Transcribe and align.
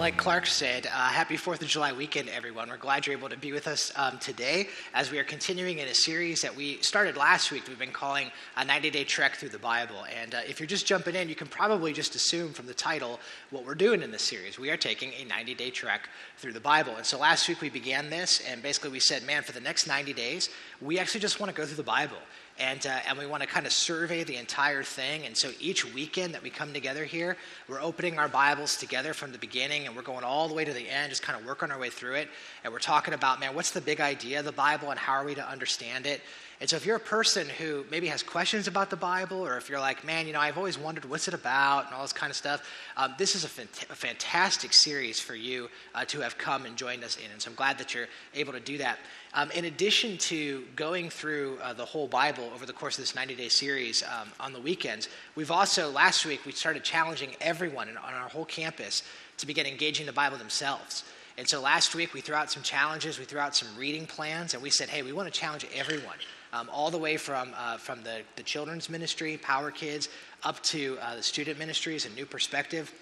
like 0.00 0.16
Clark 0.16 0.46
said, 0.46 0.86
uh, 0.86 0.90
happy 0.90 1.36
4th 1.36 1.60
of 1.60 1.68
July 1.68 1.92
weekend, 1.92 2.30
everyone. 2.30 2.70
We're 2.70 2.78
glad 2.78 3.06
you're 3.06 3.14
able 3.14 3.28
to 3.28 3.36
be 3.36 3.52
with 3.52 3.68
us 3.68 3.92
um, 3.96 4.18
today 4.18 4.68
as 4.94 5.10
we 5.10 5.18
are 5.18 5.24
continuing 5.24 5.78
in 5.78 5.88
a 5.88 5.94
series 5.94 6.40
that 6.40 6.56
we 6.56 6.80
started 6.80 7.18
last 7.18 7.52
week. 7.52 7.64
We've 7.68 7.78
been 7.78 7.92
calling 7.92 8.30
a 8.56 8.64
90 8.64 8.88
day 8.88 9.04
trek 9.04 9.36
through 9.36 9.50
the 9.50 9.58
Bible. 9.58 10.06
And 10.18 10.34
uh, 10.34 10.38
if 10.48 10.58
you're 10.58 10.66
just 10.66 10.86
jumping 10.86 11.16
in, 11.16 11.28
you 11.28 11.34
can 11.34 11.48
probably 11.48 11.92
just 11.92 12.14
assume 12.14 12.54
from 12.54 12.64
the 12.64 12.72
title 12.72 13.20
what 13.50 13.66
we're 13.66 13.74
doing 13.74 14.00
in 14.00 14.10
this 14.10 14.22
series. 14.22 14.58
We 14.58 14.70
are 14.70 14.78
taking 14.78 15.12
a 15.20 15.24
90 15.26 15.54
day 15.54 15.68
trek 15.68 16.08
through 16.38 16.54
the 16.54 16.60
Bible. 16.60 16.96
And 16.96 17.04
so 17.04 17.18
last 17.18 17.46
week 17.46 17.60
we 17.60 17.68
began 17.68 18.08
this, 18.08 18.40
and 18.48 18.62
basically 18.62 18.92
we 18.92 19.00
said, 19.00 19.22
man, 19.24 19.42
for 19.42 19.52
the 19.52 19.60
next 19.60 19.86
90 19.86 20.14
days, 20.14 20.48
we 20.80 20.98
actually 20.98 21.20
just 21.20 21.40
want 21.40 21.54
to 21.54 21.60
go 21.60 21.66
through 21.66 21.76
the 21.76 21.82
Bible 21.82 22.16
and, 22.60 22.86
uh, 22.86 22.98
and 23.08 23.18
we 23.18 23.26
want 23.26 23.42
to 23.42 23.48
kind 23.48 23.66
of 23.66 23.72
survey 23.72 24.22
the 24.22 24.36
entire 24.36 24.82
thing. 24.82 25.24
And 25.24 25.34
so 25.34 25.50
each 25.58 25.92
weekend 25.94 26.34
that 26.34 26.42
we 26.42 26.50
come 26.50 26.74
together 26.74 27.06
here, 27.06 27.38
we're 27.68 27.80
opening 27.80 28.18
our 28.18 28.28
Bibles 28.28 28.76
together 28.76 29.14
from 29.14 29.32
the 29.32 29.38
beginning 29.38 29.86
and 29.86 29.96
we're 29.96 30.02
going 30.02 30.24
all 30.24 30.46
the 30.46 30.54
way 30.54 30.66
to 30.66 30.72
the 30.72 30.88
end, 30.88 31.08
just 31.08 31.22
kind 31.22 31.40
of 31.40 31.46
working 31.46 31.70
our 31.70 31.78
way 31.78 31.88
through 31.88 32.16
it. 32.16 32.28
And 32.62 32.72
we're 32.72 32.78
talking 32.78 33.14
about, 33.14 33.40
man, 33.40 33.54
what's 33.54 33.70
the 33.70 33.80
big 33.80 34.00
idea 34.00 34.40
of 34.40 34.44
the 34.44 34.52
Bible 34.52 34.90
and 34.90 34.98
how 34.98 35.14
are 35.14 35.24
we 35.24 35.34
to 35.36 35.48
understand 35.48 36.06
it? 36.06 36.20
And 36.60 36.68
so 36.68 36.76
if 36.76 36.84
you're 36.84 36.96
a 36.96 37.00
person 37.00 37.48
who 37.48 37.86
maybe 37.90 38.06
has 38.08 38.22
questions 38.22 38.68
about 38.68 38.90
the 38.90 38.96
Bible, 38.96 39.38
or 39.38 39.56
if 39.56 39.70
you're 39.70 39.80
like, 39.80 40.04
man, 40.04 40.26
you 40.26 40.34
know, 40.34 40.40
I've 40.40 40.58
always 40.58 40.76
wondered 40.76 41.06
what's 41.06 41.26
it 41.26 41.32
about 41.32 41.86
and 41.86 41.94
all 41.94 42.02
this 42.02 42.12
kind 42.12 42.28
of 42.28 42.36
stuff, 42.36 42.62
um, 42.98 43.14
this 43.16 43.34
is 43.34 43.44
a, 43.44 43.48
fant- 43.48 43.90
a, 43.90 43.94
fantastic 43.94 44.74
series 44.74 45.18
for 45.18 45.34
you 45.34 45.70
uh, 45.94 46.04
to 46.04 46.20
have 46.20 46.36
come 46.36 46.66
and 46.66 46.76
joined 46.76 47.02
us 47.02 47.16
in. 47.16 47.30
And 47.32 47.40
so 47.40 47.48
I'm 47.48 47.56
glad 47.56 47.78
that 47.78 47.94
you're 47.94 48.08
able 48.34 48.52
to 48.52 48.60
do 48.60 48.76
that. 48.76 48.98
Um, 49.32 49.50
in 49.52 49.64
addition 49.64 50.18
to 50.18 50.64
going 50.76 51.08
through 51.08 51.56
uh, 51.62 51.72
the 51.72 51.84
whole 51.86 52.06
Bible 52.06 52.50
over 52.54 52.66
the 52.66 52.74
course 52.74 52.98
of 52.98 53.04
this 53.04 53.14
90 53.14 53.36
day 53.36 53.48
series 53.48 54.02
um, 54.02 54.28
on 54.38 54.52
the 54.52 54.60
weekends, 54.60 55.08
we've 55.36 55.50
also, 55.50 55.90
last 55.90 56.26
week, 56.26 56.44
we 56.44 56.52
started 56.52 56.84
challenging 56.84 57.36
everyone 57.40 57.88
in, 57.88 57.96
on 57.96 58.12
our 58.12 58.28
whole 58.28 58.44
campus 58.44 59.02
to 59.38 59.46
begin 59.46 59.64
engaging 59.64 60.04
the 60.04 60.12
Bible 60.12 60.36
themselves. 60.36 61.04
And 61.38 61.48
so 61.48 61.62
last 61.62 61.94
week, 61.94 62.12
we 62.12 62.20
threw 62.20 62.34
out 62.34 62.50
some 62.50 62.62
challenges, 62.62 63.18
we 63.18 63.24
threw 63.24 63.40
out 63.40 63.56
some 63.56 63.68
reading 63.78 64.04
plans, 64.04 64.52
and 64.52 64.62
we 64.62 64.68
said, 64.68 64.90
hey, 64.90 65.00
we 65.00 65.14
want 65.14 65.32
to 65.32 65.40
challenge 65.40 65.66
everyone 65.74 66.16
um, 66.52 66.68
all 66.72 66.90
the 66.90 66.98
way 66.98 67.16
from, 67.16 67.52
uh, 67.56 67.76
from 67.76 68.02
the, 68.02 68.22
the 68.36 68.42
children's 68.42 68.88
ministry, 68.88 69.36
Power 69.36 69.70
Kids, 69.70 70.08
up 70.42 70.62
to 70.64 70.98
uh, 71.00 71.16
the 71.16 71.22
student 71.22 71.58
ministries 71.58 72.06
and 72.06 72.14
New 72.14 72.26
Perspective, 72.26 72.92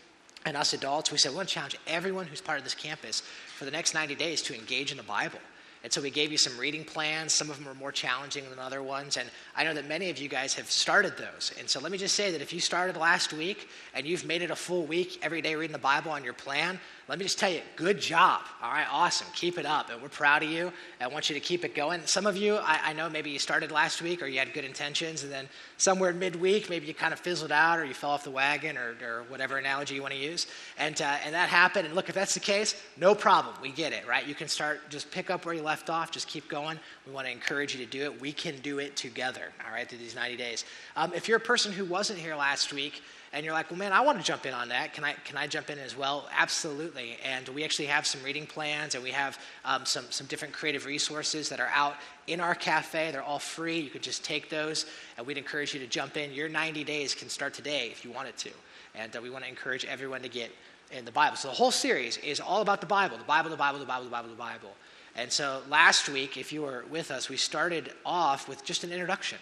and 0.44 0.56
us 0.56 0.72
adults. 0.72 1.10
We 1.10 1.18
said, 1.18 1.30
we 1.30 1.36
want 1.36 1.48
to 1.48 1.54
challenge 1.54 1.76
everyone 1.86 2.26
who's 2.26 2.40
part 2.40 2.58
of 2.58 2.64
this 2.64 2.74
campus 2.74 3.22
for 3.56 3.64
the 3.64 3.70
next 3.70 3.94
90 3.94 4.14
days 4.14 4.42
to 4.42 4.54
engage 4.54 4.90
in 4.90 4.96
the 4.96 5.02
Bible. 5.02 5.40
And 5.88 5.92
so 5.94 6.02
we 6.02 6.10
gave 6.10 6.30
you 6.30 6.36
some 6.36 6.54
reading 6.58 6.84
plans. 6.84 7.32
Some 7.32 7.48
of 7.48 7.56
them 7.56 7.66
are 7.66 7.72
more 7.72 7.90
challenging 7.90 8.44
than 8.50 8.58
other 8.58 8.82
ones. 8.82 9.16
And 9.16 9.26
I 9.56 9.64
know 9.64 9.72
that 9.72 9.88
many 9.88 10.10
of 10.10 10.18
you 10.18 10.28
guys 10.28 10.52
have 10.52 10.70
started 10.70 11.16
those. 11.16 11.54
And 11.58 11.66
so 11.66 11.80
let 11.80 11.90
me 11.90 11.96
just 11.96 12.14
say 12.14 12.30
that 12.30 12.42
if 12.42 12.52
you 12.52 12.60
started 12.60 12.98
last 12.98 13.32
week 13.32 13.70
and 13.94 14.06
you've 14.06 14.26
made 14.26 14.42
it 14.42 14.50
a 14.50 14.54
full 14.54 14.84
week 14.84 15.18
every 15.22 15.40
day 15.40 15.54
reading 15.54 15.72
the 15.72 15.78
Bible 15.78 16.10
on 16.10 16.22
your 16.22 16.34
plan, 16.34 16.78
let 17.08 17.18
me 17.18 17.24
just 17.24 17.38
tell 17.38 17.50
you, 17.50 17.62
good 17.74 17.98
job. 17.98 18.42
All 18.62 18.70
right, 18.70 18.86
awesome. 18.90 19.28
Keep 19.34 19.56
it 19.56 19.64
up. 19.64 19.88
And 19.88 20.02
we're 20.02 20.10
proud 20.10 20.42
of 20.42 20.50
you. 20.50 20.70
I 21.00 21.06
want 21.06 21.30
you 21.30 21.34
to 21.34 21.40
keep 21.40 21.64
it 21.64 21.74
going. 21.74 22.02
Some 22.04 22.26
of 22.26 22.36
you, 22.36 22.56
I, 22.56 22.80
I 22.84 22.92
know 22.92 23.08
maybe 23.08 23.30
you 23.30 23.38
started 23.38 23.72
last 23.72 24.02
week 24.02 24.20
or 24.20 24.26
you 24.26 24.38
had 24.38 24.52
good 24.52 24.66
intentions, 24.66 25.22
and 25.22 25.32
then 25.32 25.48
somewhere 25.78 26.12
midweek, 26.12 26.68
maybe 26.68 26.86
you 26.86 26.92
kind 26.92 27.14
of 27.14 27.18
fizzled 27.18 27.50
out 27.50 27.78
or 27.78 27.86
you 27.86 27.94
fell 27.94 28.10
off 28.10 28.24
the 28.24 28.30
wagon 28.30 28.76
or, 28.76 28.94
or 29.02 29.22
whatever 29.28 29.56
analogy 29.56 29.94
you 29.94 30.02
want 30.02 30.12
to 30.12 30.20
use. 30.20 30.48
And, 30.76 31.00
uh, 31.00 31.16
and 31.24 31.34
that 31.34 31.48
happened. 31.48 31.86
And 31.86 31.94
look, 31.94 32.10
if 32.10 32.14
that's 32.14 32.34
the 32.34 32.40
case, 32.40 32.78
no 32.98 33.14
problem. 33.14 33.54
We 33.62 33.70
get 33.70 33.94
it, 33.94 34.06
right? 34.06 34.26
You 34.26 34.34
can 34.34 34.48
start, 34.48 34.80
just 34.90 35.10
pick 35.10 35.30
up 35.30 35.46
where 35.46 35.54
you 35.54 35.62
left 35.62 35.77
off, 35.88 36.10
just 36.10 36.28
keep 36.28 36.48
going. 36.48 36.78
We 37.06 37.12
want 37.12 37.26
to 37.26 37.32
encourage 37.32 37.74
you 37.74 37.84
to 37.84 37.90
do 37.90 38.02
it. 38.04 38.20
We 38.20 38.32
can 38.32 38.56
do 38.60 38.78
it 38.78 38.96
together, 38.96 39.52
all 39.66 39.72
right, 39.72 39.88
through 39.88 39.98
these 39.98 40.14
90 40.14 40.36
days. 40.36 40.64
Um, 40.96 41.12
if 41.14 41.28
you're 41.28 41.36
a 41.36 41.40
person 41.40 41.72
who 41.72 41.84
wasn't 41.84 42.18
here 42.18 42.34
last 42.34 42.72
week, 42.72 43.02
and 43.32 43.44
you're 43.44 43.52
like, 43.52 43.70
well, 43.70 43.78
man, 43.78 43.92
I 43.92 44.00
want 44.00 44.18
to 44.18 44.24
jump 44.24 44.46
in 44.46 44.54
on 44.54 44.68
that. 44.70 44.94
Can 44.94 45.04
I, 45.04 45.12
can 45.24 45.36
I 45.36 45.46
jump 45.46 45.68
in 45.68 45.78
as 45.78 45.96
well? 45.96 46.28
Absolutely. 46.34 47.18
And 47.22 47.46
we 47.48 47.62
actually 47.62 47.86
have 47.86 48.06
some 48.06 48.22
reading 48.22 48.46
plans 48.46 48.94
and 48.94 49.04
we 49.04 49.10
have 49.10 49.38
um, 49.64 49.84
some, 49.84 50.06
some 50.08 50.26
different 50.28 50.54
creative 50.54 50.86
resources 50.86 51.48
that 51.50 51.60
are 51.60 51.70
out 51.74 51.96
in 52.26 52.40
our 52.40 52.54
cafe. 52.54 53.10
They're 53.10 53.22
all 53.22 53.38
free. 53.38 53.78
You 53.78 53.90
could 53.90 54.02
just 54.02 54.24
take 54.24 54.48
those, 54.48 54.86
and 55.16 55.26
we'd 55.26 55.36
encourage 55.36 55.74
you 55.74 55.80
to 55.80 55.86
jump 55.86 56.16
in. 56.16 56.32
Your 56.32 56.48
90 56.48 56.84
days 56.84 57.14
can 57.14 57.28
start 57.28 57.52
today 57.52 57.88
if 57.92 58.04
you 58.04 58.10
wanted 58.10 58.36
to. 58.38 58.50
And 58.94 59.14
uh, 59.14 59.20
we 59.20 59.28
want 59.28 59.44
to 59.44 59.50
encourage 59.50 59.84
everyone 59.84 60.22
to 60.22 60.28
get 60.28 60.50
in 60.90 61.04
the 61.04 61.12
Bible. 61.12 61.36
So 61.36 61.48
the 61.48 61.54
whole 61.54 61.70
series 61.70 62.16
is 62.18 62.40
all 62.40 62.62
about 62.62 62.80
the 62.80 62.86
Bible 62.86 63.18
the 63.18 63.24
Bible, 63.24 63.50
the 63.50 63.56
Bible, 63.56 63.78
the 63.78 63.84
Bible, 63.84 64.04
the 64.04 64.10
Bible, 64.10 64.30
the 64.30 64.36
Bible. 64.36 64.70
And 65.18 65.32
so 65.32 65.62
last 65.68 66.08
week, 66.08 66.36
if 66.36 66.52
you 66.52 66.62
were 66.62 66.84
with 66.88 67.10
us, 67.10 67.28
we 67.28 67.36
started 67.36 67.92
off 68.06 68.48
with 68.48 68.64
just 68.64 68.84
an 68.84 68.92
introduction. 68.92 69.38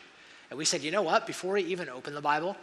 And 0.48 0.56
we 0.56 0.64
said, 0.64 0.82
you 0.82 0.91
know 0.91 1.03
what? 1.03 1.26
Before 1.26 1.53
we 1.53 1.64
even 1.64 1.91
open 1.91 2.14
the 2.14 2.22
Bible, 2.22 2.56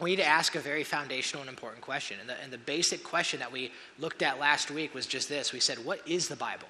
we 0.00 0.10
need 0.10 0.16
to 0.16 0.24
ask 0.24 0.54
a 0.54 0.60
very 0.60 0.82
foundational 0.82 1.42
and 1.42 1.50
important 1.50 1.82
question. 1.82 2.16
And 2.20 2.26
the, 2.26 2.40
and 2.42 2.50
the, 2.50 2.56
basic 2.56 3.04
question 3.04 3.38
that 3.40 3.52
we 3.52 3.70
looked 3.98 4.22
at 4.22 4.40
last 4.40 4.70
week 4.70 4.94
was 4.94 5.06
just 5.06 5.28
this 5.28 5.52
we 5.52 5.60
said, 5.60 5.84
What 5.84 6.00
is 6.08 6.28
the 6.28 6.36
Bible? 6.36 6.68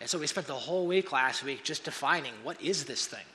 And 0.00 0.08
so 0.08 0.18
we 0.18 0.26
spent 0.26 0.46
the 0.46 0.54
whole 0.54 0.86
week 0.86 1.12
last 1.12 1.44
week 1.44 1.62
just 1.62 1.84
defining 1.84 2.32
what 2.42 2.60
is 2.62 2.84
this 2.84 3.06
thing? 3.06 3.26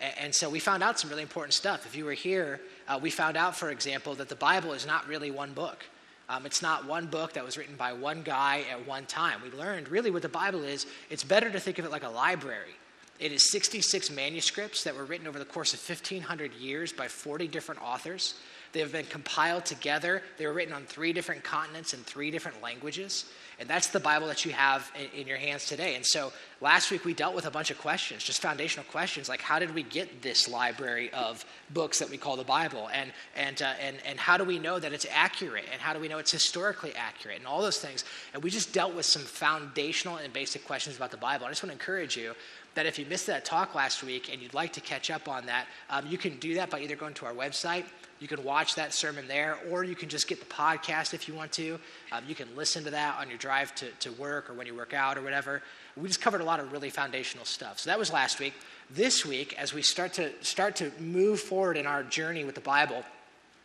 And, 0.00 0.14
and 0.18 0.34
so 0.34 0.48
we 0.48 0.60
found 0.60 0.84
out 0.84 1.00
some 1.00 1.10
really 1.10 1.22
important 1.22 1.54
stuff. 1.54 1.84
If 1.84 1.96
you 1.96 2.04
were 2.04 2.12
here, 2.12 2.60
uh, 2.86 3.00
we 3.02 3.10
found 3.10 3.36
out, 3.36 3.56
for 3.56 3.70
example, 3.70 4.14
that 4.14 4.28
the 4.28 4.36
Bible 4.36 4.72
is 4.72 4.86
not 4.86 5.08
really 5.08 5.32
one 5.32 5.52
book. 5.52 5.84
Um, 6.28 6.46
it's 6.46 6.62
not 6.62 6.86
one 6.86 7.06
book 7.06 7.34
that 7.34 7.44
was 7.44 7.58
written 7.58 7.76
by 7.76 7.92
one 7.92 8.22
guy 8.22 8.64
at 8.70 8.86
one 8.86 9.04
time. 9.04 9.40
We 9.42 9.50
learned 9.50 9.88
really 9.88 10.10
what 10.10 10.22
the 10.22 10.28
Bible 10.28 10.64
is. 10.64 10.86
It's 11.10 11.24
better 11.24 11.50
to 11.50 11.60
think 11.60 11.78
of 11.78 11.84
it 11.84 11.90
like 11.90 12.02
a 12.02 12.08
library. 12.08 12.74
It 13.20 13.30
is 13.30 13.50
66 13.50 14.10
manuscripts 14.10 14.84
that 14.84 14.96
were 14.96 15.04
written 15.04 15.26
over 15.26 15.38
the 15.38 15.44
course 15.44 15.74
of 15.74 15.80
1,500 15.80 16.54
years 16.54 16.92
by 16.92 17.08
40 17.08 17.46
different 17.48 17.82
authors. 17.82 18.34
They 18.74 18.80
have 18.80 18.90
been 18.90 19.06
compiled 19.06 19.64
together. 19.64 20.20
They 20.36 20.46
were 20.46 20.52
written 20.52 20.74
on 20.74 20.82
three 20.84 21.12
different 21.12 21.44
continents 21.44 21.94
in 21.94 22.00
three 22.00 22.32
different 22.32 22.60
languages. 22.60 23.24
And 23.60 23.68
that's 23.68 23.86
the 23.86 24.00
Bible 24.00 24.26
that 24.26 24.44
you 24.44 24.50
have 24.50 24.90
in, 24.98 25.20
in, 25.20 25.26
your 25.28 25.36
hands 25.36 25.66
today. 25.66 25.94
And 25.94 26.04
so 26.04 26.32
last 26.60 26.90
week 26.90 27.04
we 27.04 27.14
dealt 27.14 27.36
with 27.36 27.46
a 27.46 27.52
bunch 27.52 27.70
of 27.70 27.78
questions, 27.78 28.24
just 28.24 28.42
foundational 28.42 28.84
questions 28.90 29.28
like 29.28 29.40
how 29.40 29.60
did 29.60 29.72
we 29.76 29.84
get 29.84 30.22
this 30.22 30.48
library 30.48 31.12
of 31.12 31.44
books 31.72 32.00
that 32.00 32.10
we 32.10 32.16
call 32.16 32.36
the 32.36 32.42
Bible? 32.42 32.90
And, 32.92 33.12
and, 33.36 33.62
uh, 33.62 33.74
and, 33.80 33.96
and 34.04 34.18
how 34.18 34.36
do 34.36 34.42
we 34.42 34.58
know 34.58 34.80
that 34.80 34.92
it's 34.92 35.06
accurate? 35.08 35.66
And 35.72 35.80
how 35.80 35.92
do 35.92 36.00
we 36.00 36.08
know 36.08 36.18
it's 36.18 36.32
historically 36.32 36.92
accurate? 36.96 37.38
And 37.38 37.46
all 37.46 37.62
those 37.62 37.78
things. 37.78 38.04
And 38.34 38.42
we 38.42 38.50
just 38.50 38.72
dealt 38.72 38.92
with 38.92 39.06
some 39.06 39.22
foundational 39.22 40.16
and 40.16 40.32
basic 40.32 40.64
questions 40.64 40.96
about 40.96 41.12
the 41.12 41.16
Bible. 41.16 41.46
I 41.46 41.50
just 41.50 41.62
want 41.62 41.70
to 41.70 41.80
encourage 41.80 42.16
you 42.16 42.34
that 42.74 42.86
if 42.86 42.98
you 42.98 43.06
missed 43.06 43.28
that 43.28 43.44
talk 43.44 43.76
last 43.76 44.02
week 44.02 44.32
and 44.32 44.42
you'd 44.42 44.52
like 44.52 44.72
to 44.72 44.80
catch 44.80 45.12
up 45.12 45.28
on 45.28 45.46
that, 45.46 45.66
um, 45.90 46.08
you 46.08 46.18
can 46.18 46.36
do 46.38 46.54
that 46.54 46.70
by 46.70 46.80
either 46.80 46.96
going 46.96 47.14
to 47.14 47.26
our 47.26 47.32
website 47.32 47.84
you 48.24 48.28
can 48.36 48.42
watch 48.42 48.76
that 48.76 48.94
sermon 48.94 49.28
there, 49.28 49.58
or 49.70 49.84
you 49.84 49.94
can 49.94 50.08
just 50.08 50.28
get 50.28 50.40
the 50.40 50.46
podcast 50.46 51.12
if 51.12 51.28
you 51.28 51.34
want 51.34 51.52
to. 51.52 51.78
Um, 52.10 52.24
you 52.26 52.34
can 52.34 52.48
listen 52.56 52.82
to 52.84 52.90
that 52.90 53.18
on 53.20 53.28
your 53.28 53.36
drive 53.36 53.74
to, 53.74 53.90
to 54.00 54.12
work 54.12 54.48
or 54.48 54.54
when 54.54 54.66
you 54.66 54.74
work 54.74 54.94
out 54.94 55.18
or 55.18 55.20
whatever. 55.20 55.60
We 55.94 56.08
just 56.08 56.22
covered 56.22 56.40
a 56.40 56.44
lot 56.44 56.58
of 56.58 56.72
really 56.72 56.88
foundational 56.88 57.44
stuff. 57.44 57.80
So 57.80 57.90
that 57.90 57.98
was 57.98 58.10
last 58.10 58.40
week. 58.40 58.54
This 58.90 59.26
week, 59.26 59.54
as 59.58 59.74
we 59.74 59.82
start 59.82 60.14
to 60.14 60.30
start 60.40 60.76
to 60.76 60.90
move 60.98 61.38
forward 61.38 61.76
in 61.76 61.86
our 61.86 62.02
journey 62.02 62.44
with 62.44 62.54
the 62.54 62.62
Bible, 62.62 63.04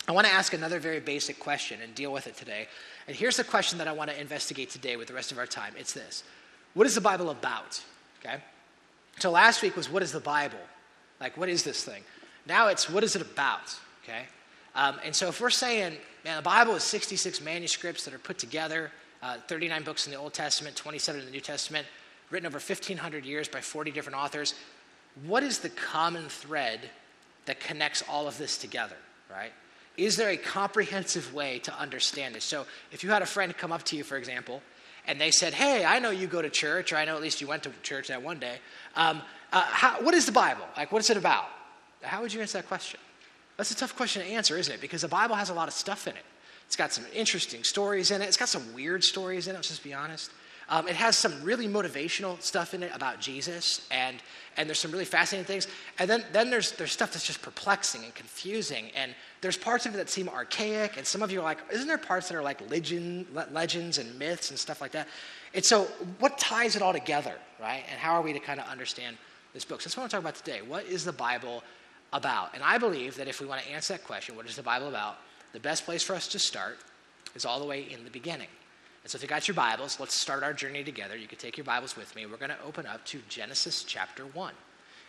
I 0.09 0.11
want 0.11 0.27
to 0.27 0.33
ask 0.33 0.51
another 0.51 0.77
very 0.77 0.99
basic 0.99 1.39
question 1.39 1.79
and 1.81 1.95
deal 1.95 2.11
with 2.11 2.27
it 2.27 2.35
today. 2.35 2.67
And 3.07 3.15
here's 3.15 3.37
the 3.37 3.45
question 3.45 3.77
that 3.77 3.87
I 3.87 3.93
want 3.93 4.09
to 4.09 4.19
investigate 4.19 4.71
today 4.71 4.97
with 4.97 5.07
the 5.07 5.13
rest 5.13 5.31
of 5.31 5.37
our 5.37 5.47
time. 5.47 5.73
It's 5.79 5.93
this. 5.93 6.25
What 6.73 6.85
is 6.85 6.95
the 6.95 7.01
Bible 7.01 7.29
about? 7.29 7.81
Okay? 8.19 8.43
So 9.19 9.31
last 9.31 9.61
week 9.61 9.77
was 9.77 9.89
what 9.89 10.03
is 10.03 10.11
the 10.11 10.19
Bible? 10.19 10.59
Like 11.21 11.37
what 11.37 11.47
is 11.47 11.63
this 11.63 11.81
thing? 11.81 12.03
Now 12.45 12.67
it's 12.67 12.89
what 12.89 13.05
is 13.05 13.15
it 13.15 13.21
about? 13.21 13.73
Okay? 14.03 14.25
Um, 14.75 14.97
and 15.03 15.15
so 15.15 15.27
if 15.27 15.41
we're 15.41 15.49
saying, 15.49 15.97
man, 16.23 16.37
the 16.37 16.43
Bible 16.43 16.75
is 16.75 16.83
66 16.83 17.41
manuscripts 17.41 18.05
that 18.05 18.13
are 18.13 18.19
put 18.19 18.37
together, 18.37 18.91
uh, 19.21 19.37
39 19.47 19.83
books 19.83 20.05
in 20.05 20.13
the 20.13 20.19
Old 20.19 20.33
Testament, 20.33 20.75
27 20.75 21.21
in 21.21 21.25
the 21.25 21.31
New 21.31 21.41
Testament, 21.41 21.85
written 22.29 22.45
over 22.45 22.59
1,500 22.59 23.25
years 23.25 23.47
by 23.47 23.61
40 23.61 23.91
different 23.91 24.17
authors, 24.17 24.53
what 25.25 25.43
is 25.43 25.59
the 25.59 25.69
common 25.69 26.29
thread 26.29 26.89
that 27.45 27.59
connects 27.59 28.03
all 28.07 28.27
of 28.27 28.37
this 28.37 28.57
together, 28.57 28.95
right? 29.29 29.51
Is 29.97 30.15
there 30.15 30.29
a 30.29 30.37
comprehensive 30.37 31.33
way 31.33 31.59
to 31.59 31.77
understand 31.77 32.35
it? 32.35 32.43
So 32.43 32.65
if 32.91 33.03
you 33.03 33.09
had 33.09 33.21
a 33.21 33.25
friend 33.25 33.55
come 33.57 33.71
up 33.71 33.83
to 33.85 33.97
you, 33.97 34.03
for 34.03 34.17
example, 34.17 34.61
and 35.07 35.19
they 35.19 35.31
said, 35.31 35.53
hey, 35.53 35.83
I 35.83 35.99
know 35.99 36.11
you 36.11 36.27
go 36.27 36.41
to 36.41 36.49
church, 36.49 36.93
or 36.93 36.97
I 36.97 37.05
know 37.05 37.15
at 37.15 37.21
least 37.21 37.41
you 37.41 37.47
went 37.47 37.63
to 37.63 37.71
church 37.81 38.09
that 38.09 38.21
one 38.21 38.39
day. 38.39 38.59
Um, 38.95 39.21
uh, 39.51 39.61
how, 39.61 40.01
what 40.03 40.13
is 40.13 40.25
the 40.25 40.31
Bible? 40.31 40.65
Like, 40.77 40.91
what 40.91 40.99
is 40.99 41.09
it 41.09 41.17
about? 41.17 41.45
How 42.01 42.21
would 42.21 42.31
you 42.31 42.41
answer 42.41 42.59
that 42.59 42.67
question? 42.67 42.99
That's 43.59 43.71
a 43.71 43.75
tough 43.75 43.93
question 43.93 44.21
to 44.21 44.27
answer, 44.29 44.57
isn't 44.57 44.73
it? 44.73 44.79
Because 44.79 45.01
the 45.01 45.09
Bible 45.09 45.35
has 45.35 45.49
a 45.49 45.53
lot 45.53 45.67
of 45.67 45.73
stuff 45.73 46.07
in 46.07 46.15
it. 46.15 46.23
It's 46.65 46.77
got 46.77 46.93
some 46.93 47.03
interesting 47.13 47.65
stories 47.65 48.09
in 48.09 48.21
it. 48.21 48.25
It's 48.25 48.37
got 48.37 48.47
some 48.47 48.73
weird 48.73 49.03
stories 49.03 49.47
in 49.47 49.53
it, 49.53 49.57
let's 49.57 49.67
just 49.67 49.83
be 49.83 49.93
honest. 49.93 50.31
Um, 50.69 50.87
it 50.87 50.95
has 50.95 51.17
some 51.17 51.43
really 51.43 51.67
motivational 51.67 52.41
stuff 52.41 52.73
in 52.73 52.83
it 52.83 52.91
about 52.95 53.19
Jesus, 53.19 53.85
and, 53.91 54.15
and 54.55 54.69
there's 54.69 54.79
some 54.79 54.91
really 54.91 55.03
fascinating 55.03 55.45
things. 55.45 55.67
And 55.97 56.09
then, 56.09 56.23
then 56.31 56.49
there's, 56.49 56.71
there's 56.71 56.93
stuff 56.93 57.11
that's 57.11 57.27
just 57.27 57.41
perplexing 57.41 58.05
and 58.05 58.15
confusing. 58.15 58.91
And 58.95 59.13
there's 59.41 59.57
parts 59.57 59.85
of 59.85 59.93
it 59.93 59.97
that 59.97 60.09
seem 60.09 60.29
archaic, 60.29 60.95
and 60.95 61.05
some 61.05 61.21
of 61.21 61.29
you 61.29 61.41
are 61.41 61.43
like, 61.43 61.57
isn't 61.69 61.87
there 61.87 61.97
parts 61.97 62.29
that 62.29 62.37
are 62.37 62.43
like 62.43 62.61
legend, 62.71 63.25
legends 63.51 63.97
and 63.97 64.17
myths 64.17 64.51
and 64.51 64.57
stuff 64.57 64.79
like 64.79 64.91
that? 64.91 65.09
And 65.53 65.65
so, 65.65 65.89
what 66.19 66.37
ties 66.37 66.77
it 66.77 66.81
all 66.81 66.93
together, 66.93 67.35
right? 67.59 67.83
And 67.91 67.99
how 67.99 68.13
are 68.13 68.21
we 68.21 68.31
to 68.31 68.39
kind 68.39 68.61
of 68.61 68.67
understand 68.67 69.17
this 69.53 69.65
book? 69.65 69.81
So 69.81 69.89
that's 69.89 69.97
what 69.97 70.01
I 70.01 70.03
want 70.03 70.11
to 70.11 70.15
talk 70.15 70.23
about 70.23 70.35
today. 70.45 70.61
What 70.65 70.85
is 70.85 71.03
the 71.03 71.11
Bible 71.11 71.61
about? 72.13 72.53
And 72.53 72.63
I 72.63 72.77
believe 72.77 73.15
that 73.17 73.27
if 73.27 73.39
we 73.39 73.47
want 73.47 73.61
to 73.61 73.71
answer 73.71 73.93
that 73.93 74.03
question, 74.03 74.35
what 74.35 74.45
is 74.45 74.55
the 74.55 74.63
Bible 74.63 74.87
about? 74.87 75.17
The 75.53 75.59
best 75.59 75.85
place 75.85 76.03
for 76.03 76.15
us 76.15 76.27
to 76.29 76.39
start 76.39 76.77
is 77.35 77.45
all 77.45 77.59
the 77.59 77.65
way 77.65 77.81
in 77.89 78.03
the 78.03 78.09
beginning. 78.09 78.47
And 79.03 79.11
so 79.11 79.15
if 79.15 79.21
you 79.21 79.27
got 79.27 79.47
your 79.47 79.55
Bibles, 79.55 79.99
let's 79.99 80.13
start 80.13 80.43
our 80.43 80.53
journey 80.53 80.83
together. 80.83 81.15
You 81.15 81.27
can 81.27 81.37
take 81.37 81.57
your 81.57 81.63
Bibles 81.63 81.95
with 81.95 82.15
me. 82.15 82.25
We're 82.25 82.37
going 82.37 82.49
to 82.49 82.61
open 82.65 82.85
up 82.85 83.05
to 83.07 83.19
Genesis 83.29 83.83
chapter 83.83 84.23
1. 84.23 84.53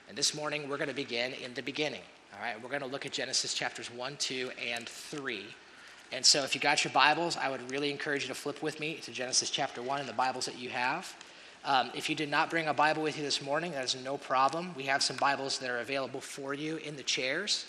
And 0.09 0.17
this 0.17 0.35
morning, 0.35 0.69
we're 0.69 0.77
going 0.77 0.89
to 0.89 0.95
begin 0.95 1.33
in 1.35 1.55
the 1.55 1.63
beginning. 1.63 2.03
All 2.33 2.41
right, 2.41 2.61
we're 2.63 2.69
going 2.69 2.83
to 2.83 2.87
look 2.87 3.07
at 3.07 3.13
Genesis 3.13 3.55
chapters 3.55 3.91
1, 3.93 4.17
2, 4.19 4.51
and 4.73 4.89
3. 4.89 5.45
And 6.13 6.25
so 6.25 6.43
if 6.43 6.55
you 6.55 6.61
got 6.61 6.85
your 6.85 6.93
Bibles, 6.93 7.37
I 7.37 7.49
would 7.49 7.71
really 7.71 7.91
encourage 7.91 8.23
you 8.23 8.29
to 8.29 8.35
flip 8.35 8.63
with 8.63 8.81
me 8.81 8.95
to 9.03 9.13
Genesis 9.13 9.51
chapter 9.51 9.83
1 9.83 10.01
in 10.01 10.07
the 10.07 10.13
Bibles 10.13 10.47
that 10.47 10.59
you 10.59 10.71
have. 10.71 11.15
Um, 11.65 11.91
if 11.95 12.09
you 12.09 12.15
did 12.15 12.31
not 12.31 12.49
bring 12.49 12.69
a 12.69 12.75
Bible 12.75 13.03
with 13.03 13.19
you 13.19 13.23
this 13.23 13.43
morning, 13.43 13.73
that 13.73 13.85
is 13.85 13.97
no 14.03 14.17
problem. 14.17 14.75
We 14.77 14.85
have 14.85 15.03
some 15.03 15.17
Bibles 15.17 15.59
that 15.59 15.69
are 15.69 15.79
available 15.79 16.21
for 16.21 16.55
you 16.55 16.77
in 16.79 16.97
the 16.97 17.03
chairs. 17.03 17.67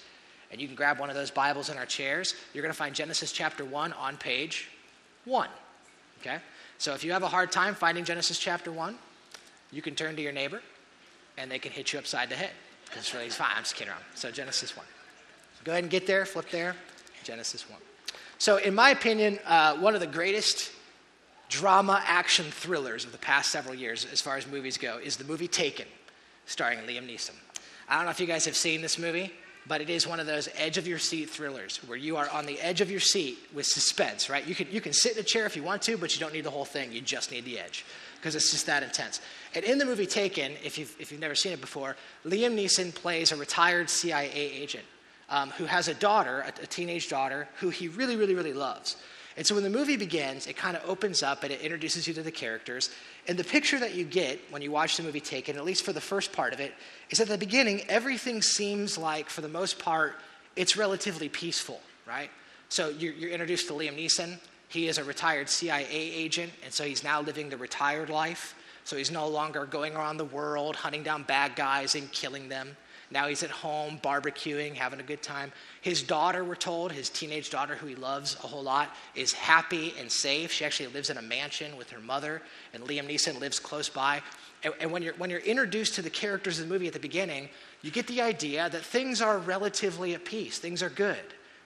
And 0.52 0.62
you 0.62 0.68
can 0.68 0.76
grab 0.76 1.00
one 1.00 1.10
of 1.10 1.16
those 1.16 1.32
Bibles 1.32 1.70
in 1.70 1.78
our 1.78 1.86
chairs. 1.86 2.36
You're 2.54 2.62
going 2.62 2.74
to 2.74 2.78
find 2.78 2.96
Genesis 2.96 3.32
chapter 3.32 3.66
1 3.66 3.94
on 3.94 4.18
page 4.18 4.70
1. 5.26 5.50
Okay? 6.22 6.38
So 6.78 6.94
if 6.94 7.04
you 7.04 7.12
have 7.12 7.24
a 7.24 7.28
hard 7.28 7.52
time 7.52 7.76
finding 7.76 8.06
Genesis 8.06 8.38
chapter 8.38 8.72
1, 8.72 8.98
you 9.72 9.82
can 9.82 9.96
turn 9.96 10.16
to 10.16 10.22
your 10.22 10.32
neighbor 10.32 10.62
and 11.38 11.50
they 11.50 11.60
can 11.60 11.72
hit 11.72 11.94
you 11.94 12.00
upside 12.00 12.30
the 12.30 12.36
head. 12.36 12.52
It's 12.96 13.14
really 13.14 13.30
fine. 13.30 13.52
I'm 13.56 13.64
just 13.64 13.76
kidding 13.76 13.92
around. 13.92 14.04
So 14.16 14.32
Genesis 14.32 14.76
1. 14.76 14.86
Go 15.64 15.72
ahead 15.74 15.84
and 15.84 15.92
get 15.92 16.08
there, 16.08 16.26
flip 16.26 16.50
there. 16.50 16.76
Genesis 17.24 17.70
1. 17.70 17.80
So, 18.40 18.58
in 18.58 18.74
my 18.74 18.90
opinion, 18.90 19.38
uh, 19.46 19.76
one 19.76 19.94
of 19.94 20.02
the 20.02 20.08
greatest 20.08 20.72
drama 21.52 22.02
action 22.06 22.46
thrillers 22.46 23.06
of 23.06 23.12
the 23.12 23.18
past 23.18 23.52
several 23.52 23.76
years, 23.76 24.08
as 24.12 24.22
far 24.22 24.38
as 24.38 24.48
movies 24.48 24.78
go, 24.78 24.98
is 24.98 25.18
the 25.18 25.26
movie 25.26 25.50
Taken, 25.50 25.86
starring 26.46 26.80
Liam 26.80 27.08
Neeson. 27.08 27.36
I 27.90 27.98
don't 27.98 28.06
know 28.06 28.12
if 28.12 28.22
you 28.22 28.26
guys 28.26 28.46
have 28.46 28.56
seen 28.56 28.82
this 28.82 28.98
movie, 28.98 29.34
but 29.68 29.82
it 29.82 29.90
is 29.90 30.08
one 30.08 30.20
of 30.20 30.26
those 30.26 30.48
edge 30.56 30.78
of 30.78 30.88
your 30.88 30.98
seat 30.98 31.30
thrillers 31.30 31.78
where 31.88 31.98
you 31.98 32.16
are 32.16 32.30
on 32.30 32.46
the 32.46 32.60
edge 32.62 32.80
of 32.80 32.90
your 32.90 33.02
seat 33.02 33.38
with 33.54 33.66
suspense, 33.66 34.30
right? 34.30 34.48
You 34.48 34.56
can, 34.56 34.68
you 34.72 34.80
can 34.80 34.94
sit 34.94 35.14
in 35.14 35.20
a 35.20 35.24
chair 35.24 35.46
if 35.46 35.56
you 35.58 35.62
want 35.62 35.82
to, 35.84 35.98
but 35.98 36.16
you 36.16 36.22
don't 36.22 36.34
need 36.34 36.46
the 36.46 36.50
whole 36.50 36.66
thing. 36.66 36.92
You 36.92 37.02
just 37.02 37.32
need 37.32 37.44
the 37.44 37.60
edge 37.60 37.86
because 38.16 38.34
it's 38.34 38.50
just 38.50 38.66
that 38.68 38.82
intense. 38.82 39.20
And 39.54 39.66
in 39.66 39.78
the 39.78 39.86
movie 39.86 40.06
Taken, 40.06 40.54
if 40.64 40.78
you've, 40.78 40.96
if 41.00 41.12
you've 41.12 41.22
never 41.22 41.36
seen 41.36 41.52
it 41.52 41.60
before, 41.60 41.98
Liam 42.26 42.56
Neeson 42.56 42.96
plays 42.96 43.34
a 43.34 43.36
retired 43.36 43.90
CIA 43.90 44.32
agent 44.34 44.86
um, 45.30 45.50
who 45.52 45.66
has 45.66 45.90
a 45.90 45.94
daughter, 45.94 46.46
a, 46.48 46.64
a 46.64 46.68
teenage 46.68 47.10
daughter, 47.10 47.48
who 47.60 47.70
he 47.70 47.90
really, 47.90 48.16
really, 48.16 48.36
really 48.36 48.54
loves. 48.54 48.96
And 49.38 49.48
so 49.48 49.56
when 49.56 49.64
the 49.64 49.70
movie 49.70 49.96
begins, 49.96 50.46
it 50.48 50.58
kind 50.58 50.76
of 50.76 50.88
opens 50.88 51.24
up 51.24 51.44
and 51.44 51.52
it 51.52 51.62
introduces 51.62 52.08
you 52.08 52.14
to 52.16 52.24
the 52.24 52.32
characters. 52.32 52.90
And 53.28 53.38
the 53.38 53.44
picture 53.44 53.80
that 53.80 53.96
you 53.96 54.04
get 54.04 54.40
when 54.50 54.62
you 54.62 54.72
watch 54.72 54.98
the 54.98 55.04
movie 55.04 55.22
Taken, 55.22 55.56
at 55.56 55.64
least 55.64 55.86
for 55.86 55.94
the 55.94 56.02
first 56.02 56.34
part 56.34 56.54
of 56.54 56.60
it, 56.60 56.74
is 57.10 57.20
at 57.20 57.28
the 57.28 57.38
beginning, 57.38 57.82
everything 57.88 58.42
seems 58.42 58.98
like, 58.98 59.30
for 59.30 59.42
the 59.42 59.48
most 59.48 59.80
part, 59.80 60.16
it's 60.56 60.76
relatively 60.76 61.30
peaceful, 61.30 61.80
right? 62.06 62.30
So 62.70 62.90
you're, 62.90 63.14
you're 63.14 63.32
introduced 63.32 63.68
to 63.68 63.74
Liam 63.74 63.98
Neeson. 63.98 64.38
He 64.68 64.88
is 64.88 64.98
a 64.98 65.04
retired 65.04 65.50
CIA 65.50 65.88
agent, 65.90 66.52
and 66.64 66.74
so 66.74 66.84
he's 66.84 67.04
now 67.04 67.22
living 67.22 67.50
the 67.50 67.58
retired 67.58 68.10
life. 68.10 68.56
So 68.84 68.96
he's 68.98 69.12
no 69.12 69.28
longer 69.28 69.66
going 69.66 69.96
around 69.96 70.18
the 70.18 70.26
world 70.26 70.76
hunting 70.76 71.04
down 71.04 71.24
bad 71.24 71.56
guys 71.56 71.96
and 71.96 72.12
killing 72.12 72.50
them. 72.50 72.76
Now 73.12 73.28
he's 73.28 73.44
at 73.44 73.50
home 73.50 74.00
barbecuing, 74.02 74.74
having 74.74 75.02
a 75.02 75.04
good 75.04 75.22
time. 75.22 75.52
His 75.82 76.02
daughter, 76.02 76.46
we're 76.46 76.56
told, 76.56 76.94
his 76.94 77.10
teenage 77.10 77.50
daughter, 77.50 77.76
who 77.76 77.88
he 77.88 77.96
loves 77.96 78.36
a 78.44 78.48
whole 78.48 78.64
lot, 78.64 78.96
is 79.16 79.34
happy 79.34 79.94
and 80.00 80.10
safe. 80.10 80.52
She 80.52 80.64
actually 80.64 80.88
lives 80.88 81.10
in 81.10 81.18
a 81.18 81.22
mansion 81.22 81.76
with 81.78 81.90
her 81.90 82.00
mother, 82.00 82.42
and 82.74 82.84
Liam 82.84 83.08
Neeson 83.08 83.40
lives 83.40 83.60
close 83.60 83.90
by. 83.90 84.22
And, 84.64 84.74
and 84.80 84.92
when, 84.92 85.04
you're, 85.04 85.14
when 85.16 85.30
you're 85.30 85.40
introduced 85.40 85.96
to 85.96 86.02
the 86.02 86.10
characters 86.10 86.60
of 86.60 86.68
the 86.68 86.74
movie 86.74 86.88
at 86.88 86.94
the 86.94 87.00
beginning, 87.00 87.50
you 87.82 87.92
get 87.92 88.08
the 88.08 88.22
idea 88.22 88.70
that 88.70 88.82
things 88.82 89.22
are 89.22 89.40
relatively 89.40 90.14
at 90.14 90.24
peace, 90.24 90.58
things 90.58 90.82
are 90.82 90.90
good. 90.90 91.20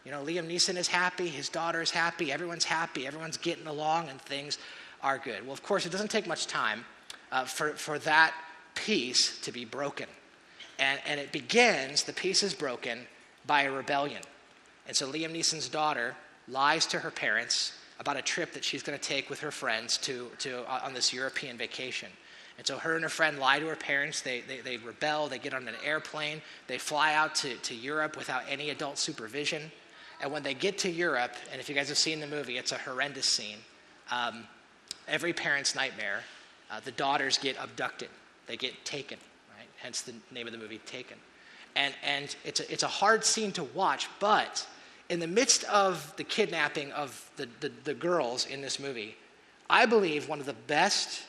You 0.03 0.11
know, 0.11 0.23
Liam 0.23 0.47
Neeson 0.47 0.77
is 0.77 0.87
happy, 0.87 1.27
his 1.27 1.49
daughter 1.49 1.81
is 1.81 1.91
happy, 1.91 2.31
everyone's 2.31 2.63
happy, 2.63 3.05
everyone's 3.05 3.37
getting 3.37 3.67
along, 3.67 4.09
and 4.09 4.19
things 4.21 4.57
are 5.01 5.19
good. 5.19 5.43
Well, 5.43 5.53
of 5.53 5.61
course, 5.61 5.85
it 5.85 5.91
doesn't 5.91 6.09
take 6.09 6.27
much 6.27 6.47
time 6.47 6.85
uh, 7.31 7.45
for, 7.45 7.71
for 7.71 7.99
that 7.99 8.33
peace 8.73 9.39
to 9.41 9.51
be 9.51 9.65
broken. 9.65 10.07
And, 10.79 10.99
and 11.05 11.19
it 11.19 11.31
begins, 11.31 12.03
the 12.03 12.13
peace 12.13 12.43
is 12.43 12.53
broken 12.53 13.07
by 13.45 13.63
a 13.63 13.71
rebellion. 13.71 14.21
And 14.87 14.95
so 14.95 15.11
Liam 15.11 15.31
Neeson's 15.31 15.69
daughter 15.69 16.15
lies 16.47 16.85
to 16.87 16.99
her 16.99 17.11
parents 17.11 17.73
about 17.99 18.17
a 18.17 18.21
trip 18.21 18.53
that 18.53 18.63
she's 18.63 18.83
going 18.83 18.97
to 18.97 19.03
take 19.03 19.29
with 19.29 19.39
her 19.39 19.51
friends 19.51 19.97
to, 19.99 20.29
to, 20.39 20.69
uh, 20.69 20.81
on 20.83 20.93
this 20.93 21.13
European 21.13 21.57
vacation. 21.57 22.09
And 22.57 22.67
so 22.67 22.77
her 22.77 22.95
and 22.95 23.03
her 23.03 23.09
friend 23.09 23.39
lie 23.39 23.59
to 23.59 23.67
her 23.67 23.75
parents. 23.75 24.21
They, 24.21 24.41
they, 24.41 24.59
they 24.59 24.77
rebel. 24.77 25.27
They 25.27 25.39
get 25.39 25.53
on 25.53 25.67
an 25.67 25.75
airplane. 25.83 26.41
They 26.67 26.77
fly 26.77 27.13
out 27.13 27.35
to, 27.35 27.55
to 27.55 27.75
Europe 27.75 28.17
without 28.17 28.43
any 28.49 28.69
adult 28.69 28.97
supervision. 28.97 29.71
And 30.21 30.31
when 30.31 30.43
they 30.43 30.53
get 30.53 30.77
to 30.79 30.89
Europe, 30.89 31.33
and 31.51 31.59
if 31.59 31.67
you 31.67 31.75
guys 31.75 31.89
have 31.89 31.97
seen 31.97 32.19
the 32.19 32.27
movie, 32.27 32.57
it's 32.57 32.71
a 32.71 32.77
horrendous 32.77 33.25
scene. 33.25 33.57
Um, 34.11 34.45
every 35.07 35.33
parent's 35.33 35.75
nightmare. 35.75 36.23
Uh, 36.71 36.79
the 36.83 36.91
daughters 36.91 37.37
get 37.37 37.55
abducted, 37.59 38.09
they 38.47 38.57
get 38.57 38.85
taken 38.85 39.19
hence 39.85 40.01
the 40.01 40.13
name 40.31 40.47
of 40.47 40.51
the 40.51 40.57
movie, 40.57 40.79
Taken. 40.79 41.15
And, 41.75 41.93
and 42.03 42.35
it's, 42.43 42.59
a, 42.59 42.71
it's 42.71 42.81
a 42.81 42.87
hard 42.87 43.23
scene 43.23 43.51
to 43.51 43.63
watch, 43.63 44.09
but 44.19 44.65
in 45.09 45.19
the 45.19 45.27
midst 45.27 45.63
of 45.65 46.11
the 46.17 46.23
kidnapping 46.23 46.91
of 46.93 47.29
the, 47.37 47.47
the, 47.59 47.71
the 47.83 47.93
girls 47.93 48.47
in 48.47 48.61
this 48.61 48.79
movie, 48.79 49.15
I 49.69 49.85
believe 49.85 50.27
one 50.27 50.39
of 50.39 50.47
the 50.47 50.55
best 50.65 51.23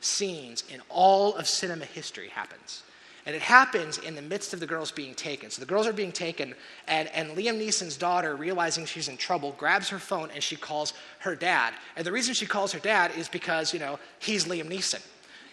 scenes 0.00 0.64
in 0.72 0.80
all 0.88 1.36
of 1.36 1.46
cinema 1.46 1.84
history 1.84 2.28
happens. 2.28 2.82
And 3.26 3.36
it 3.36 3.42
happens 3.42 3.98
in 3.98 4.16
the 4.16 4.22
midst 4.22 4.54
of 4.54 4.58
the 4.58 4.66
girls 4.66 4.90
being 4.90 5.14
taken. 5.14 5.50
So 5.50 5.60
the 5.60 5.66
girls 5.66 5.86
are 5.86 5.92
being 5.92 6.10
taken, 6.10 6.54
and, 6.88 7.08
and 7.14 7.30
Liam 7.36 7.60
Neeson's 7.60 7.96
daughter, 7.96 8.34
realizing 8.34 8.86
she's 8.86 9.08
in 9.08 9.18
trouble, 9.18 9.54
grabs 9.56 9.88
her 9.90 10.00
phone 10.00 10.30
and 10.34 10.42
she 10.42 10.56
calls 10.56 10.94
her 11.20 11.36
dad. 11.36 11.74
And 11.96 12.04
the 12.04 12.10
reason 12.10 12.34
she 12.34 12.46
calls 12.46 12.72
her 12.72 12.80
dad 12.80 13.12
is 13.16 13.28
because, 13.28 13.72
you 13.72 13.78
know, 13.78 14.00
he's 14.18 14.46
Liam 14.46 14.68
Neeson. 14.68 15.02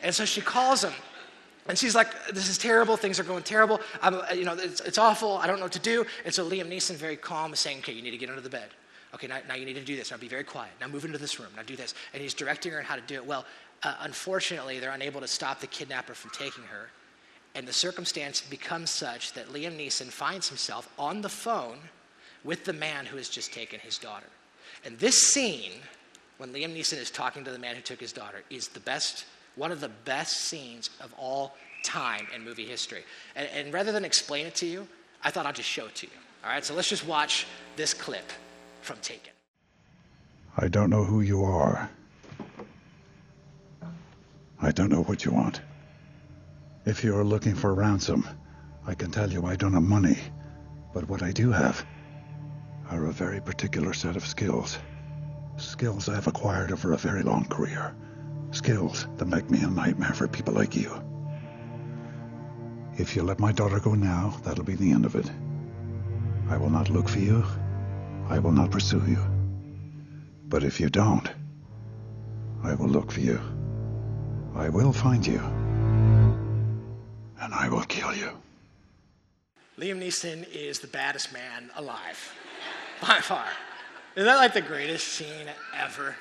And 0.02 0.16
so 0.16 0.26
she 0.26 0.42
calls 0.42 0.84
him, 0.84 0.94
and 1.68 1.78
she's 1.78 1.96
like, 1.96 2.08
this 2.34 2.50
is 2.50 2.58
terrible. 2.58 2.98
Things 2.98 3.20
are 3.20 3.24
going 3.24 3.44
terrible. 3.44 3.80
I'm, 4.02 4.22
you 4.36 4.46
know, 4.46 4.54
it's, 4.54 4.82
it's 4.82 4.98
awful. 4.98 5.38
I 5.38 5.48
don't 5.48 5.58
know 5.58 5.66
what 5.66 5.74
to 5.74 5.80
do. 5.80 6.06
And 6.26 6.34
so 6.34 6.48
Liam 6.48 6.70
Neeson, 6.70 6.96
very 6.96 7.18
calm, 7.18 7.54
is 7.54 7.60
saying, 7.60 7.80
okay, 7.80 7.94
you 7.94 8.02
need 8.02 8.12
to 8.12 8.18
get 8.18 8.30
under 8.30 8.42
the 8.42 8.50
bed. 8.50 8.70
Okay, 9.14 9.28
now, 9.28 9.40
now 9.48 9.56
you 9.56 9.66
need 9.66 9.76
to 9.76 9.84
do 9.84 9.96
this. 9.96 10.12
Now 10.12 10.18
be 10.18 10.28
very 10.28 10.44
quiet. 10.44 10.72
Now 10.80 10.88
move 10.88 11.06
into 11.06 11.18
this 11.18 11.40
room. 11.40 11.50
Now 11.56 11.64
do 11.64 11.76
this. 11.76 11.94
And 12.14 12.22
he's 12.22 12.34
directing 12.34 12.72
her 12.74 12.80
on 12.80 12.86
how 12.86 12.96
to 12.96 13.02
do 13.02 13.16
it. 13.16 13.26
Well, 13.26 13.46
uh, 13.84 13.96
unfortunately, 14.02 14.80
they're 14.80 14.92
unable 14.92 15.22
to 15.22 15.28
stop 15.28 15.60
the 15.60 15.68
kidnapper 15.68 16.14
from 16.14 16.32
taking 16.32 16.64
her. 16.66 16.90
And 17.56 17.68
the 17.68 17.74
circumstance 17.74 18.42
becomes 18.42 18.90
such 18.90 19.34
that 19.34 19.48
Liam 19.48 19.78
Neeson 19.78 20.08
finds 20.08 20.48
himself 20.48 20.90
on 21.00 21.22
the 21.22 21.30
phone 21.30 21.78
with 22.44 22.66
the 22.66 22.74
man 22.74 23.06
who 23.06 23.18
has 23.18 23.30
just 23.30 23.54
taken 23.54 23.80
his 23.80 23.98
daughter. 23.98 24.28
And 24.86 24.98
this 25.00 25.22
scene, 25.22 25.72
when 26.38 26.54
Liam 26.54 26.76
Neeson 26.76 26.98
is 26.98 27.10
talking 27.10 27.44
to 27.44 27.52
the 27.52 27.60
man 27.60 27.76
who 27.76 27.82
took 27.82 28.00
his 28.00 28.14
daughter, 28.14 28.44
is 28.50 28.68
the 28.68 28.80
best 28.80 29.26
one 29.58 29.72
of 29.72 29.82
the 29.82 29.90
best 30.06 30.38
scenes 30.38 30.90
of 31.02 31.14
all 31.18 31.56
time 31.84 32.28
in 32.34 32.44
movie 32.44 32.66
history. 32.66 33.04
And, 33.36 33.50
and 33.54 33.74
rather 33.74 33.92
than 33.92 34.06
explain 34.06 34.46
it 34.46 34.56
to 34.56 34.66
you, 34.66 34.88
I 35.24 35.32
thought 35.32 35.46
I'd 35.46 35.56
just 35.56 35.70
show 35.70 35.88
it 35.88 35.96
to 35.96 36.08
you. 36.08 36.14
All 36.44 36.52
right, 36.52 36.64
so 36.64 36.74
let's 36.74 36.88
just 36.88 37.06
watch 37.06 37.48
this 37.76 37.94
clip 37.94 38.32
from 38.82 38.98
Taken. 39.02 39.34
I 40.58 40.68
don't 40.68 40.90
know 40.90 41.04
who 41.04 41.22
you 41.22 41.44
are. 41.44 41.90
I 44.62 44.72
don't 44.72 44.90
know 44.90 45.04
what 45.04 45.26
you 45.26 45.32
want. 45.32 45.62
If 46.86 47.04
you 47.04 47.16
are 47.18 47.24
looking 47.24 47.54
for 47.54 47.74
ransom, 47.74 48.28
I 48.86 48.94
can 48.94 49.12
tell 49.12 49.32
you 49.32 49.46
I 49.46 49.56
don't 49.56 49.74
have 49.74 49.84
money. 49.84 50.18
But 50.94 51.08
what 51.10 51.22
I 51.22 51.32
do 51.32 51.52
have 51.52 51.86
are 52.90 53.06
a 53.06 53.12
very 53.12 53.42
particular 53.42 53.94
set 53.94 54.16
of 54.16 54.26
skills. 54.26 54.80
Skills 55.58 56.08
I've 56.10 56.28
acquired 56.28 56.72
over 56.72 56.94
a 56.94 56.98
very 56.98 57.24
long 57.24 57.46
career. 57.46 57.94
Skills 58.52 59.08
that 59.18 59.28
make 59.28 59.50
me 59.50 59.62
a 59.62 59.68
nightmare 59.68 60.14
for 60.14 60.28
people 60.28 60.54
like 60.54 60.76
you. 60.76 60.92
If 62.98 63.16
you 63.16 63.24
let 63.24 63.40
my 63.40 63.52
daughter 63.52 63.80
go 63.80 63.94
now, 63.94 64.40
that'll 64.44 64.64
be 64.64 64.76
the 64.76 64.92
end 64.92 65.06
of 65.06 65.16
it. 65.16 65.30
I 66.50 66.58
will 66.58 66.70
not 66.70 66.90
look 66.90 67.08
for 67.10 67.20
you. 67.20 67.44
I 68.30 68.40
will 68.40 68.52
not 68.52 68.72
pursue 68.72 69.04
you. 69.06 69.24
But 70.48 70.64
if 70.64 70.80
you 70.80 70.90
don't, 70.90 71.30
I 72.64 72.74
will 72.74 72.88
look 72.88 73.12
for 73.12 73.20
you. 73.20 73.40
I 74.56 74.70
will 74.70 74.94
find 74.94 75.26
you. 75.26 75.40
And 77.40 77.54
I 77.54 77.70
will 77.70 77.84
kill 77.84 78.16
you. 78.16 78.32
Liam 79.78 80.02
Neeson 80.02 80.48
is 80.52 80.80
the 80.80 80.88
baddest 80.88 81.32
man 81.32 81.70
alive, 81.76 82.34
by 83.02 83.20
far. 83.20 83.46
Isn't 84.16 84.26
that 84.26 84.38
like 84.38 84.54
the 84.54 84.62
greatest 84.62 85.08
scene 85.10 85.48
ever? 85.78 86.16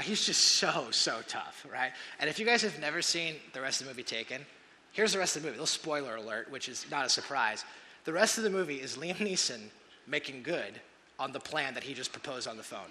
He's 0.00 0.24
just 0.24 0.40
so, 0.40 0.88
so 0.90 1.20
tough, 1.26 1.66
right? 1.70 1.92
And 2.18 2.28
if 2.28 2.38
you 2.38 2.46
guys 2.46 2.62
have 2.62 2.78
never 2.78 3.02
seen 3.02 3.36
the 3.52 3.60
rest 3.60 3.80
of 3.80 3.86
the 3.86 3.92
movie 3.92 4.02
Taken, 4.02 4.44
here's 4.92 5.12
the 5.12 5.18
rest 5.18 5.36
of 5.36 5.42
the 5.42 5.48
movie. 5.48 5.58
Little 5.58 5.66
spoiler 5.66 6.16
alert, 6.16 6.50
which 6.50 6.68
is 6.68 6.86
not 6.90 7.06
a 7.06 7.08
surprise. 7.08 7.64
The 8.04 8.12
rest 8.12 8.38
of 8.38 8.44
the 8.44 8.50
movie 8.50 8.76
is 8.76 8.96
Liam 8.96 9.16
Neeson 9.16 9.60
making 10.06 10.42
good 10.42 10.80
on 11.18 11.32
the 11.32 11.40
plan 11.40 11.74
that 11.74 11.82
he 11.82 11.94
just 11.94 12.12
proposed 12.12 12.48
on 12.48 12.56
the 12.56 12.62
phone. 12.62 12.90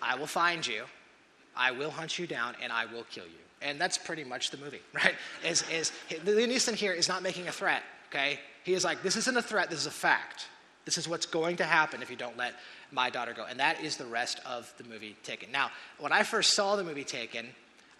I 0.00 0.16
will 0.16 0.26
find 0.26 0.66
you, 0.66 0.84
I 1.56 1.70
will 1.70 1.90
hunt 1.90 2.18
you 2.18 2.26
down, 2.26 2.54
and 2.62 2.72
I 2.72 2.86
will 2.86 3.04
kill 3.04 3.24
you. 3.24 3.30
And 3.62 3.80
that's 3.80 3.96
pretty 3.96 4.24
much 4.24 4.50
the 4.50 4.58
movie, 4.58 4.80
right? 4.92 5.14
Is, 5.46 5.64
is 5.70 5.92
Liam 6.10 6.48
Neeson 6.48 6.74
here 6.74 6.92
is 6.92 7.08
not 7.08 7.22
making 7.22 7.48
a 7.48 7.52
threat, 7.52 7.82
okay? 8.08 8.40
He 8.64 8.74
is 8.74 8.84
like, 8.84 9.02
this 9.02 9.16
isn't 9.16 9.36
a 9.36 9.42
threat, 9.42 9.70
this 9.70 9.80
is 9.80 9.86
a 9.86 9.90
fact. 9.90 10.48
This 10.84 10.98
is 10.98 11.08
what's 11.08 11.26
going 11.26 11.56
to 11.56 11.64
happen 11.64 12.02
if 12.02 12.10
you 12.10 12.16
don't 12.16 12.36
let 12.36 12.54
my 12.92 13.10
daughter 13.10 13.32
go. 13.32 13.46
And 13.48 13.58
that 13.58 13.82
is 13.82 13.96
the 13.96 14.04
rest 14.04 14.40
of 14.44 14.72
the 14.76 14.84
movie 14.84 15.16
Taken. 15.22 15.50
Now, 15.50 15.70
when 15.98 16.12
I 16.12 16.22
first 16.22 16.54
saw 16.54 16.76
the 16.76 16.84
movie 16.84 17.04
Taken, 17.04 17.46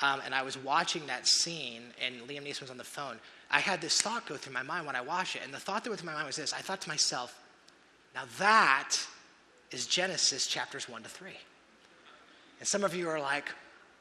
um, 0.00 0.20
and 0.24 0.34
I 0.34 0.42
was 0.42 0.58
watching 0.58 1.06
that 1.06 1.26
scene, 1.26 1.82
and 2.04 2.16
Liam 2.28 2.46
Neeson 2.46 2.62
was 2.62 2.70
on 2.70 2.76
the 2.76 2.84
phone, 2.84 3.16
I 3.50 3.60
had 3.60 3.80
this 3.80 4.00
thought 4.00 4.26
go 4.26 4.36
through 4.36 4.52
my 4.52 4.62
mind 4.62 4.86
when 4.86 4.96
I 4.96 5.00
watched 5.00 5.36
it. 5.36 5.42
And 5.44 5.54
the 5.54 5.58
thought 5.58 5.84
that 5.84 5.90
went 5.90 6.00
through 6.00 6.10
my 6.10 6.14
mind 6.14 6.26
was 6.26 6.36
this 6.36 6.52
I 6.52 6.58
thought 6.58 6.80
to 6.82 6.88
myself, 6.88 7.40
now 8.14 8.24
that 8.38 8.96
is 9.70 9.86
Genesis 9.86 10.46
chapters 10.46 10.88
1 10.88 11.02
to 11.02 11.08
3. 11.08 11.30
And 12.60 12.68
some 12.68 12.84
of 12.84 12.94
you 12.94 13.08
are 13.08 13.18
like, 13.18 13.50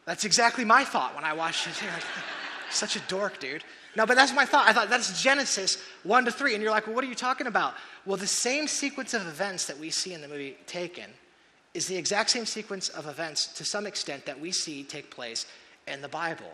that's 0.05 0.25
exactly 0.25 0.65
my 0.65 0.83
thought 0.83 1.15
when 1.15 1.23
I 1.23 1.33
watched 1.33 1.67
it. 1.67 1.73
Like, 1.81 2.03
Such 2.69 2.95
a 2.95 2.99
dork, 3.01 3.39
dude. 3.39 3.63
No, 3.95 4.05
but 4.05 4.15
that's 4.15 4.33
my 4.33 4.45
thought. 4.45 4.67
I 4.67 4.73
thought 4.73 4.89
that's 4.89 5.21
Genesis 5.21 5.77
1 6.03 6.25
to 6.25 6.31
3. 6.31 6.55
And 6.55 6.63
you're 6.63 6.71
like, 6.71 6.87
well, 6.87 6.95
what 6.95 7.03
are 7.03 7.07
you 7.07 7.15
talking 7.15 7.47
about? 7.47 7.75
Well, 8.05 8.17
the 8.17 8.27
same 8.27 8.67
sequence 8.67 9.13
of 9.13 9.27
events 9.27 9.67
that 9.67 9.77
we 9.77 9.89
see 9.89 10.13
in 10.13 10.21
the 10.21 10.27
movie 10.27 10.57
Taken 10.65 11.09
is 11.73 11.87
the 11.87 11.95
exact 11.95 12.29
same 12.29 12.45
sequence 12.45 12.89
of 12.89 13.07
events 13.07 13.47
to 13.53 13.65
some 13.65 13.85
extent 13.85 14.25
that 14.25 14.39
we 14.39 14.51
see 14.51 14.83
take 14.83 15.09
place 15.09 15.45
in 15.87 16.01
the 16.01 16.07
Bible. 16.07 16.51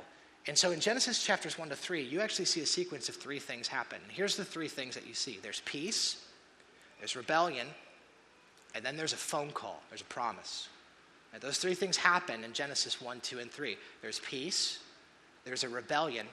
And 0.48 0.58
so 0.58 0.72
in 0.72 0.80
Genesis 0.80 1.24
chapters 1.24 1.58
1 1.58 1.70
to 1.70 1.76
3, 1.76 2.02
you 2.02 2.22
actually 2.22 2.46
see 2.46 2.62
a 2.62 2.66
sequence 2.66 3.10
of 3.10 3.16
three 3.16 3.40
things 3.40 3.68
happen. 3.68 4.00
Here's 4.08 4.36
the 4.36 4.46
three 4.46 4.68
things 4.68 4.96
that 4.96 5.06
you 5.06 5.14
see 5.14 5.40
there's 5.42 5.62
peace, 5.66 6.26
there's 7.00 7.16
rebellion, 7.16 7.68
and 8.74 8.84
then 8.84 8.98
there's 8.98 9.14
a 9.14 9.18
phone 9.18 9.52
call, 9.52 9.82
there's 9.90 10.02
a 10.02 10.06
promise. 10.06 10.70
And 11.34 11.42
those 11.42 11.58
three 11.58 11.76
things 11.76 11.98
happen 11.98 12.44
in 12.44 12.54
Genesis 12.54 13.00
1, 13.00 13.20
2, 13.20 13.40
and 13.40 13.52
3. 13.52 13.78
There's 14.02 14.20
peace, 14.20 14.80
there's 15.46 15.64
a 15.64 15.70
rebellion, 15.70 16.26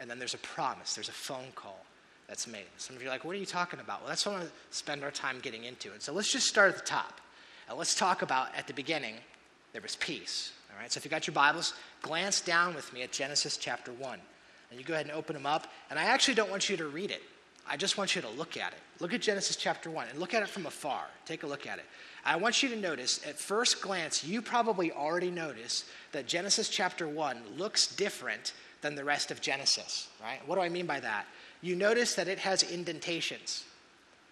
and 0.00 0.10
then 0.10 0.18
there's 0.18 0.34
a 0.34 0.38
promise, 0.38 0.94
there's 0.94 1.08
a 1.08 1.12
phone 1.12 1.52
call 1.54 1.84
that's 2.28 2.46
made. 2.46 2.64
Some 2.76 2.96
of 2.96 3.02
you 3.02 3.08
are 3.08 3.12
like, 3.12 3.24
what 3.24 3.36
are 3.36 3.38
you 3.38 3.46
talking 3.46 3.80
about? 3.80 4.00
Well, 4.00 4.08
that's 4.08 4.26
what 4.26 4.34
I 4.34 4.38
want 4.38 4.48
to 4.48 4.76
spend 4.76 5.04
our 5.04 5.10
time 5.10 5.38
getting 5.40 5.64
into. 5.64 5.92
And 5.92 6.02
so 6.02 6.12
let's 6.12 6.30
just 6.30 6.46
start 6.46 6.70
at 6.70 6.76
the 6.76 6.84
top. 6.84 7.20
And 7.68 7.78
let's 7.78 7.94
talk 7.94 8.22
about 8.22 8.48
at 8.56 8.66
the 8.66 8.74
beginning, 8.74 9.14
there 9.72 9.82
was 9.82 9.96
peace. 9.96 10.52
All 10.72 10.80
right, 10.80 10.92
so 10.92 10.98
if 10.98 11.04
you 11.04 11.10
got 11.10 11.26
your 11.26 11.34
Bibles, 11.34 11.74
glance 12.02 12.40
down 12.40 12.74
with 12.74 12.92
me 12.92 13.02
at 13.02 13.12
Genesis 13.12 13.56
chapter 13.56 13.92
1. 13.92 14.18
And 14.70 14.80
you 14.80 14.84
go 14.84 14.94
ahead 14.94 15.06
and 15.06 15.14
open 15.14 15.34
them 15.34 15.46
up. 15.46 15.68
And 15.90 15.98
I 15.98 16.04
actually 16.04 16.34
don't 16.34 16.50
want 16.50 16.68
you 16.68 16.76
to 16.76 16.86
read 16.86 17.10
it. 17.10 17.22
I 17.68 17.76
just 17.76 17.98
want 17.98 18.14
you 18.14 18.22
to 18.22 18.28
look 18.30 18.56
at 18.56 18.72
it. 18.72 18.78
Look 19.00 19.12
at 19.12 19.20
Genesis 19.20 19.56
chapter 19.56 19.90
1 19.90 20.08
and 20.10 20.18
look 20.18 20.34
at 20.34 20.42
it 20.42 20.48
from 20.48 20.66
afar. 20.66 21.04
Take 21.24 21.42
a 21.42 21.46
look 21.46 21.66
at 21.66 21.78
it. 21.78 21.84
I 22.24 22.36
want 22.36 22.62
you 22.62 22.68
to 22.70 22.76
notice, 22.76 23.20
at 23.26 23.38
first 23.38 23.80
glance, 23.80 24.24
you 24.24 24.40
probably 24.40 24.92
already 24.92 25.30
notice 25.30 25.84
that 26.12 26.26
Genesis 26.26 26.68
chapter 26.68 27.08
1 27.08 27.38
looks 27.56 27.94
different 27.94 28.52
than 28.86 28.94
the 28.94 29.04
rest 29.04 29.32
of 29.32 29.40
Genesis, 29.40 30.08
right? 30.22 30.38
What 30.46 30.54
do 30.54 30.60
I 30.60 30.68
mean 30.68 30.86
by 30.86 31.00
that? 31.00 31.26
You 31.60 31.74
notice 31.74 32.14
that 32.14 32.28
it 32.28 32.38
has 32.38 32.62
indentations. 32.62 33.64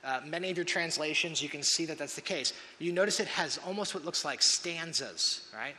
Uh, 0.04 0.20
many 0.24 0.48
of 0.48 0.56
your 0.56 0.64
translations, 0.64 1.42
you 1.42 1.48
can 1.48 1.62
see 1.62 1.84
that 1.86 1.98
that's 1.98 2.14
the 2.14 2.20
case. 2.20 2.52
You 2.78 2.92
notice 2.92 3.18
it 3.18 3.26
has 3.26 3.58
almost 3.66 3.94
what 3.94 4.04
looks 4.04 4.24
like 4.24 4.42
stanzas, 4.42 5.50
right? 5.52 5.74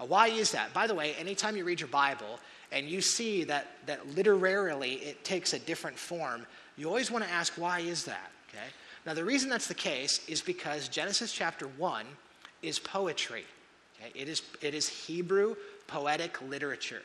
Uh, 0.00 0.06
why 0.06 0.28
is 0.28 0.52
that? 0.52 0.72
By 0.72 0.86
the 0.86 0.94
way, 0.94 1.14
anytime 1.14 1.54
you 1.54 1.64
read 1.64 1.80
your 1.80 1.88
Bible 1.88 2.40
and 2.72 2.88
you 2.88 3.02
see 3.02 3.44
that, 3.44 3.66
that 3.84 4.14
literarily 4.14 4.94
it 4.94 5.22
takes 5.22 5.52
a 5.52 5.58
different 5.58 5.98
form, 5.98 6.46
you 6.78 6.88
always 6.88 7.10
want 7.10 7.24
to 7.24 7.30
ask, 7.30 7.52
why 7.54 7.80
is 7.80 8.04
that? 8.04 8.30
Okay? 8.48 8.66
Now, 9.04 9.12
the 9.12 9.24
reason 9.24 9.50
that's 9.50 9.68
the 9.68 9.74
case 9.74 10.26
is 10.28 10.40
because 10.40 10.88
Genesis 10.88 11.30
chapter 11.30 11.66
1 11.66 12.06
is 12.62 12.78
poetry. 12.78 13.44
Okay? 14.00 14.18
It, 14.18 14.30
is, 14.30 14.40
it 14.62 14.72
is 14.72 14.88
Hebrew 14.88 15.56
poetic 15.86 16.40
literature. 16.48 17.02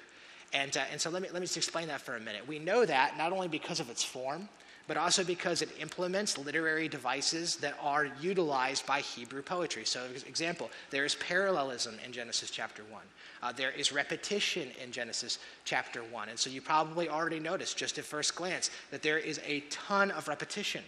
And, 0.54 0.76
uh, 0.76 0.82
and 0.92 1.00
so 1.00 1.10
let 1.10 1.22
me, 1.22 1.30
let 1.32 1.42
me 1.42 1.46
just 1.46 1.58
explain 1.58 1.88
that 1.90 2.02
for 2.02 2.16
a 2.16 2.20
minute. 2.20 2.48
We 2.48 2.60
know 2.60 2.86
that 2.86 3.18
not 3.18 3.32
only 3.32 3.48
because 3.48 3.80
of 3.80 3.90
its 3.90 4.04
form, 4.04 4.50
but 4.90 4.98
also 4.98 5.24
because 5.24 5.62
it 5.62 5.70
implements 5.80 6.36
literary 6.36 6.88
devices 6.88 7.58
that 7.58 7.76
are 7.80 8.08
utilized 8.20 8.88
by 8.88 9.02
Hebrew 9.02 9.44
poetry. 9.44 9.86
So, 9.86 10.04
example, 10.26 10.72
there 10.90 11.06
is 11.06 11.14
parallelism 11.14 11.98
in 12.04 12.12
Genesis 12.12 12.50
chapter 12.50 12.82
1. 12.90 13.02
Uh, 13.44 13.52
there 13.52 13.70
is 13.70 13.92
repetition 13.92 14.70
in 14.84 14.92
Genesis 14.92 15.38
chapter 15.64 16.02
1. 16.02 16.30
And 16.30 16.40
so 16.40 16.50
you 16.50 16.60
probably 16.60 17.08
already 17.08 17.40
noticed, 17.40 17.78
just 17.78 18.00
at 18.00 18.04
first 18.04 18.36
glance, 18.36 18.72
that 18.90 19.04
there 19.04 19.20
is 19.20 19.40
a 19.46 19.60
ton 19.70 20.10
of 20.10 20.28
repetition. 20.28 20.84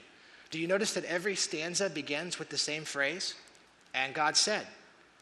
Do 0.50 0.60
you 0.60 0.68
notice 0.68 0.94
that 0.96 1.06
every 1.06 1.36
stanza 1.36 1.88
begins 1.88 2.40
with 2.40 2.50
the 2.50 2.58
same 2.58 2.86
phrase? 2.86 3.36
And 3.94 4.16
God 4.16 4.36
said. 4.36 4.66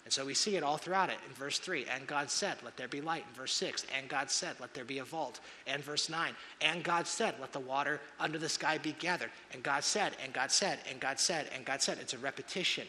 And 0.10 0.14
so 0.16 0.26
we 0.26 0.34
see 0.34 0.56
it 0.56 0.64
all 0.64 0.78
throughout 0.78 1.12
it 1.12 1.20
in 1.28 1.36
verse 1.36 1.60
3. 1.60 1.86
And 1.86 2.08
God 2.08 2.32
said, 2.32 2.58
Let 2.66 2.76
there 2.78 2.88
be 2.88 3.00
light. 3.00 3.26
In 3.30 3.36
verse 3.36 3.54
6. 3.54 3.86
And 3.96 4.10
God 4.10 4.32
said, 4.32 4.56
Let 4.60 4.74
there 4.74 4.84
be 4.84 4.98
a 4.98 5.04
vault. 5.04 5.40
And 5.68 5.84
verse 5.84 6.10
9. 6.10 6.32
And 6.62 6.84
God 6.84 7.06
said, 7.06 7.36
Let 7.40 7.54
the 7.54 7.60
water 7.60 8.02
under 8.20 8.40
the 8.40 8.50
sky 8.50 8.80
be 8.80 8.94
gathered. 8.94 9.30
And 9.54 9.62
God 9.62 9.84
said, 9.84 10.14
and 10.24 10.34
God 10.34 10.50
said, 10.50 10.80
and 10.90 11.00
God 11.00 11.20
said, 11.20 11.48
and 11.54 11.64
God 11.64 11.84
said. 11.84 12.00
It's 12.02 12.16
a 12.16 12.18
repetition. 12.18 12.88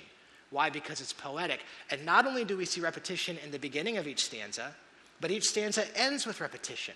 Why? 0.49 0.71
Because 0.71 1.03
it's 1.03 1.12
poetic. 1.12 1.61
And 1.91 2.07
not 2.07 2.27
only 2.27 2.43
do 2.43 2.57
we 2.57 2.65
see 2.65 2.81
repetition 2.81 3.37
in 3.45 3.50
the 3.50 3.59
beginning 3.59 3.99
of 3.99 4.09
each 4.09 4.25
stanza, 4.25 4.75
but 5.21 5.31
each 5.31 5.47
stanza 5.47 5.85
ends 5.99 6.25
with 6.25 6.41
repetition. 6.41 6.95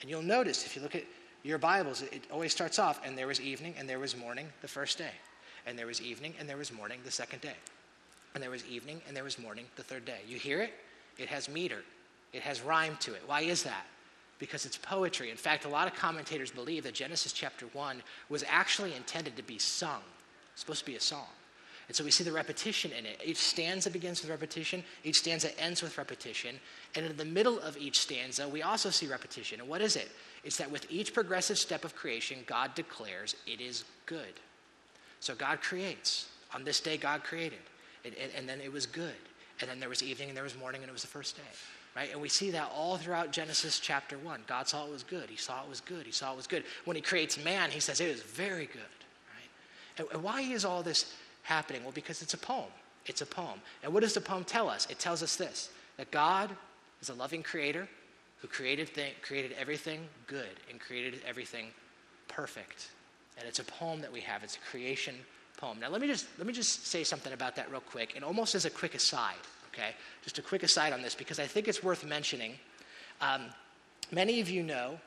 And 0.00 0.08
you'll 0.08 0.22
notice 0.22 0.64
if 0.64 0.76
you 0.76 0.80
look 0.80 0.94
at 0.94 1.04
your 1.42 1.58
Bibles, 1.58 2.00
it 2.00 2.22
always 2.32 2.52
starts 2.52 2.78
off, 2.78 3.02
and 3.04 3.18
there 3.18 3.26
was 3.26 3.38
evening, 3.38 3.74
and 3.78 3.86
there 3.86 3.98
was 3.98 4.16
morning 4.16 4.48
the 4.62 4.68
first 4.68 4.96
day. 4.96 5.12
And 5.66 5.78
there 5.78 5.86
was 5.86 6.00
evening, 6.00 6.32
and 6.40 6.48
there 6.48 6.56
was 6.56 6.72
morning 6.72 7.00
the 7.04 7.10
second 7.10 7.42
day 7.42 7.56
and 8.34 8.42
there 8.42 8.50
was 8.50 8.64
evening, 8.66 9.00
and 9.06 9.16
there 9.16 9.24
was 9.24 9.38
morning 9.38 9.64
the 9.76 9.82
third 9.82 10.04
day. 10.04 10.20
You 10.26 10.38
hear 10.38 10.60
it? 10.60 10.72
It 11.18 11.28
has 11.28 11.48
meter, 11.48 11.82
it 12.32 12.42
has 12.42 12.60
rhyme 12.62 12.96
to 13.00 13.14
it. 13.14 13.22
Why 13.26 13.40
is 13.40 13.62
that? 13.64 13.86
Because 14.38 14.64
it's 14.64 14.76
poetry. 14.76 15.30
In 15.30 15.36
fact, 15.36 15.64
a 15.64 15.68
lot 15.68 15.88
of 15.88 15.94
commentators 15.94 16.50
believe 16.50 16.84
that 16.84 16.94
Genesis 16.94 17.32
chapter 17.32 17.66
1 17.72 18.02
was 18.28 18.44
actually 18.48 18.94
intended 18.94 19.36
to 19.36 19.42
be 19.42 19.58
sung, 19.58 20.02
it's 20.52 20.60
supposed 20.60 20.80
to 20.80 20.86
be 20.86 20.96
a 20.96 21.00
song. 21.00 21.26
And 21.88 21.96
so 21.96 22.04
we 22.04 22.10
see 22.10 22.22
the 22.22 22.32
repetition 22.32 22.92
in 22.92 23.06
it. 23.06 23.18
Each 23.24 23.38
stanza 23.38 23.90
begins 23.90 24.20
with 24.20 24.30
repetition, 24.30 24.84
each 25.04 25.20
stanza 25.20 25.58
ends 25.58 25.82
with 25.82 25.96
repetition. 25.96 26.60
And 26.94 27.06
in 27.06 27.16
the 27.16 27.24
middle 27.24 27.58
of 27.60 27.78
each 27.78 27.98
stanza, 27.98 28.46
we 28.46 28.62
also 28.62 28.90
see 28.90 29.06
repetition. 29.06 29.58
And 29.60 29.68
what 29.68 29.80
is 29.80 29.96
it? 29.96 30.10
It's 30.44 30.58
that 30.58 30.70
with 30.70 30.86
each 30.90 31.14
progressive 31.14 31.58
step 31.58 31.84
of 31.84 31.96
creation, 31.96 32.38
God 32.46 32.74
declares 32.74 33.36
it 33.46 33.62
is 33.62 33.84
good. 34.04 34.34
So 35.20 35.34
God 35.34 35.62
creates. 35.62 36.28
On 36.54 36.62
this 36.62 36.80
day, 36.80 36.98
God 36.98 37.24
created. 37.24 37.58
It, 38.08 38.18
it, 38.18 38.32
and 38.36 38.48
then 38.48 38.60
it 38.60 38.72
was 38.72 38.86
good. 38.86 39.14
And 39.60 39.68
then 39.68 39.80
there 39.80 39.88
was 39.88 40.02
evening 40.02 40.28
and 40.28 40.36
there 40.36 40.44
was 40.44 40.56
morning 40.56 40.82
and 40.82 40.88
it 40.88 40.92
was 40.92 41.02
the 41.02 41.08
first 41.08 41.36
day. 41.36 41.42
Right? 41.96 42.12
And 42.12 42.20
we 42.20 42.28
see 42.28 42.50
that 42.50 42.70
all 42.74 42.96
throughout 42.96 43.32
Genesis 43.32 43.80
chapter 43.80 44.18
1. 44.18 44.42
God 44.46 44.68
saw 44.68 44.86
it 44.86 44.92
was 44.92 45.02
good. 45.02 45.28
He 45.28 45.36
saw 45.36 45.62
it 45.62 45.68
was 45.68 45.80
good. 45.80 46.06
He 46.06 46.12
saw 46.12 46.32
it 46.32 46.36
was 46.36 46.46
good. 46.46 46.64
When 46.84 46.94
he 46.94 47.02
creates 47.02 47.42
man, 47.42 47.70
he 47.70 47.80
says 47.80 48.00
it 48.00 48.08
is 48.08 48.22
very 48.22 48.66
good. 48.66 48.82
Right? 49.34 49.50
And, 49.98 50.06
and 50.12 50.22
why 50.22 50.42
is 50.42 50.64
all 50.64 50.82
this 50.82 51.14
happening? 51.42 51.82
Well, 51.82 51.92
because 51.92 52.22
it's 52.22 52.34
a 52.34 52.38
poem. 52.38 52.70
It's 53.06 53.22
a 53.22 53.26
poem. 53.26 53.60
And 53.82 53.92
what 53.92 54.02
does 54.02 54.14
the 54.14 54.20
poem 54.20 54.44
tell 54.44 54.68
us? 54.68 54.86
It 54.90 54.98
tells 54.98 55.22
us 55.22 55.36
this 55.36 55.70
that 55.96 56.10
God 56.12 56.50
is 57.00 57.08
a 57.08 57.14
loving 57.14 57.42
creator 57.42 57.88
who 58.40 58.46
created, 58.46 58.94
th- 58.94 59.20
created 59.22 59.56
everything 59.58 60.06
good 60.28 60.60
and 60.70 60.78
created 60.78 61.20
everything 61.26 61.66
perfect. 62.28 62.90
And 63.36 63.48
it's 63.48 63.58
a 63.58 63.64
poem 63.64 64.00
that 64.00 64.12
we 64.12 64.20
have. 64.20 64.44
It's 64.44 64.56
a 64.56 64.70
creation 64.70 65.14
poem. 65.58 65.78
Now, 65.78 65.90
let 65.90 66.00
me 66.00 66.06
just, 66.06 66.26
let 66.38 66.46
me 66.46 66.52
just 66.52 66.86
say 66.86 67.04
something 67.04 67.32
about 67.32 67.56
that 67.56 67.70
real 67.70 67.80
quick, 67.80 68.14
and 68.16 68.24
almost 68.24 68.54
as 68.54 68.64
a 68.64 68.70
quick 68.70 68.94
aside, 68.94 69.36
okay? 69.72 69.90
Just 70.22 70.38
a 70.38 70.42
quick 70.42 70.62
aside 70.62 70.92
on 70.92 71.02
this, 71.02 71.14
because 71.14 71.38
I 71.38 71.46
think 71.46 71.68
it's 71.68 71.82
worth 71.82 72.04
mentioning. 72.04 72.54
Um, 73.20 73.42
many 74.10 74.40
of 74.40 74.48
you 74.48 74.62
know 74.62 74.98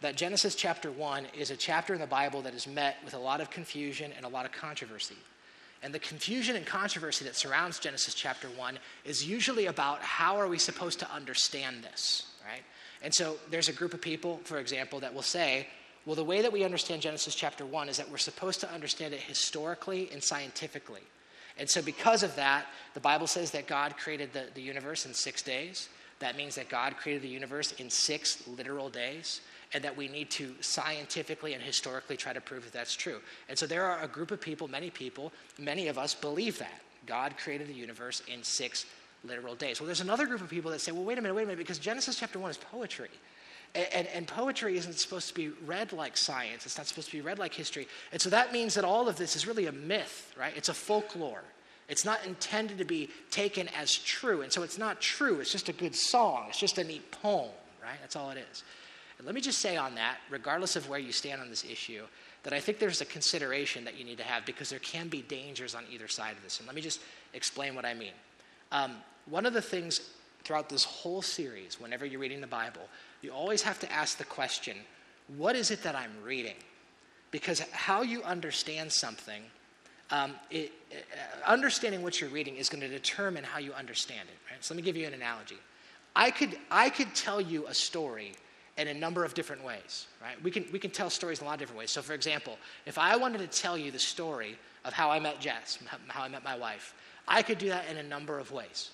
that 0.00 0.16
Genesis 0.16 0.54
chapter 0.54 0.90
1 0.90 1.26
is 1.38 1.50
a 1.50 1.56
chapter 1.56 1.92
in 1.94 2.00
the 2.00 2.06
Bible 2.06 2.42
that 2.42 2.54
is 2.54 2.66
met 2.66 2.96
with 3.04 3.14
a 3.14 3.18
lot 3.18 3.40
of 3.40 3.50
confusion 3.50 4.12
and 4.16 4.24
a 4.24 4.28
lot 4.28 4.46
of 4.46 4.52
controversy. 4.52 5.16
And 5.82 5.92
the 5.92 5.98
confusion 5.98 6.56
and 6.56 6.66
controversy 6.66 7.24
that 7.26 7.36
surrounds 7.36 7.78
Genesis 7.78 8.14
chapter 8.14 8.48
1 8.48 8.78
is 9.04 9.26
usually 9.26 9.66
about 9.66 10.00
how 10.00 10.36
are 10.36 10.48
we 10.48 10.58
supposed 10.58 10.98
to 11.00 11.10
understand 11.10 11.82
this, 11.82 12.26
right? 12.44 12.62
And 13.02 13.14
so 13.14 13.36
there's 13.50 13.68
a 13.68 13.72
group 13.72 13.94
of 13.94 14.00
people, 14.00 14.40
for 14.44 14.58
example, 14.58 15.00
that 15.00 15.14
will 15.14 15.22
say, 15.22 15.68
well, 16.06 16.14
the 16.14 16.24
way 16.24 16.40
that 16.40 16.52
we 16.52 16.62
understand 16.62 17.02
Genesis 17.02 17.34
chapter 17.34 17.66
1 17.66 17.88
is 17.88 17.96
that 17.96 18.08
we're 18.08 18.16
supposed 18.16 18.60
to 18.60 18.72
understand 18.72 19.12
it 19.12 19.20
historically 19.20 20.08
and 20.12 20.22
scientifically. 20.22 21.02
And 21.58 21.68
so, 21.68 21.82
because 21.82 22.22
of 22.22 22.36
that, 22.36 22.66
the 22.94 23.00
Bible 23.00 23.26
says 23.26 23.50
that 23.50 23.66
God 23.66 23.96
created 23.96 24.32
the, 24.32 24.44
the 24.54 24.62
universe 24.62 25.04
in 25.04 25.12
six 25.12 25.42
days. 25.42 25.88
That 26.20 26.36
means 26.36 26.54
that 26.54 26.68
God 26.68 26.96
created 26.96 27.22
the 27.22 27.28
universe 27.28 27.72
in 27.72 27.90
six 27.90 28.46
literal 28.46 28.88
days, 28.88 29.40
and 29.74 29.82
that 29.82 29.96
we 29.96 30.06
need 30.06 30.30
to 30.30 30.54
scientifically 30.60 31.54
and 31.54 31.62
historically 31.62 32.16
try 32.16 32.32
to 32.32 32.40
prove 32.40 32.64
that 32.64 32.72
that's 32.72 32.94
true. 32.94 33.20
And 33.48 33.58
so, 33.58 33.66
there 33.66 33.84
are 33.84 34.02
a 34.02 34.08
group 34.08 34.30
of 34.30 34.40
people, 34.40 34.68
many 34.68 34.90
people, 34.90 35.32
many 35.58 35.88
of 35.88 35.98
us 35.98 36.14
believe 36.14 36.58
that. 36.58 36.80
God 37.06 37.36
created 37.38 37.68
the 37.68 37.74
universe 37.74 38.22
in 38.32 38.42
six 38.42 38.86
literal 39.24 39.54
days. 39.54 39.80
Well, 39.80 39.86
there's 39.86 40.00
another 40.00 40.26
group 40.26 40.40
of 40.40 40.50
people 40.50 40.70
that 40.70 40.80
say, 40.80 40.92
well, 40.92 41.04
wait 41.04 41.18
a 41.18 41.22
minute, 41.22 41.34
wait 41.34 41.44
a 41.44 41.46
minute, 41.46 41.58
because 41.58 41.78
Genesis 41.78 42.18
chapter 42.18 42.38
1 42.38 42.50
is 42.50 42.56
poetry. 42.58 43.08
And, 43.74 44.06
and, 44.08 44.26
poetry 44.26 44.78
isn't 44.78 44.94
supposed 44.94 45.28
to 45.28 45.34
be 45.34 45.48
read 45.66 45.92
like 45.92 46.16
science. 46.16 46.64
It's 46.64 46.78
not 46.78 46.86
supposed 46.86 47.10
to 47.10 47.16
be 47.16 47.20
read 47.20 47.38
like 47.38 47.52
history. 47.52 47.86
And 48.10 48.22
so 48.22 48.30
that 48.30 48.50
means 48.50 48.74
that 48.74 48.84
all 48.84 49.06
of 49.06 49.16
this 49.16 49.36
is 49.36 49.46
really 49.46 49.66
a 49.66 49.72
myth, 49.72 50.32
right? 50.38 50.54
It's 50.56 50.70
a 50.70 50.74
folklore. 50.74 51.44
It's 51.88 52.04
not 52.04 52.24
intended 52.24 52.78
to 52.78 52.84
be 52.84 53.10
taken 53.30 53.68
as 53.78 53.94
true. 53.94 54.40
And 54.42 54.50
so 54.50 54.62
it's 54.62 54.78
not 54.78 55.00
true. 55.00 55.40
It's 55.40 55.52
just 55.52 55.68
a 55.68 55.74
good 55.74 55.94
song. 55.94 56.46
It's 56.48 56.58
just 56.58 56.78
a 56.78 56.84
neat 56.84 57.10
poem, 57.10 57.50
right? 57.82 57.98
That's 58.00 58.16
all 58.16 58.30
it 58.30 58.38
is. 58.50 58.64
And 59.18 59.26
let 59.26 59.34
me 59.34 59.40
just 59.40 59.58
say 59.58 59.76
on 59.76 59.94
that, 59.94 60.18
regardless 60.30 60.76
of 60.76 60.88
where 60.88 60.98
you 60.98 61.12
stand 61.12 61.40
on 61.40 61.48
this 61.50 61.64
issue, 61.64 62.04
that 62.42 62.52
I 62.52 62.60
think 62.60 62.78
there's 62.78 63.00
a 63.00 63.06
consideration 63.06 63.84
that 63.84 63.98
you 63.98 64.04
need 64.04 64.18
to 64.18 64.24
have 64.24 64.46
because 64.46 64.70
there 64.70 64.78
can 64.78 65.08
be 65.08 65.22
dangers 65.22 65.74
on 65.74 65.84
either 65.92 66.08
side 66.08 66.36
of 66.36 66.42
this. 66.42 66.58
And 66.58 66.66
let 66.66 66.76
me 66.76 66.82
just 66.82 67.00
explain 67.34 67.74
what 67.74 67.84
I 67.84 67.94
mean. 67.94 68.12
Um, 68.72 68.96
one 69.28 69.46
of 69.46 69.52
the 69.52 69.62
things 69.62 70.00
throughout 70.46 70.68
this 70.68 70.84
whole 70.84 71.22
series, 71.22 71.80
whenever 71.80 72.06
you're 72.06 72.20
reading 72.20 72.40
the 72.40 72.46
Bible, 72.46 72.82
you 73.20 73.32
always 73.32 73.62
have 73.62 73.80
to 73.80 73.92
ask 73.92 74.16
the 74.16 74.24
question 74.24 74.76
what 75.36 75.56
is 75.56 75.72
it 75.72 75.82
that 75.82 75.96
I'm 75.96 76.12
reading? 76.22 76.54
Because 77.32 77.58
how 77.72 78.02
you 78.02 78.22
understand 78.22 78.92
something, 78.92 79.42
um, 80.12 80.34
it, 80.52 80.70
uh, 80.92 81.50
understanding 81.50 82.02
what 82.02 82.20
you're 82.20 82.30
reading 82.30 82.54
is 82.56 82.68
going 82.68 82.80
to 82.80 82.88
determine 82.88 83.42
how 83.42 83.58
you 83.58 83.72
understand 83.72 84.28
it. 84.28 84.36
Right? 84.48 84.64
So 84.64 84.72
let 84.72 84.76
me 84.76 84.82
give 84.84 84.96
you 84.96 85.04
an 85.04 85.14
analogy. 85.14 85.56
I 86.14 86.30
could, 86.30 86.56
I 86.70 86.90
could 86.90 87.12
tell 87.16 87.40
you 87.40 87.66
a 87.66 87.74
story 87.74 88.34
in 88.78 88.86
a 88.86 88.94
number 88.94 89.24
of 89.24 89.34
different 89.34 89.64
ways, 89.64 90.06
right? 90.22 90.40
We 90.44 90.52
can, 90.52 90.66
we 90.70 90.78
can 90.78 90.92
tell 90.92 91.10
stories 91.10 91.40
in 91.40 91.44
a 91.44 91.48
lot 91.48 91.54
of 91.54 91.60
different 91.60 91.80
ways. 91.80 91.90
So, 91.90 92.02
for 92.02 92.12
example, 92.12 92.56
if 92.84 92.98
I 92.98 93.16
wanted 93.16 93.38
to 93.38 93.48
tell 93.48 93.76
you 93.76 93.90
the 93.90 93.98
story 93.98 94.56
of 94.84 94.92
how 94.92 95.10
I 95.10 95.18
met 95.18 95.40
Jess, 95.40 95.80
how 96.06 96.22
I 96.22 96.28
met 96.28 96.44
my 96.44 96.56
wife, 96.56 96.94
I 97.26 97.42
could 97.42 97.58
do 97.58 97.68
that 97.70 97.86
in 97.90 97.96
a 97.96 98.02
number 98.02 98.38
of 98.38 98.52
ways. 98.52 98.90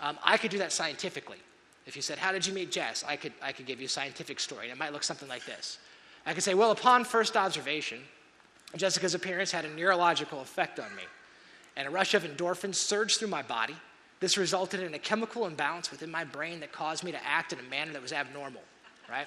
Um, 0.00 0.18
I 0.22 0.36
could 0.36 0.50
do 0.50 0.58
that 0.58 0.72
scientifically. 0.72 1.38
If 1.86 1.96
you 1.96 2.02
said, 2.02 2.18
How 2.18 2.32
did 2.32 2.46
you 2.46 2.52
meet 2.52 2.70
Jess? 2.70 3.04
I 3.06 3.16
could, 3.16 3.32
I 3.42 3.52
could 3.52 3.66
give 3.66 3.80
you 3.80 3.86
a 3.86 3.90
scientific 3.90 4.40
story, 4.40 4.64
and 4.64 4.72
it 4.72 4.78
might 4.78 4.92
look 4.92 5.04
something 5.04 5.28
like 5.28 5.44
this. 5.44 5.78
I 6.24 6.34
could 6.34 6.42
say, 6.42 6.54
Well, 6.54 6.72
upon 6.72 7.04
first 7.04 7.36
observation, 7.36 8.00
Jessica's 8.76 9.14
appearance 9.14 9.52
had 9.52 9.64
a 9.64 9.70
neurological 9.70 10.40
effect 10.40 10.80
on 10.80 10.94
me, 10.96 11.04
and 11.76 11.86
a 11.86 11.90
rush 11.90 12.14
of 12.14 12.24
endorphins 12.24 12.74
surged 12.74 13.18
through 13.18 13.28
my 13.28 13.42
body. 13.42 13.76
This 14.18 14.36
resulted 14.36 14.80
in 14.80 14.94
a 14.94 14.98
chemical 14.98 15.46
imbalance 15.46 15.90
within 15.90 16.10
my 16.10 16.24
brain 16.24 16.60
that 16.60 16.72
caused 16.72 17.04
me 17.04 17.12
to 17.12 17.26
act 17.26 17.52
in 17.52 17.58
a 17.58 17.62
manner 17.64 17.92
that 17.92 18.02
was 18.02 18.12
abnormal, 18.12 18.62
right? 19.10 19.26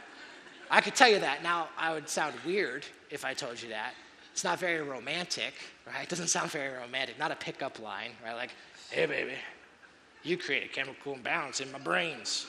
I 0.71 0.81
could 0.81 0.95
tell 0.95 1.09
you 1.09 1.19
that. 1.19 1.41
Now, 1.43 1.69
I 1.77 1.93
would 1.93 2.09
sound 2.09 2.35
weird 2.45 2.85
if 3.09 3.23
I 3.23 3.33
told 3.33 3.61
you 3.61 3.69
that. 3.69 3.93
It's 4.31 4.43
not 4.43 4.59
very 4.59 4.81
romantic, 4.81 5.53
right? 5.85 6.03
It 6.03 6.09
doesn't 6.09 6.27
sound 6.27 6.51
very 6.51 6.73
romantic, 6.75 7.19
not 7.19 7.31
a 7.31 7.35
pickup 7.35 7.79
line, 7.79 8.11
right? 8.23 8.35
Like, 8.35 8.51
hey, 8.89 9.05
baby, 9.05 9.33
you 10.23 10.37
create 10.37 10.65
a 10.65 10.67
chemical 10.67 11.13
imbalance 11.13 11.61
in 11.61 11.71
my 11.71 11.79
brains. 11.79 12.47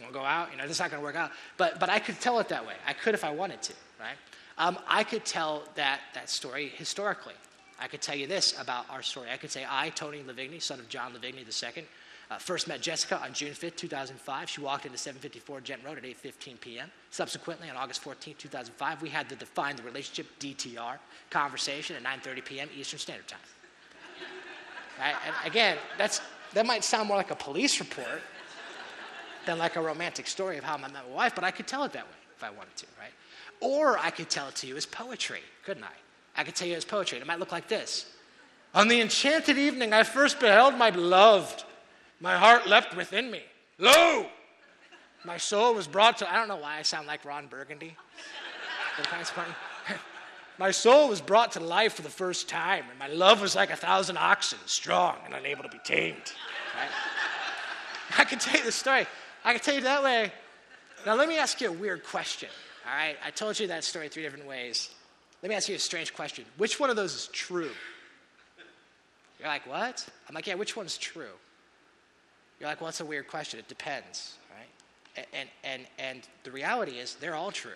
Want 0.00 0.12
to 0.12 0.18
go 0.18 0.24
out? 0.24 0.50
You 0.52 0.58
know, 0.58 0.62
this 0.62 0.72
is 0.72 0.80
not 0.80 0.90
going 0.90 1.00
to 1.00 1.04
work 1.04 1.16
out. 1.16 1.32
But, 1.56 1.80
but 1.80 1.90
I 1.90 1.98
could 1.98 2.20
tell 2.20 2.38
it 2.38 2.48
that 2.48 2.64
way. 2.64 2.74
I 2.86 2.92
could 2.92 3.14
if 3.14 3.24
I 3.24 3.30
wanted 3.30 3.62
to, 3.62 3.72
right? 3.98 4.16
Um, 4.56 4.78
I 4.88 5.02
could 5.02 5.24
tell 5.24 5.64
that, 5.74 6.00
that 6.14 6.30
story 6.30 6.68
historically. 6.68 7.34
I 7.80 7.88
could 7.88 8.00
tell 8.00 8.14
you 8.14 8.26
this 8.26 8.60
about 8.60 8.86
our 8.90 9.02
story. 9.02 9.28
I 9.32 9.36
could 9.36 9.50
say, 9.50 9.64
I, 9.68 9.90
Tony 9.90 10.22
Lavigny, 10.22 10.60
son 10.62 10.80
of 10.80 10.88
John 10.88 11.12
Lavigny 11.12 11.44
II, 11.44 11.84
uh, 12.30 12.36
first 12.36 12.68
met 12.68 12.82
Jessica 12.82 13.20
on 13.22 13.32
June 13.32 13.52
5th, 13.52 13.76
2005. 13.76 14.50
She 14.50 14.60
walked 14.60 14.84
into 14.84 14.98
754 14.98 15.60
Gent 15.62 15.80
Road 15.84 15.98
at 15.98 16.04
8.15 16.04 16.60
p.m. 16.60 16.90
Subsequently, 17.10 17.70
on 17.70 17.76
August 17.76 18.04
14th, 18.04 18.36
2005, 18.36 19.00
we 19.00 19.08
had 19.08 19.28
the 19.28 19.36
Define 19.36 19.76
the 19.76 19.82
Relationship, 19.82 20.26
DTR, 20.38 20.98
conversation 21.30 21.96
at 21.96 22.02
9.30 22.04 22.44
p.m. 22.44 22.68
Eastern 22.76 22.98
Standard 22.98 23.28
Time. 23.28 23.40
And 25.00 25.34
again, 25.44 25.76
that's, 25.96 26.20
that 26.54 26.66
might 26.66 26.84
sound 26.84 27.08
more 27.08 27.16
like 27.16 27.30
a 27.30 27.36
police 27.36 27.80
report 27.80 28.20
than 29.46 29.58
like 29.58 29.76
a 29.76 29.80
romantic 29.80 30.26
story 30.26 30.58
of 30.58 30.64
how 30.64 30.74
I 30.74 30.78
met 30.78 30.92
my 30.92 31.04
wife, 31.14 31.34
but 31.34 31.44
I 31.44 31.50
could 31.50 31.66
tell 31.66 31.84
it 31.84 31.92
that 31.92 32.04
way 32.04 32.12
if 32.36 32.44
I 32.44 32.50
wanted 32.50 32.76
to, 32.76 32.86
right? 32.98 33.12
Or 33.60 33.98
I 33.98 34.10
could 34.10 34.28
tell 34.28 34.48
it 34.48 34.54
to 34.56 34.66
you 34.66 34.76
as 34.76 34.86
poetry, 34.86 35.40
couldn't 35.64 35.84
I? 35.84 35.94
I 36.36 36.44
could 36.44 36.54
tell 36.54 36.68
you 36.68 36.76
as 36.76 36.84
poetry. 36.84 37.18
And 37.18 37.24
it 37.24 37.26
might 37.26 37.38
look 37.38 37.52
like 37.52 37.68
this. 37.68 38.12
On 38.74 38.88
the 38.88 39.00
enchanted 39.00 39.58
evening 39.58 39.92
I 39.92 40.02
first 40.02 40.38
beheld 40.38 40.74
my 40.76 40.90
beloved, 40.90 41.64
my 42.20 42.36
heart 42.36 42.66
leapt 42.66 42.96
within 42.96 43.30
me. 43.30 43.42
Lo! 43.78 44.26
My 45.24 45.36
soul 45.36 45.74
was 45.74 45.86
brought 45.86 46.18
to, 46.18 46.32
I 46.32 46.36
don't 46.36 46.48
know 46.48 46.56
why 46.56 46.78
I 46.78 46.82
sound 46.82 47.06
like 47.06 47.24
Ron 47.24 47.46
Burgundy. 47.46 47.96
my 50.58 50.72
soul 50.72 51.08
was 51.08 51.20
brought 51.20 51.52
to 51.52 51.60
life 51.60 51.94
for 51.94 52.02
the 52.02 52.08
first 52.08 52.48
time, 52.48 52.84
and 52.90 52.98
my 52.98 53.06
love 53.08 53.40
was 53.40 53.54
like 53.54 53.70
a 53.70 53.76
thousand 53.76 54.18
oxen, 54.18 54.58
strong 54.66 55.16
and 55.24 55.34
unable 55.34 55.62
to 55.62 55.68
be 55.68 55.78
tamed. 55.84 56.32
Right? 56.76 56.90
I 58.18 58.24
can 58.24 58.38
tell 58.38 58.58
you 58.58 58.64
the 58.64 58.72
story. 58.72 59.06
I 59.44 59.52
can 59.52 59.60
tell 59.60 59.74
you 59.74 59.82
that 59.82 60.02
way. 60.02 60.32
Now, 61.06 61.14
let 61.14 61.28
me 61.28 61.38
ask 61.38 61.60
you 61.60 61.68
a 61.68 61.72
weird 61.72 62.04
question. 62.04 62.48
All 62.86 62.96
right? 62.96 63.16
I 63.24 63.30
told 63.30 63.58
you 63.60 63.68
that 63.68 63.84
story 63.84 64.08
three 64.08 64.22
different 64.22 64.46
ways. 64.46 64.90
Let 65.42 65.50
me 65.50 65.54
ask 65.54 65.68
you 65.68 65.76
a 65.76 65.78
strange 65.78 66.12
question. 66.14 66.44
Which 66.56 66.80
one 66.80 66.90
of 66.90 66.96
those 66.96 67.14
is 67.14 67.28
true? 67.28 67.70
You're 69.38 69.48
like, 69.48 69.66
what? 69.68 70.04
I'm 70.28 70.34
like, 70.34 70.48
yeah, 70.48 70.54
which 70.54 70.76
one's 70.76 70.98
true? 70.98 71.26
You're 72.58 72.68
like, 72.68 72.80
well, 72.80 72.88
it's 72.88 73.00
a 73.00 73.04
weird 73.04 73.28
question. 73.28 73.60
It 73.60 73.68
depends, 73.68 74.36
right? 74.50 75.26
And, 75.32 75.48
and, 75.62 75.86
and 75.98 76.28
the 76.42 76.50
reality 76.50 76.98
is, 76.98 77.14
they're 77.14 77.36
all 77.36 77.52
true. 77.52 77.70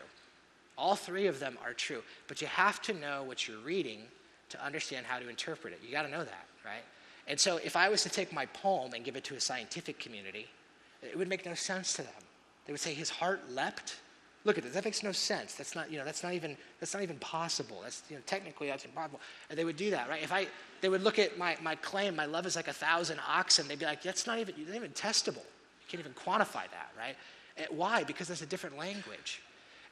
All 0.78 0.96
three 0.96 1.26
of 1.26 1.38
them 1.38 1.58
are 1.64 1.72
true. 1.72 2.02
But 2.28 2.40
you 2.40 2.46
have 2.48 2.80
to 2.82 2.94
know 2.94 3.22
what 3.22 3.46
you're 3.46 3.58
reading 3.58 4.00
to 4.50 4.64
understand 4.64 5.06
how 5.06 5.18
to 5.18 5.28
interpret 5.28 5.72
it. 5.72 5.80
You 5.84 5.92
got 5.92 6.02
to 6.02 6.10
know 6.10 6.24
that, 6.24 6.46
right? 6.64 6.82
And 7.28 7.38
so 7.38 7.58
if 7.58 7.76
I 7.76 7.88
was 7.88 8.02
to 8.02 8.08
take 8.08 8.32
my 8.32 8.46
poem 8.46 8.92
and 8.94 9.04
give 9.04 9.16
it 9.16 9.24
to 9.24 9.34
a 9.34 9.40
scientific 9.40 9.98
community, 9.98 10.46
it 11.02 11.16
would 11.16 11.28
make 11.28 11.46
no 11.46 11.54
sense 11.54 11.92
to 11.94 12.02
them. 12.02 12.12
They 12.66 12.72
would 12.72 12.80
say, 12.80 12.94
his 12.94 13.10
heart 13.10 13.50
leapt. 13.50 13.96
Look 14.44 14.58
at 14.58 14.64
this. 14.64 14.74
That 14.74 14.84
makes 14.84 15.02
no 15.02 15.12
sense. 15.12 15.54
That's 15.54 15.76
not, 15.76 15.90
you 15.90 15.98
know, 15.98 16.04
that's 16.04 16.22
not 16.22 16.32
even, 16.32 16.56
that's 16.80 16.94
not 16.94 17.02
even 17.02 17.16
possible. 17.18 17.80
That's, 17.82 18.02
you 18.08 18.16
know, 18.16 18.22
technically 18.26 18.66
that's 18.68 18.84
impossible. 18.84 19.20
And 19.48 19.58
they 19.58 19.64
would 19.64 19.76
do 19.76 19.90
that, 19.90 20.08
right? 20.08 20.22
If 20.22 20.32
I, 20.32 20.48
they 20.80 20.88
would 20.88 21.02
look 21.02 21.18
at 21.18 21.38
my, 21.38 21.56
my 21.62 21.76
claim, 21.76 22.16
my 22.16 22.26
love 22.26 22.44
is 22.44 22.56
like 22.56 22.68
a 22.68 22.72
thousand 22.72 23.20
oxen. 23.28 23.68
They'd 23.68 23.78
be 23.78 23.84
like, 23.84 24.02
that's 24.02 24.26
not 24.26 24.38
even, 24.38 24.54
not 24.66 24.74
even 24.74 24.90
testable. 24.90 25.36
You 25.36 25.86
can't 25.88 26.00
even 26.00 26.14
quantify 26.14 26.68
that, 26.70 26.90
right? 26.98 27.16
And 27.56 27.66
why? 27.70 28.02
Because 28.02 28.28
that's 28.28 28.42
a 28.42 28.46
different 28.46 28.76
language. 28.76 29.42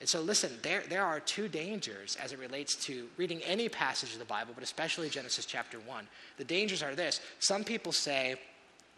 And 0.00 0.08
so, 0.08 0.22
listen, 0.22 0.50
there, 0.62 0.82
there 0.88 1.04
are 1.04 1.20
two 1.20 1.46
dangers 1.46 2.16
as 2.22 2.32
it 2.32 2.38
relates 2.38 2.74
to 2.86 3.06
reading 3.18 3.42
any 3.42 3.68
passage 3.68 4.14
of 4.14 4.18
the 4.18 4.24
Bible, 4.24 4.52
but 4.54 4.64
especially 4.64 5.10
Genesis 5.10 5.44
chapter 5.44 5.78
1. 5.78 6.08
The 6.38 6.44
dangers 6.44 6.82
are 6.82 6.94
this 6.94 7.20
some 7.38 7.64
people 7.64 7.92
say, 7.92 8.36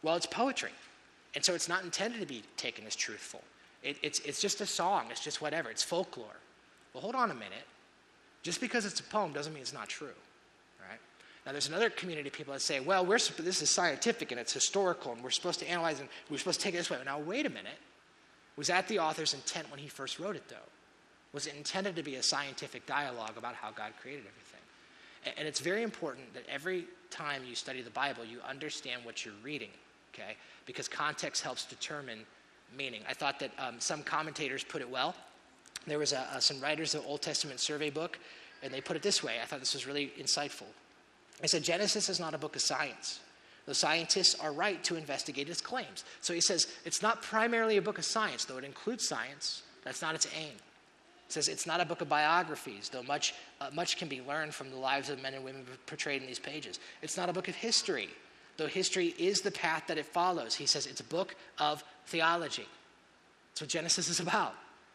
well, 0.02 0.14
it's 0.14 0.26
poetry. 0.26 0.70
And 1.34 1.44
so 1.44 1.54
it's 1.54 1.68
not 1.68 1.82
intended 1.82 2.20
to 2.20 2.26
be 2.26 2.42
taken 2.56 2.86
as 2.86 2.94
truthful. 2.94 3.42
It, 3.82 3.96
it's, 4.02 4.20
it's 4.20 4.40
just 4.40 4.60
a 4.60 4.66
song, 4.66 5.06
it's 5.10 5.24
just 5.24 5.42
whatever, 5.42 5.70
it's 5.70 5.82
folklore. 5.82 6.36
Well, 6.94 7.00
hold 7.02 7.16
on 7.16 7.30
a 7.30 7.34
minute. 7.34 7.66
Just 8.42 8.60
because 8.60 8.84
it's 8.84 9.00
a 9.00 9.04
poem 9.04 9.32
doesn't 9.32 9.52
mean 9.52 9.62
it's 9.62 9.72
not 9.72 9.88
true. 9.88 10.08
Right? 10.78 10.98
Now, 11.46 11.52
there's 11.52 11.68
another 11.68 11.90
community 11.90 12.28
of 12.28 12.34
people 12.34 12.52
that 12.52 12.60
say, 12.60 12.80
well, 12.80 13.04
we're, 13.04 13.18
this 13.18 13.62
is 13.62 13.70
scientific 13.70 14.30
and 14.30 14.40
it's 14.40 14.52
historical 14.52 15.12
and 15.12 15.22
we're 15.22 15.30
supposed 15.30 15.58
to 15.60 15.68
analyze 15.68 15.98
and 16.00 16.08
we're 16.30 16.38
supposed 16.38 16.60
to 16.60 16.64
take 16.64 16.74
it 16.74 16.78
this 16.78 16.90
way. 16.90 16.98
Now, 17.04 17.18
wait 17.18 17.46
a 17.46 17.50
minute. 17.50 17.78
Was 18.56 18.66
that 18.68 18.86
the 18.86 18.98
author's 18.98 19.32
intent 19.34 19.70
when 19.70 19.80
he 19.80 19.88
first 19.88 20.20
wrote 20.20 20.36
it, 20.36 20.48
though? 20.48 20.56
Was 21.32 21.46
intended 21.46 21.96
to 21.96 22.02
be 22.02 22.16
a 22.16 22.22
scientific 22.22 22.86
dialogue 22.86 23.34
about 23.36 23.54
how 23.54 23.70
God 23.70 23.92
created 24.00 24.24
everything? 24.26 24.60
And 25.38 25.46
it's 25.48 25.60
very 25.60 25.82
important 25.82 26.34
that 26.34 26.42
every 26.48 26.86
time 27.10 27.42
you 27.48 27.54
study 27.54 27.80
the 27.80 27.90
Bible, 27.90 28.24
you 28.24 28.40
understand 28.48 29.04
what 29.04 29.24
you're 29.24 29.34
reading, 29.42 29.70
okay? 30.12 30.36
Because 30.66 30.88
context 30.88 31.42
helps 31.42 31.64
determine 31.64 32.20
meaning. 32.76 33.02
I 33.08 33.14
thought 33.14 33.38
that 33.38 33.52
um, 33.58 33.76
some 33.78 34.02
commentators 34.02 34.64
put 34.64 34.80
it 34.82 34.90
well. 34.90 35.14
There 35.86 35.98
was 35.98 36.12
a, 36.12 36.26
some 36.40 36.60
writers 36.60 36.94
of 36.94 37.02
the 37.02 37.08
Old 37.08 37.22
Testament 37.22 37.60
survey 37.60 37.90
book, 37.90 38.18
and 38.62 38.72
they 38.72 38.80
put 38.80 38.96
it 38.96 39.02
this 39.02 39.22
way. 39.22 39.36
I 39.42 39.46
thought 39.46 39.60
this 39.60 39.74
was 39.74 39.86
really 39.86 40.12
insightful. 40.18 40.66
They 41.40 41.48
said 41.48 41.62
Genesis 41.62 42.08
is 42.08 42.20
not 42.20 42.34
a 42.34 42.38
book 42.38 42.56
of 42.56 42.62
science. 42.62 43.20
The 43.66 43.74
scientists 43.74 44.38
are 44.40 44.52
right 44.52 44.82
to 44.84 44.96
investigate 44.96 45.48
its 45.48 45.60
claims. 45.60 46.04
So 46.20 46.34
he 46.34 46.40
says 46.40 46.66
it's 46.84 47.02
not 47.02 47.22
primarily 47.22 47.76
a 47.76 47.82
book 47.82 47.98
of 47.98 48.04
science, 48.04 48.44
though 48.44 48.58
it 48.58 48.64
includes 48.64 49.06
science. 49.06 49.62
That's 49.84 50.02
not 50.02 50.14
its 50.14 50.26
aim. 50.36 50.54
Says 51.32 51.48
it's 51.48 51.66
not 51.66 51.80
a 51.80 51.86
book 51.86 52.02
of 52.02 52.10
biographies, 52.10 52.90
though 52.90 53.02
much, 53.02 53.32
uh, 53.58 53.70
much 53.72 53.96
can 53.96 54.06
be 54.06 54.20
learned 54.20 54.54
from 54.54 54.68
the 54.68 54.76
lives 54.76 55.08
of 55.08 55.22
men 55.22 55.32
and 55.32 55.42
women 55.42 55.64
portrayed 55.86 56.20
in 56.20 56.26
these 56.26 56.38
pages. 56.38 56.78
It's 57.00 57.16
not 57.16 57.30
a 57.30 57.32
book 57.32 57.48
of 57.48 57.54
history, 57.54 58.10
though 58.58 58.66
history 58.66 59.14
is 59.18 59.40
the 59.40 59.50
path 59.50 59.84
that 59.86 59.96
it 59.96 60.04
follows. 60.04 60.54
He 60.54 60.66
says 60.66 60.84
it's 60.84 61.00
a 61.00 61.04
book 61.04 61.34
of 61.58 61.82
theology. 62.04 62.66
That's 63.50 63.62
what 63.62 63.70
Genesis 63.70 64.10
is 64.10 64.20
about, 64.20 64.52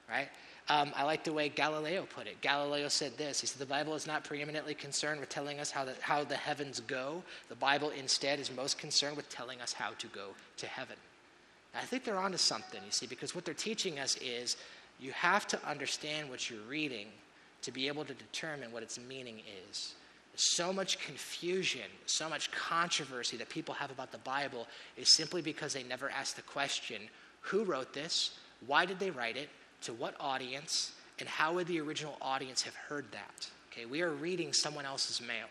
right? 0.08 0.30
Um, 0.70 0.92
I 0.96 1.06
like 1.06 1.24
the 1.24 1.34
way 1.34 1.50
Galileo 1.50 2.06
put 2.14 2.28
it. 2.28 2.40
Galileo 2.42 2.88
said 2.88 3.18
this 3.18 3.42
He 3.42 3.48
said, 3.48 3.60
The 3.60 3.66
Bible 3.66 3.96
is 3.96 4.06
not 4.06 4.24
preeminently 4.24 4.76
concerned 4.76 5.20
with 5.20 5.30
telling 5.30 5.60
us 5.60 5.72
how 5.72 5.86
the, 5.86 5.96
how 6.02 6.24
the 6.24 6.36
heavens 6.36 6.82
go. 6.82 7.24
The 7.50 7.56
Bible 7.56 7.90
instead 7.98 8.40
is 8.40 8.52
most 8.52 8.78
concerned 8.78 9.18
with 9.18 9.28
telling 9.30 9.60
us 9.60 9.74
how 9.74 9.92
to 9.98 10.08
go 10.08 10.36
to 10.58 10.68
heaven. 10.68 10.98
I 11.76 11.82
think 11.82 12.04
they're 12.04 12.18
onto 12.18 12.38
something, 12.38 12.82
you 12.86 12.92
see, 12.92 13.08
because 13.08 13.36
what 13.36 13.46
they're 13.46 13.54
teaching 13.54 14.00
us 14.00 14.18
is 14.18 14.58
you 15.00 15.12
have 15.12 15.48
to 15.48 15.68
understand 15.68 16.30
what 16.30 16.50
you're 16.50 16.60
reading 16.68 17.08
to 17.62 17.72
be 17.72 17.88
able 17.88 18.06
to 18.06 18.14
determine 18.14 18.72
what 18.72 18.84
its 18.84 19.00
meaning 19.00 19.42
is. 19.70 19.94
So 20.36 20.72
much 20.72 21.00
confusion, 21.00 21.82
so 22.06 22.30
much 22.30 22.52
controversy 22.52 23.38
that 23.38 23.50
people 23.50 23.74
have 23.74 23.92
about 23.92 24.12
the 24.12 24.20
Bible 24.20 24.68
is 24.96 25.16
simply 25.16 25.42
because 25.42 25.74
they 25.74 25.84
never 25.84 26.10
ask 26.10 26.36
the 26.36 26.44
question 26.44 27.02
who 27.42 27.64
wrote 27.64 27.94
this? 27.94 28.38
Why 28.66 28.86
did 28.86 29.00
they 29.00 29.10
write 29.10 29.38
it? 29.38 29.50
To 29.84 29.94
what 29.94 30.16
audience? 30.20 30.92
And 31.20 31.30
how 31.30 31.54
would 31.54 31.68
the 31.68 31.80
original 31.80 32.18
audience 32.22 32.62
have 32.64 32.76
heard 32.76 33.06
that? 33.12 33.50
Okay, 33.72 33.86
we 33.86 34.02
are 34.02 34.12
reading 34.12 34.54
someone 34.54 34.86
else's 34.86 35.22
mail. 35.22 35.48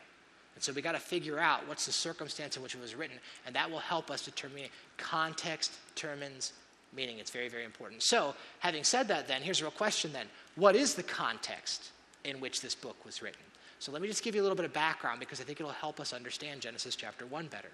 And 0.54 0.64
so 0.64 0.72
we 0.72 0.82
got 0.82 0.92
to 0.92 1.00
figure 1.00 1.38
out 1.38 1.66
what's 1.68 1.86
the 1.86 1.92
circumstance 1.92 2.56
in 2.56 2.62
which 2.62 2.74
it 2.74 2.80
was 2.80 2.94
written, 2.94 3.18
and 3.44 3.54
that 3.54 3.70
will 3.70 3.78
help 3.78 4.10
us 4.10 4.24
determine 4.24 4.64
context 4.96 5.72
determines 5.94 6.52
meaning. 6.96 7.18
It's 7.18 7.30
very, 7.30 7.48
very 7.48 7.64
important. 7.64 8.02
So, 8.02 8.34
having 8.58 8.82
said 8.82 9.06
that, 9.08 9.28
then, 9.28 9.42
here's 9.42 9.60
a 9.60 9.64
real 9.64 9.70
question 9.70 10.12
then. 10.12 10.26
What 10.54 10.74
is 10.74 10.94
the 10.94 11.02
context 11.02 11.90
in 12.26 12.40
which 12.40 12.60
this 12.60 12.74
book 12.74 12.96
was 13.04 13.22
written. 13.22 13.40
So 13.78 13.92
let 13.92 14.02
me 14.02 14.08
just 14.08 14.22
give 14.22 14.34
you 14.34 14.40
a 14.40 14.44
little 14.44 14.56
bit 14.56 14.64
of 14.64 14.72
background 14.72 15.20
because 15.20 15.40
I 15.40 15.44
think 15.44 15.60
it'll 15.60 15.72
help 15.72 16.00
us 16.00 16.12
understand 16.12 16.60
Genesis 16.60 16.96
chapter 16.96 17.24
1 17.26 17.46
better. 17.46 17.68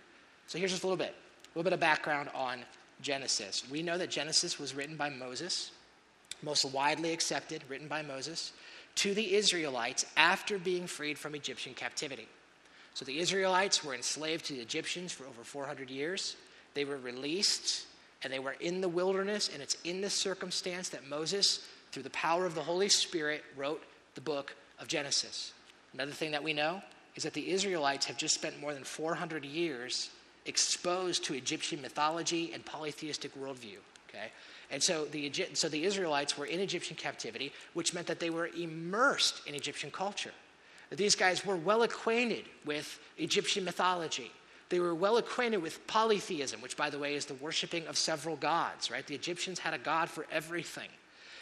So 0.46 0.58
here's 0.58 0.70
just 0.70 0.84
a 0.84 0.86
little 0.86 0.98
bit, 0.98 1.14
a 1.14 1.48
little 1.58 1.64
bit 1.64 1.72
of 1.72 1.80
background 1.80 2.28
on 2.34 2.60
Genesis. 3.00 3.64
We 3.70 3.82
know 3.82 3.98
that 3.98 4.10
Genesis 4.10 4.58
was 4.58 4.74
written 4.74 4.96
by 4.96 5.08
Moses, 5.08 5.70
most 6.42 6.64
widely 6.66 7.12
accepted, 7.12 7.62
written 7.68 7.88
by 7.88 8.02
Moses, 8.02 8.52
to 8.96 9.14
the 9.14 9.34
Israelites 9.34 10.04
after 10.16 10.58
being 10.58 10.86
freed 10.86 11.18
from 11.18 11.34
Egyptian 11.34 11.72
captivity. 11.72 12.28
So 12.94 13.04
the 13.04 13.18
Israelites 13.18 13.82
were 13.82 13.94
enslaved 13.94 14.44
to 14.46 14.52
the 14.52 14.60
Egyptians 14.60 15.12
for 15.12 15.24
over 15.24 15.44
400 15.44 15.88
years. 15.88 16.36
They 16.74 16.84
were 16.84 16.98
released 16.98 17.86
and 18.24 18.32
they 18.32 18.38
were 18.38 18.56
in 18.60 18.80
the 18.80 18.88
wilderness, 18.88 19.50
and 19.52 19.62
it's 19.62 19.76
in 19.84 20.00
this 20.00 20.14
circumstance 20.14 20.88
that 20.90 21.08
Moses, 21.08 21.66
through 21.90 22.04
the 22.04 22.10
power 22.10 22.46
of 22.46 22.54
the 22.54 22.62
Holy 22.62 22.88
Spirit, 22.88 23.44
wrote 23.56 23.82
the 24.14 24.20
book 24.20 24.54
of 24.78 24.88
Genesis. 24.88 25.52
Another 25.94 26.12
thing 26.12 26.30
that 26.32 26.42
we 26.42 26.52
know 26.52 26.82
is 27.16 27.24
that 27.24 27.34
the 27.34 27.50
Israelites 27.50 28.06
have 28.06 28.16
just 28.16 28.34
spent 28.34 28.60
more 28.60 28.72
than 28.72 28.84
400 28.84 29.44
years 29.44 30.10
exposed 30.46 31.24
to 31.24 31.34
Egyptian 31.34 31.80
mythology 31.82 32.52
and 32.52 32.64
polytheistic 32.64 33.34
worldview. 33.38 33.78
Okay? 34.08 34.30
And 34.70 34.82
so 34.82 35.04
the, 35.04 35.30
so 35.52 35.68
the 35.68 35.84
Israelites 35.84 36.36
were 36.38 36.46
in 36.46 36.60
Egyptian 36.60 36.96
captivity, 36.96 37.52
which 37.74 37.92
meant 37.92 38.06
that 38.06 38.20
they 38.20 38.30
were 38.30 38.48
immersed 38.48 39.46
in 39.46 39.54
Egyptian 39.54 39.90
culture. 39.90 40.32
These 40.90 41.14
guys 41.14 41.44
were 41.44 41.56
well 41.56 41.82
acquainted 41.82 42.44
with 42.64 42.98
Egyptian 43.18 43.64
mythology. 43.64 44.30
They 44.72 44.80
were 44.80 44.94
well 44.94 45.18
acquainted 45.18 45.58
with 45.58 45.86
polytheism, 45.86 46.62
which, 46.62 46.78
by 46.78 46.88
the 46.88 46.98
way, 46.98 47.14
is 47.14 47.26
the 47.26 47.34
worshiping 47.34 47.86
of 47.88 47.98
several 47.98 48.36
gods, 48.36 48.90
right? 48.90 49.06
The 49.06 49.14
Egyptians 49.14 49.58
had 49.58 49.74
a 49.74 49.78
god 49.78 50.08
for 50.08 50.24
everything. 50.32 50.88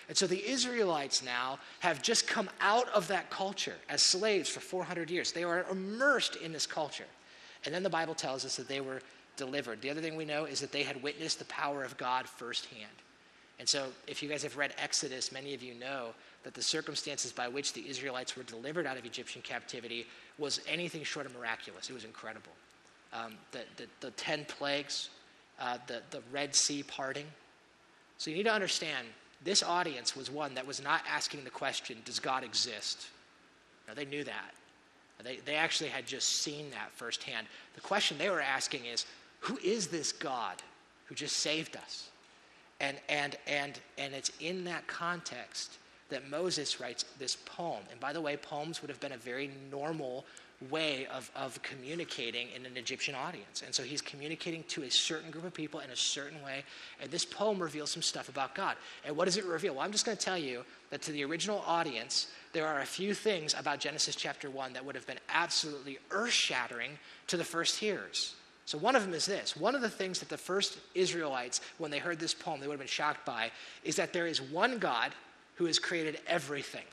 And 0.08 0.18
so 0.18 0.26
the 0.26 0.44
Israelites 0.44 1.22
now 1.22 1.60
have 1.78 2.02
just 2.02 2.26
come 2.26 2.50
out 2.60 2.88
of 2.88 3.06
that 3.06 3.30
culture 3.30 3.76
as 3.88 4.02
slaves 4.02 4.50
for 4.50 4.58
400 4.58 5.12
years. 5.12 5.30
They 5.30 5.44
are 5.44 5.64
immersed 5.70 6.34
in 6.34 6.50
this 6.50 6.66
culture. 6.66 7.04
And 7.64 7.72
then 7.72 7.84
the 7.84 7.88
Bible 7.88 8.16
tells 8.16 8.44
us 8.44 8.56
that 8.56 8.66
they 8.66 8.80
were 8.80 9.00
delivered. 9.36 9.80
The 9.80 9.90
other 9.90 10.00
thing 10.00 10.16
we 10.16 10.24
know 10.24 10.46
is 10.46 10.58
that 10.58 10.72
they 10.72 10.82
had 10.82 11.00
witnessed 11.00 11.38
the 11.38 11.44
power 11.44 11.84
of 11.84 11.96
God 11.96 12.28
firsthand. 12.28 12.90
And 13.60 13.68
so, 13.68 13.86
if 14.08 14.24
you 14.24 14.28
guys 14.28 14.42
have 14.42 14.56
read 14.56 14.74
Exodus, 14.76 15.30
many 15.30 15.54
of 15.54 15.62
you 15.62 15.74
know 15.74 16.14
that 16.42 16.54
the 16.54 16.62
circumstances 16.62 17.30
by 17.30 17.46
which 17.46 17.74
the 17.74 17.88
Israelites 17.88 18.36
were 18.36 18.42
delivered 18.42 18.86
out 18.86 18.96
of 18.96 19.04
Egyptian 19.04 19.40
captivity 19.42 20.04
was 20.36 20.60
anything 20.66 21.04
short 21.04 21.26
of 21.26 21.34
miraculous. 21.36 21.88
It 21.88 21.92
was 21.92 22.04
incredible. 22.04 22.50
Um, 23.12 23.34
the, 23.50 23.60
the, 23.76 23.86
the, 24.00 24.10
10 24.12 24.44
plagues, 24.44 25.10
uh, 25.60 25.78
the, 25.88 26.00
the 26.10 26.22
Red 26.30 26.54
Sea 26.54 26.82
parting. 26.84 27.26
So, 28.18 28.30
you 28.30 28.36
need 28.36 28.44
to 28.44 28.52
understand 28.52 29.06
this 29.42 29.62
audience 29.62 30.14
was 30.14 30.30
one 30.30 30.54
that 30.54 30.66
was 30.66 30.82
not 30.82 31.02
asking 31.10 31.44
the 31.44 31.50
question, 31.50 31.98
Does 32.04 32.20
God 32.20 32.44
exist? 32.44 33.08
No, 33.88 33.94
they 33.94 34.04
knew 34.04 34.22
that. 34.24 34.54
They, 35.22 35.36
they 35.44 35.56
actually 35.56 35.90
had 35.90 36.06
just 36.06 36.28
seen 36.28 36.70
that 36.70 36.90
firsthand. 36.92 37.46
The 37.74 37.80
question 37.80 38.16
they 38.18 38.30
were 38.30 38.40
asking 38.40 38.86
is, 38.86 39.06
Who 39.40 39.58
is 39.58 39.88
this 39.88 40.12
God 40.12 40.62
who 41.06 41.14
just 41.14 41.36
saved 41.36 41.76
us? 41.76 42.10
And, 42.80 42.96
and, 43.08 43.36
and, 43.46 43.78
and 43.98 44.14
it's 44.14 44.32
in 44.40 44.64
that 44.64 44.86
context 44.86 45.78
that 46.08 46.28
Moses 46.28 46.80
writes 46.80 47.04
this 47.18 47.36
poem. 47.44 47.82
And 47.90 48.00
by 48.00 48.12
the 48.12 48.20
way, 48.20 48.36
poems 48.36 48.80
would 48.80 48.90
have 48.90 49.00
been 49.00 49.12
a 49.12 49.18
very 49.18 49.50
normal 49.70 50.24
way 50.68 51.06
of, 51.06 51.30
of 51.34 51.60
communicating 51.62 52.48
in 52.54 52.66
an 52.66 52.76
Egyptian 52.76 53.14
audience. 53.14 53.62
And 53.64 53.74
so 53.74 53.82
he's 53.82 54.02
communicating 54.02 54.62
to 54.64 54.82
a 54.82 54.90
certain 54.90 55.30
group 55.30 55.44
of 55.44 55.54
people 55.54 55.80
in 55.80 55.90
a 55.90 55.96
certain 55.96 56.42
way. 56.42 56.64
And 57.00 57.10
this 57.10 57.24
poem 57.24 57.58
reveals 57.58 57.90
some 57.90 58.02
stuff 58.02 58.28
about 58.28 58.54
God. 58.54 58.76
And 59.06 59.16
what 59.16 59.24
does 59.24 59.38
it 59.38 59.46
reveal? 59.46 59.74
Well, 59.74 59.84
I'm 59.84 59.92
just 59.92 60.04
going 60.04 60.18
to 60.18 60.22
tell 60.22 60.36
you 60.36 60.64
that 60.90 61.00
to 61.02 61.12
the 61.12 61.24
original 61.24 61.64
audience, 61.66 62.26
there 62.52 62.66
are 62.66 62.80
a 62.80 62.86
few 62.86 63.14
things 63.14 63.54
about 63.58 63.80
Genesis 63.80 64.14
chapter 64.14 64.50
1 64.50 64.74
that 64.74 64.84
would 64.84 64.94
have 64.94 65.06
been 65.06 65.20
absolutely 65.30 65.98
earth 66.10 66.32
shattering 66.32 66.98
to 67.28 67.38
the 67.38 67.44
first 67.44 67.78
hearers. 67.78 68.34
So, 68.66 68.78
one 68.78 68.94
of 68.94 69.02
them 69.02 69.14
is 69.14 69.26
this. 69.26 69.56
One 69.56 69.74
of 69.74 69.80
the 69.80 69.90
things 69.90 70.20
that 70.20 70.28
the 70.28 70.36
first 70.36 70.78
Israelites, 70.94 71.60
when 71.78 71.90
they 71.90 71.98
heard 71.98 72.20
this 72.20 72.34
poem, 72.34 72.60
they 72.60 72.68
would 72.68 72.74
have 72.74 72.80
been 72.80 72.86
shocked 72.86 73.26
by, 73.26 73.50
is 73.82 73.96
that 73.96 74.12
there 74.12 74.28
is 74.28 74.40
one 74.40 74.78
God 74.78 75.12
who 75.56 75.64
has 75.64 75.78
created 75.80 76.20
everything. 76.28 76.84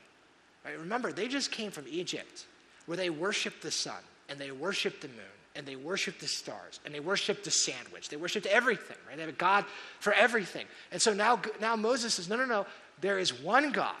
Right? 0.64 0.76
Remember, 0.76 1.12
they 1.12 1.28
just 1.28 1.52
came 1.52 1.70
from 1.70 1.84
Egypt, 1.88 2.46
where 2.88 2.96
they 2.96 3.10
worshiped 3.10 3.60
the 3.60 3.70
sun, 3.70 4.00
and 4.30 4.38
they 4.38 4.50
worshiped 4.50 5.02
the 5.02 5.08
moon, 5.08 5.36
and 5.54 5.66
they 5.66 5.76
worshiped 5.76 6.20
the 6.20 6.26
stars, 6.26 6.80
and 6.86 6.94
they 6.94 7.00
worshiped 7.00 7.44
the 7.44 7.50
sandwich. 7.50 8.08
They 8.08 8.16
worshiped 8.16 8.46
everything, 8.46 8.96
right? 9.06 9.14
They 9.14 9.22
have 9.22 9.28
a 9.28 9.36
God 9.36 9.66
for 10.00 10.14
everything. 10.14 10.64
And 10.90 11.00
so 11.00 11.12
now, 11.12 11.38
now 11.60 11.76
Moses 11.76 12.14
says, 12.14 12.30
no, 12.30 12.36
no, 12.36 12.46
no, 12.46 12.66
there 13.02 13.18
is 13.18 13.42
one 13.42 13.72
God, 13.72 13.94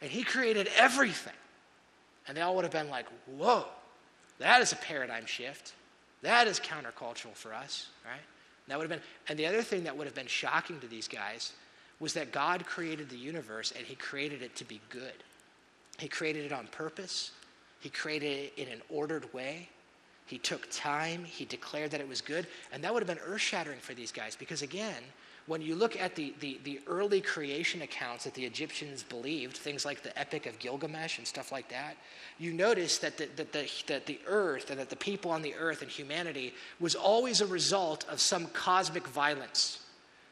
and 0.00 0.10
he 0.10 0.24
created 0.24 0.70
everything. 0.78 1.34
And 2.26 2.34
they 2.34 2.40
all 2.40 2.56
would 2.56 2.64
have 2.64 2.72
been 2.72 2.88
like, 2.88 3.04
whoa, 3.36 3.66
that 4.38 4.62
is 4.62 4.72
a 4.72 4.76
paradigm 4.76 5.26
shift. 5.26 5.74
That 6.22 6.46
is 6.46 6.58
countercultural 6.58 7.34
for 7.34 7.52
us, 7.52 7.88
right? 8.06 8.18
That 8.68 8.78
would 8.78 8.88
have 8.88 8.98
been, 8.98 9.06
and 9.28 9.38
the 9.38 9.44
other 9.44 9.60
thing 9.60 9.84
that 9.84 9.94
would 9.94 10.06
have 10.06 10.14
been 10.14 10.26
shocking 10.26 10.80
to 10.80 10.86
these 10.86 11.06
guys 11.06 11.52
was 12.00 12.14
that 12.14 12.32
God 12.32 12.64
created 12.64 13.10
the 13.10 13.18
universe 13.18 13.74
and 13.76 13.84
He 13.86 13.94
created 13.94 14.40
it 14.40 14.56
to 14.56 14.64
be 14.64 14.80
good. 14.88 15.12
He 15.98 16.08
created 16.08 16.46
it 16.46 16.52
on 16.52 16.66
purpose. 16.68 17.32
He 17.82 17.88
created 17.88 18.26
it 18.26 18.52
in 18.56 18.68
an 18.68 18.80
ordered 18.88 19.34
way. 19.34 19.68
He 20.26 20.38
took 20.38 20.70
time. 20.70 21.24
He 21.24 21.44
declared 21.44 21.90
that 21.90 22.00
it 22.00 22.08
was 22.08 22.20
good. 22.20 22.46
And 22.72 22.82
that 22.84 22.94
would 22.94 23.02
have 23.02 23.08
been 23.08 23.24
earth 23.26 23.40
shattering 23.40 23.80
for 23.80 23.92
these 23.92 24.12
guys 24.12 24.36
because, 24.36 24.62
again, 24.62 25.02
when 25.46 25.60
you 25.60 25.74
look 25.74 25.98
at 26.00 26.14
the, 26.14 26.32
the, 26.38 26.60
the, 26.62 26.80
early 26.86 27.20
creation 27.20 27.82
accounts 27.82 28.22
that 28.22 28.34
the 28.34 28.44
Egyptians 28.44 29.02
believed, 29.02 29.56
things 29.56 29.84
like 29.84 30.04
the 30.04 30.16
Epic 30.16 30.46
of 30.46 30.60
Gilgamesh 30.60 31.18
and 31.18 31.26
stuff 31.26 31.50
like 31.50 31.68
that, 31.70 31.96
you 32.38 32.52
notice 32.52 32.98
that 32.98 33.18
the, 33.18 33.28
that, 33.34 33.52
the, 33.52 33.68
that 33.88 34.06
the 34.06 34.20
earth 34.28 34.70
and 34.70 34.78
that 34.78 34.88
the 34.88 34.94
people 34.94 35.32
on 35.32 35.42
the 35.42 35.56
earth 35.56 35.82
and 35.82 35.90
humanity 35.90 36.54
was 36.78 36.94
always 36.94 37.40
a 37.40 37.46
result 37.46 38.06
of 38.08 38.20
some 38.20 38.46
cosmic 38.46 39.08
violence. 39.08 39.80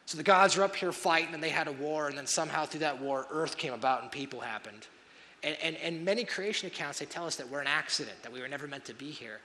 So 0.07 0.17
the 0.17 0.23
gods 0.23 0.57
were 0.57 0.63
up 0.63 0.77
here 0.77 0.93
fighting 0.93 1.35
and 1.35 1.43
they 1.43 1.49
had 1.49 1.67
a 1.67 1.73
war, 1.73 2.07
and 2.07 2.17
then 2.17 2.29
somehow 2.29 2.65
through 2.65 2.81
that 2.81 3.01
war, 3.01 3.27
earth 3.33 3.57
came 3.57 3.73
about 3.73 4.03
and 4.03 4.13
people 4.13 4.39
happened. 4.39 4.87
And, 5.43 5.57
and, 5.63 5.77
and 5.77 6.05
many 6.05 6.25
creation 6.25 6.67
accounts, 6.67 6.99
they 6.99 7.07
tell 7.07 7.27
us 7.27 7.37
that 7.37 7.49
we're 7.49 7.61
an 7.61 7.67
accident, 7.67 8.23
that 8.23 8.33
we 8.33 8.41
were 8.41 8.49
never 8.49 8.67
meant 8.67 8.85
to 8.87 8.95
be 8.95 9.11
here. 9.11 9.41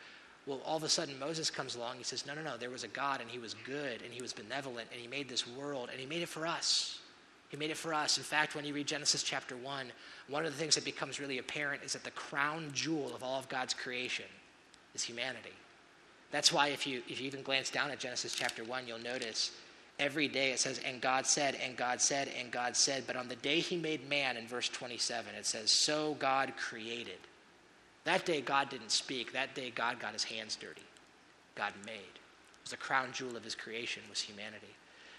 Well, 0.45 0.61
all 0.65 0.77
of 0.77 0.83
a 0.83 0.89
sudden, 0.89 1.17
Moses 1.17 1.49
comes 1.49 1.75
along. 1.75 1.97
He 1.97 2.03
says, 2.03 2.25
No, 2.25 2.35
no, 2.35 2.43
no, 2.43 2.57
there 2.57 2.69
was 2.69 2.83
a 2.83 2.87
God, 2.89 3.21
and 3.21 3.29
he 3.29 3.39
was 3.39 3.55
good, 3.65 4.01
and 4.03 4.13
he 4.13 4.21
was 4.21 4.33
benevolent, 4.33 4.87
and 4.91 4.99
he 4.99 5.07
made 5.07 5.27
this 5.29 5.47
world, 5.47 5.89
and 5.91 5.99
he 5.99 6.05
made 6.05 6.21
it 6.21 6.29
for 6.29 6.45
us. 6.45 6.99
He 7.49 7.57
made 7.57 7.71
it 7.71 7.77
for 7.77 7.93
us. 7.93 8.17
In 8.17 8.23
fact, 8.23 8.55
when 8.55 8.65
you 8.65 8.73
read 8.73 8.87
Genesis 8.87 9.23
chapter 9.23 9.55
1, 9.55 9.87
one 10.27 10.45
of 10.45 10.51
the 10.51 10.57
things 10.57 10.75
that 10.75 10.83
becomes 10.83 11.19
really 11.19 11.37
apparent 11.37 11.83
is 11.83 11.93
that 11.93 12.03
the 12.03 12.11
crown 12.11 12.69
jewel 12.73 13.15
of 13.15 13.23
all 13.23 13.39
of 13.39 13.47
God's 13.49 13.73
creation 13.73 14.25
is 14.93 15.03
humanity. 15.03 15.53
That's 16.31 16.51
why, 16.51 16.67
if 16.69 16.85
you, 16.85 17.01
if 17.07 17.21
you 17.21 17.27
even 17.27 17.43
glance 17.43 17.69
down 17.69 17.91
at 17.91 17.99
Genesis 17.99 18.35
chapter 18.35 18.63
1, 18.63 18.87
you'll 18.87 18.99
notice 18.99 19.51
every 19.99 20.27
day 20.27 20.51
it 20.51 20.59
says, 20.59 20.79
And 20.85 21.01
God 21.01 21.25
said, 21.25 21.57
and 21.63 21.75
God 21.77 22.01
said, 22.01 22.29
and 22.39 22.51
God 22.51 22.75
said. 22.75 23.03
But 23.07 23.15
on 23.15 23.27
the 23.27 23.35
day 23.37 23.59
he 23.59 23.77
made 23.77 24.07
man, 24.09 24.37
in 24.37 24.47
verse 24.47 24.69
27, 24.69 25.35
it 25.35 25.45
says, 25.45 25.71
So 25.71 26.15
God 26.19 26.53
created. 26.57 27.17
That 28.05 28.23
day, 28.23 28.39
God 28.39 28.69
didn't 28.69 28.91
speak. 28.91 29.33
That 29.33 29.55
day, 29.55 29.71
God 29.73 29.99
got 29.99 30.13
his 30.13 30.23
hands 30.23 30.55
dirty. 30.55 30.83
God 31.55 31.73
made. 31.85 31.93
It 31.95 32.61
was 32.61 32.71
the 32.71 32.77
crown 32.77 33.11
jewel 33.11 33.35
of 33.35 33.43
his 33.43 33.55
creation 33.55 34.03
was 34.09 34.21
humanity. 34.21 34.73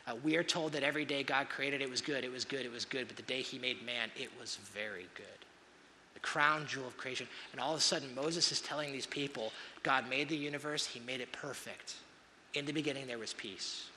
Uh, 0.06 0.14
we 0.22 0.36
are 0.36 0.44
told 0.44 0.72
that 0.72 0.84
every 0.84 1.04
day 1.04 1.24
God 1.24 1.48
created, 1.48 1.82
it 1.82 1.90
was 1.90 2.00
good, 2.00 2.22
it 2.22 2.30
was 2.30 2.44
good, 2.44 2.64
it 2.64 2.70
was 2.70 2.84
good. 2.84 3.08
But 3.08 3.16
the 3.16 3.22
day 3.24 3.42
he 3.42 3.58
made 3.58 3.84
man, 3.84 4.08
it 4.16 4.30
was 4.38 4.56
very 4.72 5.08
good. 5.16 5.26
The 6.14 6.20
crown 6.20 6.64
jewel 6.66 6.86
of 6.86 6.96
creation. 6.96 7.26
And 7.50 7.60
all 7.60 7.72
of 7.72 7.78
a 7.78 7.82
sudden, 7.82 8.14
Moses 8.14 8.52
is 8.52 8.60
telling 8.60 8.92
these 8.92 9.06
people 9.06 9.52
God 9.82 10.08
made 10.08 10.28
the 10.28 10.36
universe, 10.36 10.86
he 10.86 11.00
made 11.00 11.20
it 11.20 11.32
perfect. 11.32 11.96
In 12.54 12.66
the 12.66 12.72
beginning, 12.72 13.08
there 13.08 13.18
was 13.18 13.32
peace. 13.32 13.88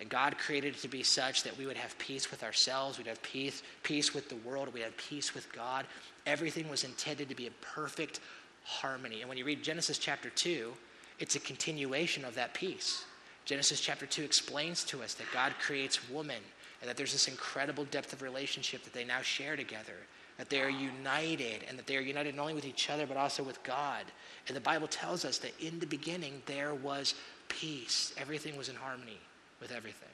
And 0.00 0.08
God 0.08 0.38
created 0.38 0.76
it 0.76 0.80
to 0.82 0.88
be 0.88 1.02
such 1.02 1.42
that 1.42 1.56
we 1.58 1.66
would 1.66 1.76
have 1.76 1.98
peace 1.98 2.30
with 2.30 2.44
ourselves, 2.44 2.98
we'd 2.98 3.08
have 3.08 3.22
peace, 3.22 3.62
peace 3.82 4.14
with 4.14 4.28
the 4.28 4.36
world, 4.36 4.72
we'd 4.72 4.82
have 4.82 4.96
peace 4.96 5.34
with 5.34 5.52
God. 5.52 5.86
Everything 6.24 6.68
was 6.68 6.84
intended 6.84 7.28
to 7.28 7.34
be 7.34 7.46
in 7.46 7.52
perfect 7.60 8.20
harmony. 8.62 9.20
And 9.20 9.28
when 9.28 9.38
you 9.38 9.44
read 9.44 9.62
Genesis 9.62 9.98
chapter 9.98 10.30
2, 10.30 10.72
it's 11.18 11.34
a 11.34 11.40
continuation 11.40 12.24
of 12.24 12.36
that 12.36 12.54
peace. 12.54 13.04
Genesis 13.44 13.80
chapter 13.80 14.06
2 14.06 14.22
explains 14.22 14.84
to 14.84 15.02
us 15.02 15.14
that 15.14 15.26
God 15.32 15.54
creates 15.58 16.08
woman 16.08 16.42
and 16.80 16.88
that 16.88 16.96
there's 16.96 17.12
this 17.12 17.26
incredible 17.26 17.84
depth 17.86 18.12
of 18.12 18.22
relationship 18.22 18.84
that 18.84 18.92
they 18.92 19.04
now 19.04 19.20
share 19.20 19.56
together, 19.56 19.94
that 20.36 20.48
they 20.48 20.60
are 20.60 20.70
united 20.70 21.64
and 21.68 21.76
that 21.76 21.88
they 21.88 21.96
are 21.96 22.02
united 22.02 22.36
not 22.36 22.42
only 22.42 22.54
with 22.54 22.66
each 22.66 22.88
other 22.88 23.04
but 23.04 23.16
also 23.16 23.42
with 23.42 23.60
God. 23.64 24.04
And 24.46 24.56
the 24.56 24.60
Bible 24.60 24.86
tells 24.86 25.24
us 25.24 25.38
that 25.38 25.58
in 25.60 25.80
the 25.80 25.86
beginning 25.86 26.40
there 26.46 26.74
was 26.74 27.14
peace, 27.48 28.12
everything 28.16 28.56
was 28.56 28.68
in 28.68 28.76
harmony 28.76 29.18
with 29.60 29.72
everything. 29.72 30.08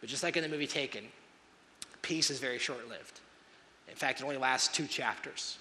But 0.00 0.08
just 0.08 0.22
like 0.22 0.36
in 0.36 0.42
the 0.42 0.48
movie 0.48 0.66
Taken, 0.66 1.04
peace 2.02 2.30
is 2.30 2.38
very 2.38 2.58
short 2.58 2.88
lived. 2.88 3.20
In 3.88 3.94
fact, 3.94 4.20
it 4.20 4.24
only 4.24 4.36
lasts 4.36 4.68
two 4.68 4.86
chapters. 4.86 5.58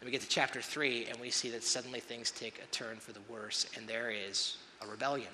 And 0.00 0.06
we 0.06 0.12
get 0.12 0.20
to 0.20 0.28
chapter 0.28 0.60
three, 0.60 1.06
and 1.06 1.18
we 1.20 1.30
see 1.30 1.50
that 1.50 1.64
suddenly 1.64 2.00
things 2.00 2.30
take 2.30 2.60
a 2.62 2.66
turn 2.66 2.96
for 2.96 3.12
the 3.12 3.20
worse, 3.28 3.66
and 3.76 3.88
there 3.88 4.10
is 4.10 4.58
a 4.82 4.86
rebellion. 4.86 5.32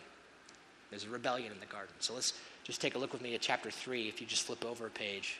There's 0.90 1.04
a 1.04 1.10
rebellion 1.10 1.50
in 1.52 1.58
the 1.58 1.66
garden. 1.66 1.94
So 2.00 2.14
let's 2.14 2.34
just 2.64 2.80
take 2.80 2.94
a 2.94 2.98
look 2.98 3.12
with 3.12 3.22
me 3.22 3.34
at 3.34 3.40
chapter 3.40 3.70
three. 3.70 4.08
If 4.08 4.20
you 4.20 4.26
just 4.26 4.42
flip 4.44 4.64
over 4.64 4.86
a 4.86 4.90
page, 4.90 5.38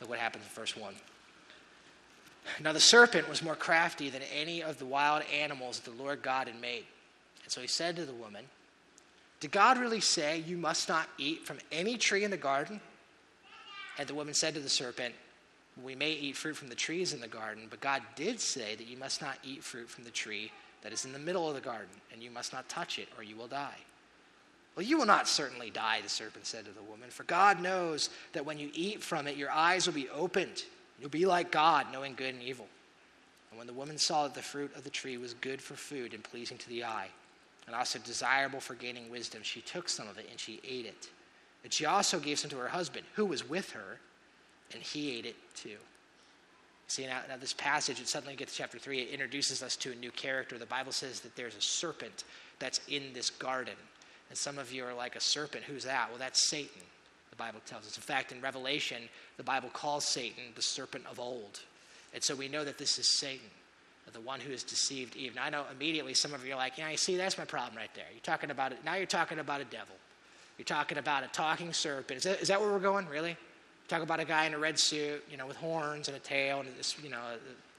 look 0.00 0.10
what 0.10 0.18
happens 0.18 0.44
in 0.44 0.50
verse 0.50 0.76
one. 0.76 0.94
Now 2.60 2.72
the 2.72 2.80
serpent 2.80 3.28
was 3.28 3.42
more 3.42 3.54
crafty 3.54 4.10
than 4.10 4.22
any 4.34 4.62
of 4.62 4.78
the 4.78 4.84
wild 4.84 5.22
animals 5.32 5.80
that 5.80 5.90
the 5.90 6.02
Lord 6.02 6.22
God 6.22 6.48
had 6.48 6.60
made. 6.60 6.84
And 7.44 7.50
so 7.50 7.60
he 7.60 7.66
said 7.66 7.96
to 7.96 8.04
the 8.04 8.12
woman, 8.12 8.44
Did 9.42 9.50
God 9.50 9.76
really 9.76 9.98
say 9.98 10.38
you 10.46 10.56
must 10.56 10.88
not 10.88 11.08
eat 11.18 11.44
from 11.44 11.58
any 11.72 11.98
tree 11.98 12.22
in 12.22 12.30
the 12.30 12.36
garden? 12.36 12.80
And 13.98 14.08
the 14.08 14.14
woman 14.14 14.34
said 14.34 14.54
to 14.54 14.60
the 14.60 14.68
serpent, 14.68 15.16
We 15.82 15.96
may 15.96 16.12
eat 16.12 16.36
fruit 16.36 16.56
from 16.56 16.68
the 16.68 16.76
trees 16.76 17.12
in 17.12 17.20
the 17.20 17.26
garden, 17.26 17.66
but 17.68 17.80
God 17.80 18.02
did 18.14 18.38
say 18.38 18.76
that 18.76 18.86
you 18.86 18.96
must 18.96 19.20
not 19.20 19.38
eat 19.42 19.64
fruit 19.64 19.90
from 19.90 20.04
the 20.04 20.12
tree 20.12 20.52
that 20.82 20.92
is 20.92 21.04
in 21.04 21.12
the 21.12 21.18
middle 21.18 21.48
of 21.48 21.56
the 21.56 21.60
garden, 21.60 21.88
and 22.12 22.22
you 22.22 22.30
must 22.30 22.52
not 22.52 22.68
touch 22.68 23.00
it, 23.00 23.08
or 23.18 23.24
you 23.24 23.34
will 23.34 23.48
die. 23.48 23.78
Well, 24.76 24.86
you 24.86 24.96
will 24.96 25.06
not 25.06 25.26
certainly 25.26 25.70
die, 25.70 25.98
the 26.00 26.08
serpent 26.08 26.46
said 26.46 26.64
to 26.66 26.70
the 26.70 26.80
woman, 26.82 27.10
for 27.10 27.24
God 27.24 27.60
knows 27.60 28.10
that 28.34 28.46
when 28.46 28.60
you 28.60 28.70
eat 28.74 29.02
from 29.02 29.26
it, 29.26 29.36
your 29.36 29.50
eyes 29.50 29.88
will 29.88 29.94
be 29.94 30.08
opened. 30.10 30.62
You'll 31.00 31.10
be 31.10 31.26
like 31.26 31.50
God, 31.50 31.88
knowing 31.92 32.14
good 32.14 32.32
and 32.32 32.44
evil. 32.44 32.68
And 33.50 33.58
when 33.58 33.66
the 33.66 33.72
woman 33.72 33.98
saw 33.98 34.22
that 34.22 34.34
the 34.34 34.40
fruit 34.40 34.70
of 34.76 34.84
the 34.84 34.90
tree 34.90 35.16
was 35.16 35.34
good 35.34 35.60
for 35.60 35.74
food 35.74 36.14
and 36.14 36.22
pleasing 36.22 36.58
to 36.58 36.68
the 36.68 36.84
eye, 36.84 37.08
and 37.66 37.76
also 37.76 37.98
desirable 37.98 38.60
for 38.60 38.74
gaining 38.74 39.10
wisdom, 39.10 39.42
she 39.42 39.60
took 39.60 39.88
some 39.88 40.08
of 40.08 40.18
it 40.18 40.26
and 40.30 40.38
she 40.38 40.60
ate 40.68 40.86
it. 40.86 41.08
And 41.64 41.72
she 41.72 41.84
also 41.84 42.18
gave 42.18 42.38
some 42.38 42.50
to 42.50 42.56
her 42.56 42.68
husband, 42.68 43.06
who 43.14 43.24
was 43.24 43.48
with 43.48 43.70
her, 43.70 43.98
and 44.72 44.82
he 44.82 45.16
ate 45.16 45.26
it 45.26 45.36
too. 45.54 45.76
See, 46.88 47.06
now, 47.06 47.20
now 47.28 47.36
this 47.36 47.52
passage, 47.52 48.00
it 48.00 48.08
suddenly 48.08 48.36
gets 48.36 48.52
to 48.52 48.58
chapter 48.58 48.78
3, 48.78 49.00
it 49.00 49.08
introduces 49.10 49.62
us 49.62 49.76
to 49.76 49.92
a 49.92 49.94
new 49.94 50.10
character. 50.10 50.58
The 50.58 50.66
Bible 50.66 50.92
says 50.92 51.20
that 51.20 51.34
there's 51.36 51.56
a 51.56 51.60
serpent 51.60 52.24
that's 52.58 52.80
in 52.88 53.12
this 53.14 53.30
garden. 53.30 53.74
And 54.28 54.36
some 54.36 54.58
of 54.58 54.72
you 54.72 54.84
are 54.84 54.94
like, 54.94 55.16
a 55.16 55.20
serpent, 55.20 55.64
who's 55.64 55.84
that? 55.84 56.08
Well, 56.10 56.18
that's 56.18 56.48
Satan, 56.48 56.82
the 57.30 57.36
Bible 57.36 57.60
tells 57.66 57.86
us. 57.86 57.96
In 57.96 58.02
fact, 58.02 58.32
in 58.32 58.40
Revelation, 58.40 59.02
the 59.36 59.42
Bible 59.42 59.70
calls 59.72 60.04
Satan 60.04 60.44
the 60.54 60.62
serpent 60.62 61.04
of 61.10 61.20
old. 61.20 61.60
And 62.12 62.22
so 62.22 62.34
we 62.34 62.48
know 62.48 62.64
that 62.64 62.76
this 62.76 62.98
is 62.98 63.18
Satan, 63.18 63.48
the 64.10 64.20
one 64.20 64.40
who 64.40 64.50
has 64.50 64.62
deceived 64.62 65.16
Eve. 65.16 65.34
Now, 65.34 65.44
I 65.44 65.50
know 65.50 65.64
immediately 65.70 66.14
some 66.14 66.34
of 66.34 66.44
you 66.44 66.52
are 66.54 66.56
like, 66.56 66.76
yeah, 66.78 66.90
you 66.90 66.96
see, 66.96 67.16
that's 67.16 67.38
my 67.38 67.44
problem 67.44 67.76
right 67.76 67.90
there. 67.94 68.04
You're 68.12 68.20
talking 68.20 68.50
about 68.50 68.72
it. 68.72 68.78
Now 68.84 68.96
you're 68.96 69.06
talking 69.06 69.38
about 69.38 69.60
a 69.60 69.64
devil. 69.64 69.94
You're 70.58 70.64
talking 70.64 70.98
about 70.98 71.24
a 71.24 71.28
talking 71.28 71.72
serpent. 71.72 72.18
Is 72.18 72.24
that, 72.24 72.42
is 72.42 72.48
that 72.48 72.60
where 72.60 72.70
we're 72.70 72.78
going, 72.78 73.06
really? 73.08 73.36
Talk 73.88 74.02
about 74.02 74.20
a 74.20 74.24
guy 74.24 74.46
in 74.46 74.54
a 74.54 74.58
red 74.58 74.78
suit, 74.78 75.24
you 75.30 75.36
know, 75.36 75.46
with 75.46 75.56
horns 75.56 76.08
and 76.08 76.16
a 76.16 76.20
tail, 76.20 76.60
and 76.60 76.68
this, 76.76 76.96
you 77.02 77.10
know, 77.10 77.20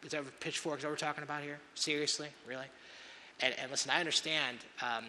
is 0.03 0.11
that 0.11 0.23
pitchforks 0.39 0.83
that 0.83 0.89
we're 0.89 0.95
talking 0.95 1.23
about 1.23 1.43
here? 1.43 1.59
Seriously, 1.75 2.27
really? 2.47 2.65
And, 3.41 3.53
and 3.61 3.71
listen, 3.71 3.91
I 3.91 3.99
understand 3.99 4.57
um, 4.81 5.05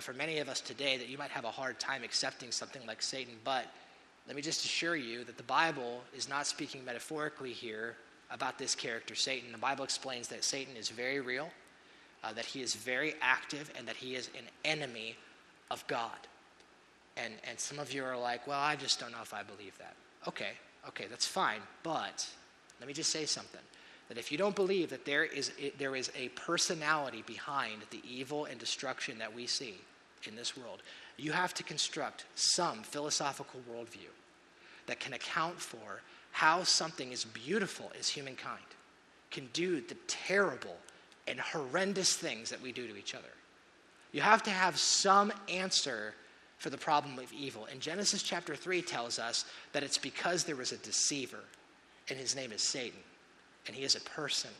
for 0.00 0.12
many 0.12 0.38
of 0.38 0.48
us 0.48 0.60
today 0.60 0.96
that 0.96 1.08
you 1.08 1.18
might 1.18 1.30
have 1.30 1.44
a 1.44 1.50
hard 1.50 1.78
time 1.78 2.04
accepting 2.04 2.50
something 2.50 2.82
like 2.86 3.02
Satan, 3.02 3.34
but 3.44 3.66
let 4.26 4.36
me 4.36 4.42
just 4.42 4.64
assure 4.64 4.96
you 4.96 5.24
that 5.24 5.36
the 5.36 5.42
Bible 5.44 6.02
is 6.14 6.28
not 6.28 6.46
speaking 6.46 6.84
metaphorically 6.84 7.52
here 7.52 7.96
about 8.30 8.58
this 8.58 8.74
character, 8.74 9.14
Satan. 9.14 9.52
The 9.52 9.58
Bible 9.58 9.84
explains 9.84 10.28
that 10.28 10.44
Satan 10.44 10.76
is 10.76 10.88
very 10.90 11.20
real, 11.20 11.50
uh, 12.22 12.32
that 12.34 12.44
he 12.44 12.62
is 12.62 12.74
very 12.74 13.14
active, 13.20 13.70
and 13.76 13.86
that 13.88 13.96
he 13.96 14.14
is 14.14 14.28
an 14.36 14.44
enemy 14.64 15.16
of 15.70 15.86
God. 15.86 16.18
And, 17.16 17.34
and 17.48 17.58
some 17.58 17.78
of 17.78 17.92
you 17.92 18.04
are 18.04 18.16
like, 18.16 18.46
well, 18.46 18.60
I 18.60 18.76
just 18.76 19.00
don't 19.00 19.12
know 19.12 19.22
if 19.22 19.34
I 19.34 19.42
believe 19.42 19.76
that. 19.78 19.94
Okay, 20.26 20.52
okay, 20.88 21.06
that's 21.08 21.26
fine. 21.26 21.60
But 21.82 22.28
let 22.80 22.86
me 22.86 22.94
just 22.94 23.10
say 23.10 23.24
something 23.24 23.60
that 24.08 24.18
if 24.18 24.32
you 24.32 24.38
don't 24.38 24.56
believe 24.56 24.90
that 24.90 25.04
there 25.04 25.24
is, 25.24 25.52
there 25.78 25.96
is 25.96 26.10
a 26.16 26.28
personality 26.30 27.22
behind 27.26 27.82
the 27.90 28.00
evil 28.08 28.46
and 28.46 28.58
destruction 28.58 29.18
that 29.18 29.34
we 29.34 29.46
see 29.46 29.74
in 30.26 30.34
this 30.34 30.56
world, 30.56 30.82
you 31.16 31.32
have 31.32 31.52
to 31.54 31.62
construct 31.62 32.24
some 32.34 32.82
philosophical 32.82 33.60
worldview 33.70 34.10
that 34.86 35.00
can 35.00 35.12
account 35.12 35.60
for 35.60 36.00
how 36.38 36.62
something 36.62 37.12
as 37.12 37.24
beautiful 37.24 37.90
as 37.98 38.08
humankind 38.08 38.62
can 39.32 39.48
do 39.52 39.80
the 39.80 39.96
terrible 40.06 40.76
and 41.26 41.40
horrendous 41.40 42.14
things 42.14 42.48
that 42.48 42.62
we 42.62 42.70
do 42.70 42.86
to 42.86 42.96
each 42.96 43.12
other. 43.12 43.26
You 44.12 44.20
have 44.20 44.44
to 44.44 44.50
have 44.50 44.78
some 44.78 45.32
answer 45.48 46.14
for 46.58 46.70
the 46.70 46.78
problem 46.78 47.18
of 47.18 47.32
evil. 47.32 47.66
And 47.68 47.80
Genesis 47.80 48.22
chapter 48.22 48.54
3 48.54 48.82
tells 48.82 49.18
us 49.18 49.46
that 49.72 49.82
it's 49.82 49.98
because 49.98 50.44
there 50.44 50.54
was 50.54 50.70
a 50.70 50.76
deceiver, 50.76 51.40
and 52.08 52.16
his 52.16 52.36
name 52.36 52.52
is 52.52 52.62
Satan, 52.62 53.00
and 53.66 53.74
he 53.74 53.82
is 53.82 53.96
a 53.96 54.00
person. 54.02 54.50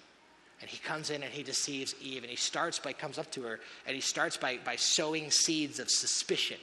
And 0.61 0.69
he 0.69 0.79
comes 0.79 1.11
in 1.11 1.23
and 1.23 1.33
he 1.33 1.45
deceives 1.45 1.95
Eve, 2.03 2.25
and 2.25 2.31
he 2.31 2.37
starts 2.37 2.81
by, 2.81 2.93
comes 2.93 3.19
up 3.19 3.31
to 3.31 3.43
her, 3.43 3.61
and 3.87 3.95
he 3.95 4.03
starts 4.03 4.37
by, 4.37 4.59
by 4.65 4.75
sowing 4.75 5.31
seeds 5.31 5.79
of 5.79 5.93
suspicion. 5.93 6.59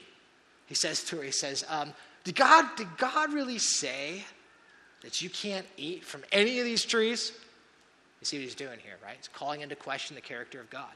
He 0.66 0.74
says 0.74 1.02
to 1.04 1.16
her, 1.16 1.22
he 1.22 1.30
says, 1.30 1.64
um, 1.70 1.94
did, 2.22 2.34
God, 2.34 2.66
did 2.76 2.88
God 2.98 3.32
really 3.32 3.58
say 3.58 4.22
that 5.06 5.22
you 5.22 5.30
can't 5.30 5.64
eat 5.76 6.04
from 6.04 6.24
any 6.32 6.58
of 6.58 6.64
these 6.64 6.84
trees? 6.84 7.30
You 8.20 8.24
see 8.24 8.38
what 8.38 8.42
he's 8.42 8.56
doing 8.56 8.80
here, 8.82 8.96
right? 9.00 9.14
He's 9.16 9.28
calling 9.28 9.60
into 9.60 9.76
question 9.76 10.16
the 10.16 10.20
character 10.20 10.60
of 10.60 10.68
God. 10.68 10.90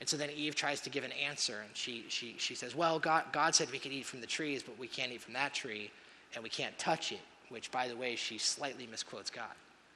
And 0.00 0.08
so 0.08 0.16
then 0.16 0.30
Eve 0.34 0.56
tries 0.56 0.80
to 0.80 0.90
give 0.90 1.04
an 1.04 1.12
answer, 1.12 1.60
and 1.64 1.70
she, 1.72 2.04
she, 2.08 2.34
she 2.36 2.56
says, 2.56 2.74
Well, 2.74 2.98
God, 2.98 3.26
God 3.30 3.54
said 3.54 3.70
we 3.70 3.78
could 3.78 3.92
eat 3.92 4.06
from 4.06 4.20
the 4.20 4.26
trees, 4.26 4.64
but 4.64 4.76
we 4.76 4.88
can't 4.88 5.12
eat 5.12 5.20
from 5.20 5.34
that 5.34 5.54
tree, 5.54 5.92
and 6.34 6.42
we 6.42 6.50
can't 6.50 6.76
touch 6.80 7.12
it, 7.12 7.20
which, 7.48 7.70
by 7.70 7.86
the 7.86 7.94
way, 7.94 8.16
she 8.16 8.38
slightly 8.38 8.88
misquotes 8.90 9.30
God 9.30 9.44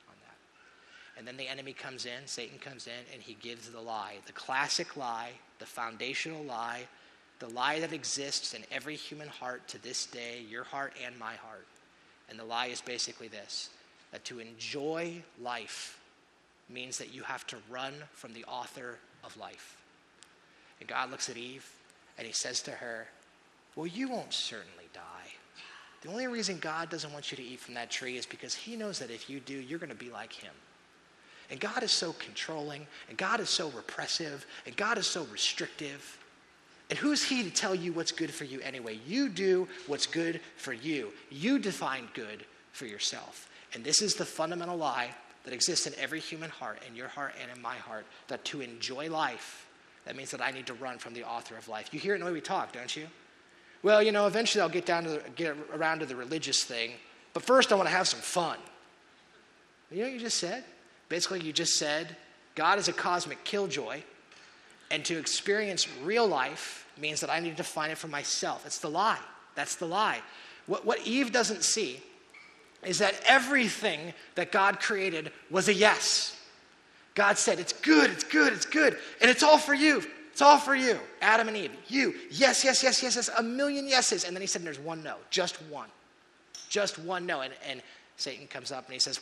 on 0.08 0.14
that. 0.20 1.18
And 1.18 1.26
then 1.26 1.36
the 1.36 1.48
enemy 1.48 1.72
comes 1.72 2.06
in, 2.06 2.24
Satan 2.26 2.60
comes 2.60 2.86
in, 2.86 3.12
and 3.12 3.20
he 3.20 3.34
gives 3.34 3.68
the 3.68 3.80
lie 3.80 4.18
the 4.24 4.32
classic 4.32 4.96
lie, 4.96 5.30
the 5.58 5.66
foundational 5.66 6.44
lie, 6.44 6.86
the 7.40 7.48
lie 7.48 7.80
that 7.80 7.92
exists 7.92 8.54
in 8.54 8.62
every 8.70 8.94
human 8.94 9.26
heart 9.26 9.66
to 9.66 9.82
this 9.82 10.06
day, 10.06 10.44
your 10.48 10.62
heart 10.62 10.92
and 11.04 11.18
my 11.18 11.34
heart. 11.34 11.51
And 12.28 12.38
the 12.38 12.44
lie 12.44 12.66
is 12.66 12.80
basically 12.80 13.28
this 13.28 13.70
that 14.12 14.24
to 14.26 14.40
enjoy 14.40 15.22
life 15.40 15.98
means 16.68 16.98
that 16.98 17.14
you 17.14 17.22
have 17.22 17.46
to 17.46 17.56
run 17.70 17.94
from 18.12 18.32
the 18.32 18.44
author 18.44 18.98
of 19.24 19.36
life. 19.36 19.76
And 20.80 20.88
God 20.88 21.10
looks 21.10 21.30
at 21.30 21.36
Eve 21.36 21.68
and 22.18 22.26
he 22.26 22.32
says 22.32 22.60
to 22.62 22.72
her, 22.72 23.06
Well, 23.74 23.86
you 23.86 24.08
won't 24.08 24.32
certainly 24.32 24.88
die. 24.92 25.00
The 26.02 26.08
only 26.08 26.26
reason 26.26 26.58
God 26.58 26.90
doesn't 26.90 27.12
want 27.12 27.30
you 27.30 27.36
to 27.36 27.42
eat 27.42 27.60
from 27.60 27.74
that 27.74 27.90
tree 27.90 28.16
is 28.16 28.26
because 28.26 28.54
he 28.54 28.76
knows 28.76 28.98
that 28.98 29.10
if 29.10 29.30
you 29.30 29.40
do, 29.40 29.54
you're 29.54 29.78
going 29.78 29.90
to 29.90 29.96
be 29.96 30.10
like 30.10 30.32
him. 30.32 30.52
And 31.50 31.60
God 31.60 31.82
is 31.82 31.92
so 31.92 32.12
controlling, 32.14 32.86
and 33.08 33.18
God 33.18 33.38
is 33.38 33.50
so 33.50 33.68
repressive, 33.70 34.46
and 34.66 34.76
God 34.76 34.98
is 34.98 35.06
so 35.06 35.24
restrictive. 35.24 36.18
And 36.92 36.98
who's 36.98 37.24
he 37.24 37.42
to 37.42 37.48
tell 37.48 37.74
you 37.74 37.94
what's 37.94 38.12
good 38.12 38.30
for 38.30 38.44
you 38.44 38.60
anyway? 38.60 39.00
You 39.06 39.30
do 39.30 39.66
what's 39.86 40.04
good 40.04 40.42
for 40.58 40.74
you. 40.74 41.10
You 41.30 41.58
define 41.58 42.06
good 42.12 42.44
for 42.72 42.84
yourself. 42.84 43.48
And 43.72 43.82
this 43.82 44.02
is 44.02 44.14
the 44.14 44.26
fundamental 44.26 44.76
lie 44.76 45.08
that 45.44 45.54
exists 45.54 45.86
in 45.86 45.94
every 45.98 46.20
human 46.20 46.50
heart, 46.50 46.82
in 46.86 46.94
your 46.94 47.08
heart 47.08 47.32
and 47.40 47.50
in 47.50 47.62
my 47.62 47.76
heart, 47.76 48.04
that 48.28 48.44
to 48.44 48.60
enjoy 48.60 49.08
life 49.08 49.66
that 50.04 50.16
means 50.16 50.32
that 50.32 50.42
I 50.42 50.50
need 50.50 50.66
to 50.66 50.74
run 50.74 50.98
from 50.98 51.14
the 51.14 51.24
author 51.24 51.56
of 51.56 51.66
life. 51.66 51.88
You 51.92 51.98
hear 51.98 52.12
it 52.12 52.16
in 52.16 52.20
the 52.20 52.26
way 52.26 52.32
we 52.32 52.42
talk, 52.42 52.72
don't 52.72 52.94
you? 52.94 53.06
Well, 53.82 54.02
you 54.02 54.12
know, 54.12 54.26
eventually 54.26 54.60
I'll 54.60 54.68
get 54.68 54.84
down 54.84 55.04
to 55.04 55.10
the, 55.12 55.22
get 55.34 55.56
around 55.72 56.00
to 56.00 56.06
the 56.06 56.14
religious 56.14 56.62
thing, 56.62 56.90
but 57.32 57.42
first 57.42 57.72
I 57.72 57.76
want 57.76 57.88
to 57.88 57.94
have 57.94 58.06
some 58.06 58.20
fun. 58.20 58.58
You 59.90 60.00
know 60.00 60.04
what 60.04 60.12
you 60.12 60.20
just 60.20 60.36
said? 60.36 60.62
Basically, 61.08 61.40
you 61.40 61.54
just 61.54 61.78
said 61.78 62.16
God 62.54 62.78
is 62.78 62.88
a 62.88 62.92
cosmic 62.92 63.42
killjoy, 63.44 64.02
and 64.90 65.02
to 65.06 65.16
experience 65.16 65.88
real 66.04 66.28
life 66.28 66.81
means 66.98 67.20
that 67.20 67.30
I 67.30 67.40
need 67.40 67.56
to 67.56 67.64
find 67.64 67.92
it 67.92 67.98
for 67.98 68.08
myself. 68.08 68.66
It's 68.66 68.78
the 68.78 68.90
lie. 68.90 69.18
That's 69.54 69.76
the 69.76 69.86
lie. 69.86 70.20
What, 70.66 70.84
what 70.84 71.06
Eve 71.06 71.32
doesn't 71.32 71.62
see 71.62 72.00
is 72.84 72.98
that 72.98 73.14
everything 73.26 74.12
that 74.34 74.52
God 74.52 74.80
created 74.80 75.32
was 75.50 75.68
a 75.68 75.74
yes. 75.74 76.36
God 77.14 77.38
said, 77.38 77.58
It's 77.58 77.72
good, 77.72 78.10
it's 78.10 78.24
good, 78.24 78.52
it's 78.52 78.66
good, 78.66 78.98
and 79.20 79.30
it's 79.30 79.42
all 79.42 79.58
for 79.58 79.74
you. 79.74 80.02
It's 80.32 80.40
all 80.40 80.56
for 80.56 80.74
you, 80.74 80.98
Adam 81.20 81.48
and 81.48 81.56
Eve. 81.56 81.72
You, 81.88 82.14
yes, 82.30 82.64
yes, 82.64 82.82
yes, 82.82 83.02
yes, 83.02 83.16
yes, 83.16 83.28
a 83.36 83.42
million 83.42 83.86
yeses. 83.86 84.24
And 84.24 84.34
then 84.34 84.40
he 84.40 84.46
said, 84.46 84.62
There's 84.62 84.78
one 84.78 85.02
no, 85.02 85.16
just 85.30 85.56
one. 85.62 85.88
Just 86.68 86.98
one 86.98 87.26
no. 87.26 87.42
And, 87.42 87.52
and 87.68 87.82
Satan 88.16 88.46
comes 88.46 88.72
up 88.72 88.86
and 88.86 88.94
he 88.94 88.98
says, 88.98 89.20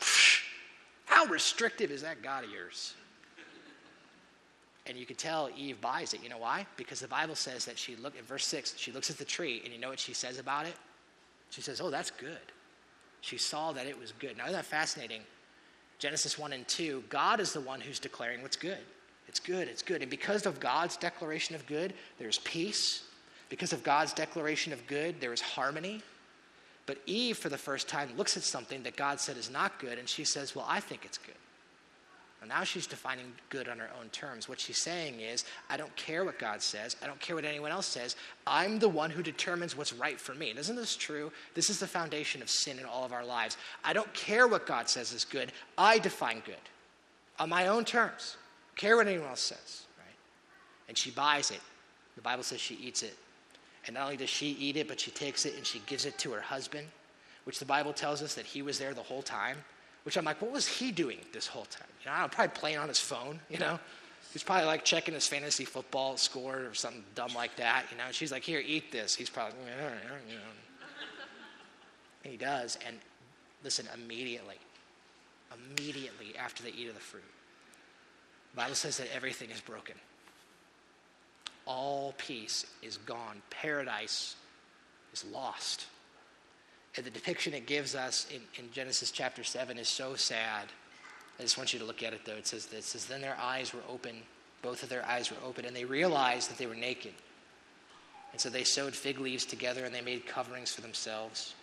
How 1.06 1.24
restrictive 1.26 1.90
is 1.90 2.02
that 2.02 2.22
God 2.22 2.44
of 2.44 2.50
yours? 2.50 2.94
And 4.86 4.96
you 4.96 5.06
can 5.06 5.16
tell 5.16 5.50
Eve 5.56 5.80
buys 5.80 6.14
it. 6.14 6.22
You 6.22 6.28
know 6.28 6.38
why? 6.38 6.66
Because 6.76 7.00
the 7.00 7.08
Bible 7.08 7.34
says 7.34 7.64
that 7.66 7.78
she 7.78 7.96
looked 7.96 8.18
in 8.18 8.24
verse 8.24 8.46
6, 8.46 8.74
she 8.76 8.92
looks 8.92 9.10
at 9.10 9.18
the 9.18 9.24
tree, 9.24 9.60
and 9.64 9.72
you 9.72 9.78
know 9.78 9.90
what 9.90 10.00
she 10.00 10.14
says 10.14 10.38
about 10.38 10.66
it? 10.66 10.74
She 11.50 11.60
says, 11.60 11.80
Oh, 11.80 11.90
that's 11.90 12.10
good. 12.10 12.38
She 13.20 13.36
saw 13.36 13.72
that 13.72 13.86
it 13.86 13.98
was 13.98 14.12
good. 14.18 14.36
Now, 14.38 14.44
isn't 14.44 14.56
that 14.56 14.64
fascinating? 14.64 15.20
Genesis 15.98 16.38
1 16.38 16.54
and 16.54 16.66
2, 16.66 17.04
God 17.10 17.40
is 17.40 17.52
the 17.52 17.60
one 17.60 17.80
who's 17.80 17.98
declaring 17.98 18.40
what's 18.40 18.56
good. 18.56 18.78
It's 19.28 19.38
good, 19.38 19.68
it's 19.68 19.82
good. 19.82 20.00
And 20.00 20.10
because 20.10 20.46
of 20.46 20.58
God's 20.58 20.96
declaration 20.96 21.54
of 21.54 21.66
good, 21.66 21.92
there's 22.18 22.38
peace. 22.38 23.04
Because 23.50 23.72
of 23.72 23.82
God's 23.82 24.14
declaration 24.14 24.72
of 24.72 24.84
good, 24.86 25.20
there 25.20 25.32
is 25.32 25.40
harmony. 25.42 26.02
But 26.86 26.98
Eve, 27.06 27.36
for 27.36 27.50
the 27.50 27.58
first 27.58 27.88
time, 27.88 28.08
looks 28.16 28.36
at 28.36 28.42
something 28.42 28.82
that 28.84 28.96
God 28.96 29.20
said 29.20 29.36
is 29.36 29.50
not 29.50 29.78
good, 29.78 29.98
and 29.98 30.08
she 30.08 30.24
says, 30.24 30.56
Well, 30.56 30.66
I 30.68 30.80
think 30.80 31.04
it's 31.04 31.18
good. 31.18 31.34
Well, 32.40 32.48
now 32.48 32.64
she's 32.64 32.86
defining 32.86 33.32
good 33.50 33.68
on 33.68 33.78
her 33.78 33.90
own 34.00 34.08
terms. 34.08 34.48
What 34.48 34.58
she's 34.58 34.78
saying 34.78 35.20
is, 35.20 35.44
I 35.68 35.76
don't 35.76 35.94
care 35.96 36.24
what 36.24 36.38
God 36.38 36.62
says. 36.62 36.96
I 37.02 37.06
don't 37.06 37.20
care 37.20 37.36
what 37.36 37.44
anyone 37.44 37.70
else 37.70 37.86
says. 37.86 38.16
I'm 38.46 38.78
the 38.78 38.88
one 38.88 39.10
who 39.10 39.22
determines 39.22 39.76
what's 39.76 39.92
right 39.92 40.18
for 40.18 40.34
me. 40.34 40.48
And 40.50 40.58
isn't 40.58 40.76
this 40.76 40.96
true? 40.96 41.30
This 41.54 41.68
is 41.68 41.78
the 41.78 41.86
foundation 41.86 42.40
of 42.40 42.48
sin 42.48 42.78
in 42.78 42.86
all 42.86 43.04
of 43.04 43.12
our 43.12 43.24
lives. 43.24 43.58
I 43.84 43.92
don't 43.92 44.12
care 44.14 44.48
what 44.48 44.66
God 44.66 44.88
says 44.88 45.12
is 45.12 45.24
good. 45.24 45.52
I 45.76 45.98
define 45.98 46.42
good 46.46 46.56
on 47.38 47.50
my 47.50 47.66
own 47.66 47.84
terms. 47.84 48.38
Care 48.76 48.96
what 48.96 49.06
anyone 49.06 49.28
else 49.28 49.40
says, 49.40 49.82
right? 49.98 50.16
And 50.88 50.96
she 50.96 51.10
buys 51.10 51.50
it. 51.50 51.60
The 52.16 52.22
Bible 52.22 52.42
says 52.42 52.60
she 52.60 52.76
eats 52.76 53.02
it. 53.02 53.16
And 53.86 53.94
not 53.94 54.04
only 54.04 54.16
does 54.16 54.30
she 54.30 54.52
eat 54.52 54.76
it, 54.76 54.88
but 54.88 54.98
she 54.98 55.10
takes 55.10 55.44
it 55.44 55.56
and 55.56 55.66
she 55.66 55.80
gives 55.86 56.06
it 56.06 56.16
to 56.18 56.32
her 56.32 56.40
husband, 56.40 56.86
which 57.44 57.58
the 57.58 57.66
Bible 57.66 57.92
tells 57.92 58.22
us 58.22 58.34
that 58.34 58.46
he 58.46 58.62
was 58.62 58.78
there 58.78 58.94
the 58.94 59.02
whole 59.02 59.22
time. 59.22 59.58
Which 60.04 60.16
I'm 60.16 60.24
like, 60.24 60.40
what 60.40 60.50
was 60.50 60.66
he 60.66 60.92
doing 60.92 61.18
this 61.32 61.46
whole 61.46 61.66
time? 61.66 61.88
You 62.02 62.10
know, 62.10 62.16
I'm 62.16 62.30
probably 62.30 62.58
playing 62.58 62.78
on 62.78 62.88
his 62.88 63.00
phone, 63.00 63.40
you 63.50 63.58
know? 63.58 63.78
He's 64.32 64.42
probably 64.42 64.66
like 64.66 64.84
checking 64.84 65.14
his 65.14 65.26
fantasy 65.26 65.64
football 65.64 66.16
score 66.16 66.66
or 66.66 66.74
something 66.74 67.04
dumb 67.14 67.34
like 67.34 67.56
that, 67.56 67.86
you 67.90 67.98
know? 67.98 68.04
And 68.06 68.14
she's 68.14 68.32
like, 68.32 68.42
here, 68.42 68.62
eat 68.64 68.92
this. 68.92 69.14
He's 69.14 69.28
probably, 69.28 69.58
you 69.58 70.36
know. 70.36 70.42
And 72.24 72.32
he 72.32 72.38
does. 72.38 72.78
And 72.86 72.96
listen, 73.64 73.86
immediately, 73.94 74.56
immediately 75.52 76.36
after 76.38 76.62
they 76.62 76.70
eat 76.70 76.88
of 76.88 76.94
the 76.94 77.00
fruit, 77.00 77.24
the 78.52 78.56
Bible 78.56 78.74
says 78.74 78.96
that 78.98 79.08
everything 79.14 79.50
is 79.50 79.60
broken. 79.60 79.96
All 81.66 82.14
peace 82.18 82.66
is 82.82 82.96
gone. 82.98 83.42
Paradise 83.50 84.36
is 85.12 85.24
lost. 85.24 85.86
And 86.96 87.06
the 87.06 87.10
depiction 87.10 87.54
it 87.54 87.66
gives 87.66 87.94
us 87.94 88.26
in, 88.34 88.40
in 88.58 88.70
Genesis 88.72 89.10
chapter 89.10 89.44
7 89.44 89.78
is 89.78 89.88
so 89.88 90.14
sad. 90.14 90.66
I 91.38 91.42
just 91.42 91.56
want 91.56 91.72
you 91.72 91.78
to 91.78 91.84
look 91.84 92.02
at 92.02 92.12
it 92.12 92.24
though. 92.24 92.34
It 92.34 92.46
says 92.46 92.66
this. 92.66 92.86
It 92.86 92.88
says, 92.88 93.06
Then 93.06 93.20
their 93.20 93.38
eyes 93.40 93.72
were 93.72 93.80
open, 93.88 94.16
both 94.62 94.82
of 94.82 94.88
their 94.88 95.06
eyes 95.06 95.30
were 95.30 95.36
open, 95.44 95.64
and 95.64 95.74
they 95.74 95.84
realized 95.84 96.50
that 96.50 96.58
they 96.58 96.66
were 96.66 96.74
naked. 96.74 97.14
And 98.32 98.40
so 98.40 98.48
they 98.48 98.64
sewed 98.64 98.94
fig 98.94 99.18
leaves 99.18 99.44
together 99.44 99.84
and 99.84 99.94
they 99.94 100.00
made 100.00 100.26
coverings 100.26 100.72
for 100.72 100.82
themselves. 100.82 101.54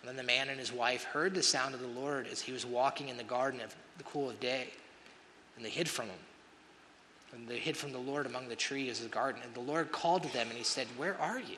And 0.00 0.08
then 0.08 0.16
the 0.16 0.22
man 0.22 0.48
and 0.48 0.58
his 0.58 0.72
wife 0.72 1.04
heard 1.04 1.34
the 1.34 1.42
sound 1.42 1.74
of 1.74 1.80
the 1.80 1.86
Lord 1.86 2.26
as 2.30 2.40
he 2.40 2.52
was 2.52 2.66
walking 2.66 3.08
in 3.08 3.16
the 3.16 3.24
garden 3.24 3.60
of 3.60 3.74
the 3.98 4.04
cool 4.04 4.30
of 4.30 4.38
day. 4.38 4.68
And 5.56 5.64
they 5.64 5.70
hid 5.70 5.88
from 5.88 6.06
him. 6.06 6.18
And 7.32 7.48
they 7.48 7.58
hid 7.58 7.76
from 7.76 7.92
the 7.92 7.98
Lord 7.98 8.26
among 8.26 8.48
the 8.48 8.54
trees 8.54 8.98
of 8.98 9.04
the 9.04 9.14
garden. 9.14 9.42
And 9.42 9.54
the 9.54 9.72
Lord 9.72 9.90
called 9.90 10.22
to 10.22 10.32
them 10.32 10.48
and 10.48 10.58
he 10.58 10.64
said, 10.64 10.86
Where 10.96 11.18
are 11.20 11.40
you? 11.40 11.56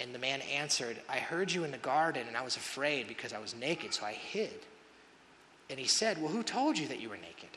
And 0.00 0.14
the 0.14 0.18
man 0.18 0.40
answered, 0.42 0.96
I 1.08 1.18
heard 1.18 1.52
you 1.52 1.64
in 1.64 1.72
the 1.72 1.78
garden, 1.78 2.26
and 2.26 2.36
I 2.36 2.42
was 2.42 2.56
afraid 2.56 3.06
because 3.06 3.32
I 3.32 3.38
was 3.38 3.54
naked, 3.54 3.92
so 3.92 4.06
I 4.06 4.12
hid. 4.12 4.54
And 5.68 5.78
he 5.78 5.86
said, 5.86 6.20
Well, 6.20 6.32
who 6.32 6.42
told 6.42 6.78
you 6.78 6.88
that 6.88 7.00
you 7.00 7.10
were 7.10 7.16
naked? 7.16 7.50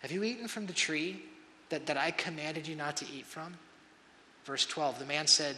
Have 0.00 0.10
you 0.10 0.24
eaten 0.24 0.48
from 0.48 0.66
the 0.66 0.72
tree 0.72 1.22
that, 1.68 1.86
that 1.86 1.96
I 1.96 2.10
commanded 2.10 2.66
you 2.66 2.74
not 2.74 2.96
to 2.98 3.06
eat 3.14 3.26
from? 3.26 3.54
Verse 4.44 4.66
12, 4.66 4.98
the 4.98 5.04
man 5.04 5.26
said, 5.26 5.56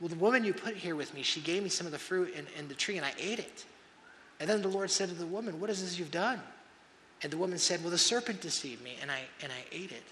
Well, 0.00 0.08
the 0.08 0.16
woman 0.16 0.44
you 0.44 0.54
put 0.54 0.76
here 0.76 0.96
with 0.96 1.12
me, 1.12 1.22
she 1.22 1.40
gave 1.40 1.62
me 1.62 1.68
some 1.68 1.86
of 1.86 1.92
the 1.92 1.98
fruit 1.98 2.34
in, 2.34 2.46
in 2.58 2.68
the 2.68 2.74
tree, 2.74 2.96
and 2.96 3.04
I 3.04 3.12
ate 3.18 3.38
it. 3.38 3.64
And 4.40 4.48
then 4.48 4.62
the 4.62 4.68
Lord 4.68 4.90
said 4.90 5.08
to 5.08 5.14
the 5.14 5.26
woman, 5.26 5.60
What 5.60 5.70
is 5.70 5.82
this 5.82 5.98
you've 5.98 6.10
done? 6.10 6.40
And 7.22 7.32
the 7.32 7.36
woman 7.36 7.58
said, 7.58 7.82
Well, 7.82 7.90
the 7.90 7.98
serpent 7.98 8.40
deceived 8.40 8.82
me, 8.82 8.96
and 9.02 9.10
I, 9.10 9.22
and 9.42 9.50
I 9.50 9.64
ate 9.72 9.90
it. 9.90 10.04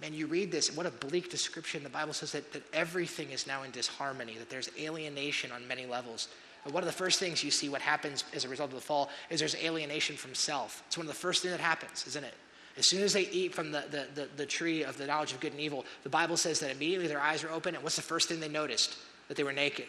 Man, 0.00 0.14
you 0.14 0.26
read 0.26 0.50
this, 0.50 0.74
what 0.74 0.86
a 0.86 0.90
bleak 0.90 1.30
description. 1.30 1.82
The 1.82 1.90
Bible 1.90 2.14
says 2.14 2.32
that, 2.32 2.52
that 2.52 2.62
everything 2.72 3.30
is 3.30 3.46
now 3.46 3.64
in 3.64 3.70
disharmony, 3.70 4.36
that 4.38 4.48
there's 4.48 4.70
alienation 4.78 5.52
on 5.52 5.66
many 5.68 5.84
levels. 5.84 6.28
And 6.64 6.72
one 6.72 6.82
of 6.82 6.86
the 6.86 6.92
first 6.92 7.18
things 7.18 7.44
you 7.44 7.50
see 7.50 7.68
what 7.68 7.82
happens 7.82 8.24
as 8.34 8.44
a 8.44 8.48
result 8.48 8.70
of 8.70 8.76
the 8.76 8.80
fall 8.80 9.10
is 9.28 9.40
there's 9.40 9.56
alienation 9.56 10.16
from 10.16 10.34
self. 10.34 10.82
It's 10.86 10.96
one 10.96 11.06
of 11.06 11.12
the 11.12 11.18
first 11.18 11.42
things 11.42 11.52
that 11.52 11.60
happens, 11.60 12.06
isn't 12.06 12.24
it? 12.24 12.34
As 12.78 12.86
soon 12.86 13.02
as 13.02 13.12
they 13.12 13.28
eat 13.28 13.54
from 13.54 13.72
the, 13.72 13.84
the, 13.90 14.06
the, 14.14 14.28
the 14.36 14.46
tree 14.46 14.84
of 14.84 14.96
the 14.96 15.06
knowledge 15.06 15.32
of 15.32 15.40
good 15.40 15.52
and 15.52 15.60
evil, 15.60 15.84
the 16.02 16.08
Bible 16.08 16.36
says 16.36 16.60
that 16.60 16.70
immediately 16.70 17.08
their 17.08 17.20
eyes 17.20 17.44
are 17.44 17.50
open, 17.50 17.74
and 17.74 17.82
what's 17.82 17.96
the 17.96 18.02
first 18.02 18.28
thing 18.28 18.40
they 18.40 18.48
noticed? 18.48 18.96
That 19.28 19.36
they 19.36 19.42
were 19.42 19.52
naked, 19.52 19.86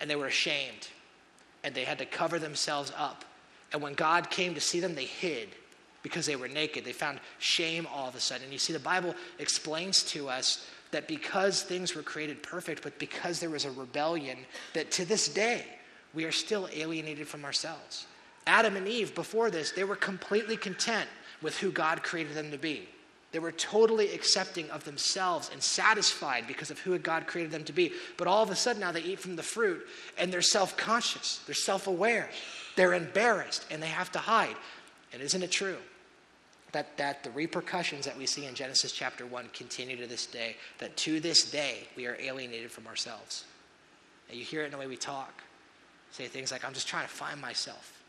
and 0.00 0.10
they 0.10 0.16
were 0.16 0.26
ashamed, 0.26 0.88
and 1.62 1.74
they 1.74 1.84
had 1.84 1.98
to 1.98 2.06
cover 2.06 2.38
themselves 2.38 2.92
up. 2.96 3.24
And 3.72 3.82
when 3.82 3.94
God 3.94 4.30
came 4.30 4.54
to 4.54 4.60
see 4.60 4.80
them, 4.80 4.94
they 4.94 5.04
hid 5.04 5.50
because 6.02 6.26
they 6.26 6.36
were 6.36 6.48
naked. 6.48 6.84
They 6.84 6.92
found 6.92 7.20
shame 7.38 7.86
all 7.92 8.08
of 8.08 8.14
a 8.14 8.20
sudden. 8.20 8.44
And 8.44 8.52
you 8.52 8.58
see, 8.58 8.72
the 8.72 8.78
Bible 8.78 9.14
explains 9.38 10.02
to 10.04 10.28
us 10.28 10.66
that 10.90 11.08
because 11.08 11.62
things 11.62 11.94
were 11.94 12.02
created 12.02 12.42
perfect, 12.42 12.82
but 12.82 12.98
because 12.98 13.40
there 13.40 13.50
was 13.50 13.64
a 13.64 13.70
rebellion, 13.72 14.38
that 14.74 14.90
to 14.92 15.04
this 15.04 15.28
day, 15.28 15.64
we 16.14 16.24
are 16.24 16.32
still 16.32 16.68
alienated 16.72 17.28
from 17.28 17.44
ourselves. 17.44 18.06
Adam 18.46 18.76
and 18.76 18.88
Eve, 18.88 19.14
before 19.14 19.50
this, 19.50 19.72
they 19.72 19.84
were 19.84 19.96
completely 19.96 20.56
content 20.56 21.08
with 21.42 21.58
who 21.58 21.70
God 21.70 22.02
created 22.02 22.34
them 22.34 22.50
to 22.50 22.58
be. 22.58 22.88
They 23.30 23.38
were 23.38 23.52
totally 23.52 24.14
accepting 24.14 24.70
of 24.70 24.84
themselves 24.84 25.50
and 25.52 25.62
satisfied 25.62 26.46
because 26.46 26.70
of 26.70 26.78
who 26.78 26.98
God 26.98 27.26
created 27.26 27.52
them 27.52 27.64
to 27.64 27.74
be. 27.74 27.92
But 28.16 28.26
all 28.26 28.42
of 28.42 28.50
a 28.50 28.56
sudden, 28.56 28.80
now 28.80 28.90
they 28.90 29.02
eat 29.02 29.20
from 29.20 29.36
the 29.36 29.42
fruit 29.42 29.86
and 30.16 30.32
they're 30.32 30.40
self 30.40 30.78
conscious, 30.78 31.42
they're 31.44 31.54
self 31.54 31.86
aware, 31.86 32.30
they're 32.74 32.94
embarrassed, 32.94 33.66
and 33.70 33.82
they 33.82 33.88
have 33.88 34.10
to 34.12 34.18
hide. 34.18 34.56
And 35.12 35.22
isn't 35.22 35.42
it 35.42 35.50
true 35.50 35.78
that, 36.72 36.96
that 36.98 37.24
the 37.24 37.30
repercussions 37.30 38.04
that 38.04 38.16
we 38.16 38.26
see 38.26 38.46
in 38.46 38.54
Genesis 38.54 38.92
chapter 38.92 39.26
1 39.26 39.50
continue 39.52 39.96
to 39.96 40.06
this 40.06 40.26
day? 40.26 40.56
That 40.78 40.96
to 40.98 41.20
this 41.20 41.50
day, 41.50 41.88
we 41.96 42.06
are 42.06 42.16
alienated 42.20 42.70
from 42.70 42.86
ourselves. 42.86 43.44
And 44.28 44.38
you 44.38 44.44
hear 44.44 44.62
it 44.62 44.66
in 44.66 44.72
the 44.72 44.78
way 44.78 44.86
we 44.86 44.96
talk. 44.96 45.42
Say 46.10 46.26
things 46.26 46.52
like, 46.52 46.64
I'm 46.64 46.74
just 46.74 46.88
trying 46.88 47.06
to 47.06 47.12
find 47.12 47.40
myself. 47.40 48.02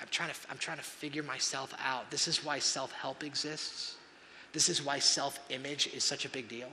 I'm 0.00 0.08
trying 0.10 0.30
to, 0.30 0.36
I'm 0.50 0.58
trying 0.58 0.76
to 0.78 0.84
figure 0.84 1.22
myself 1.22 1.74
out. 1.82 2.10
This 2.10 2.28
is 2.28 2.44
why 2.44 2.58
self 2.58 2.92
help 2.92 3.24
exists. 3.24 3.96
This 4.52 4.68
is 4.68 4.84
why 4.84 4.98
self 4.98 5.38
image 5.50 5.88
is 5.88 6.04
such 6.04 6.24
a 6.24 6.28
big 6.28 6.48
deal. 6.48 6.68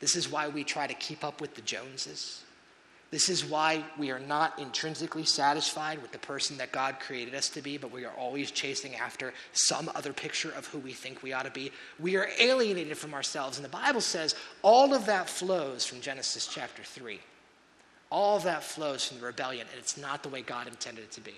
This 0.00 0.16
is 0.16 0.30
why 0.30 0.48
we 0.48 0.64
try 0.64 0.86
to 0.86 0.94
keep 0.94 1.24
up 1.24 1.40
with 1.40 1.54
the 1.54 1.62
Joneses. 1.62 2.42
This 3.10 3.30
is 3.30 3.44
why 3.44 3.84
we 3.96 4.10
are 4.10 4.18
not 4.18 4.58
intrinsically 4.58 5.24
satisfied 5.24 6.02
with 6.02 6.12
the 6.12 6.18
person 6.18 6.58
that 6.58 6.72
God 6.72 7.00
created 7.00 7.34
us 7.34 7.48
to 7.50 7.62
be, 7.62 7.78
but 7.78 7.90
we 7.90 8.04
are 8.04 8.12
always 8.12 8.50
chasing 8.50 8.96
after 8.96 9.32
some 9.52 9.90
other 9.94 10.12
picture 10.12 10.52
of 10.52 10.66
who 10.66 10.78
we 10.78 10.92
think 10.92 11.22
we 11.22 11.32
ought 11.32 11.46
to 11.46 11.50
be. 11.50 11.72
We 11.98 12.16
are 12.16 12.28
alienated 12.38 12.98
from 12.98 13.14
ourselves. 13.14 13.56
And 13.56 13.64
the 13.64 13.70
Bible 13.70 14.02
says 14.02 14.34
all 14.62 14.92
of 14.92 15.06
that 15.06 15.30
flows 15.30 15.86
from 15.86 16.02
Genesis 16.02 16.46
chapter 16.46 16.82
3. 16.82 17.18
All 18.10 18.38
that 18.40 18.62
flows 18.62 19.06
from 19.06 19.20
the 19.20 19.26
rebellion, 19.26 19.66
and 19.70 19.78
it's 19.78 19.96
not 19.96 20.22
the 20.22 20.28
way 20.28 20.42
God 20.42 20.66
intended 20.66 21.04
it 21.04 21.10
to 21.12 21.20
be. 21.22 21.34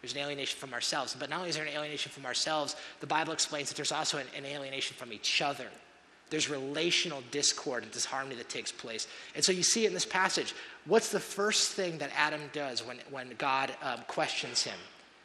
There's 0.00 0.14
an 0.14 0.20
alienation 0.20 0.58
from 0.58 0.72
ourselves. 0.72 1.16
But 1.18 1.30
not 1.30 1.38
only 1.38 1.50
is 1.50 1.56
there 1.56 1.64
an 1.64 1.72
alienation 1.72 2.10
from 2.10 2.26
ourselves, 2.26 2.76
the 3.00 3.06
Bible 3.06 3.32
explains 3.32 3.68
that 3.68 3.76
there's 3.76 3.92
also 3.92 4.18
an, 4.18 4.26
an 4.36 4.44
alienation 4.44 4.96
from 4.96 5.12
each 5.12 5.42
other. 5.42 5.66
There's 6.30 6.50
relational 6.50 7.22
discord 7.30 7.82
and 7.84 7.92
disharmony 7.92 8.36
that 8.36 8.48
takes 8.48 8.70
place. 8.70 9.08
And 9.34 9.42
so 9.42 9.52
you 9.52 9.62
see 9.62 9.84
it 9.84 9.88
in 9.88 9.94
this 9.94 10.04
passage. 10.04 10.54
What's 10.84 11.10
the 11.10 11.20
first 11.20 11.72
thing 11.72 11.98
that 11.98 12.10
Adam 12.16 12.40
does 12.52 12.84
when, 12.86 12.98
when 13.10 13.34
God 13.38 13.74
um, 13.82 14.00
questions 14.08 14.62
him 14.62 14.78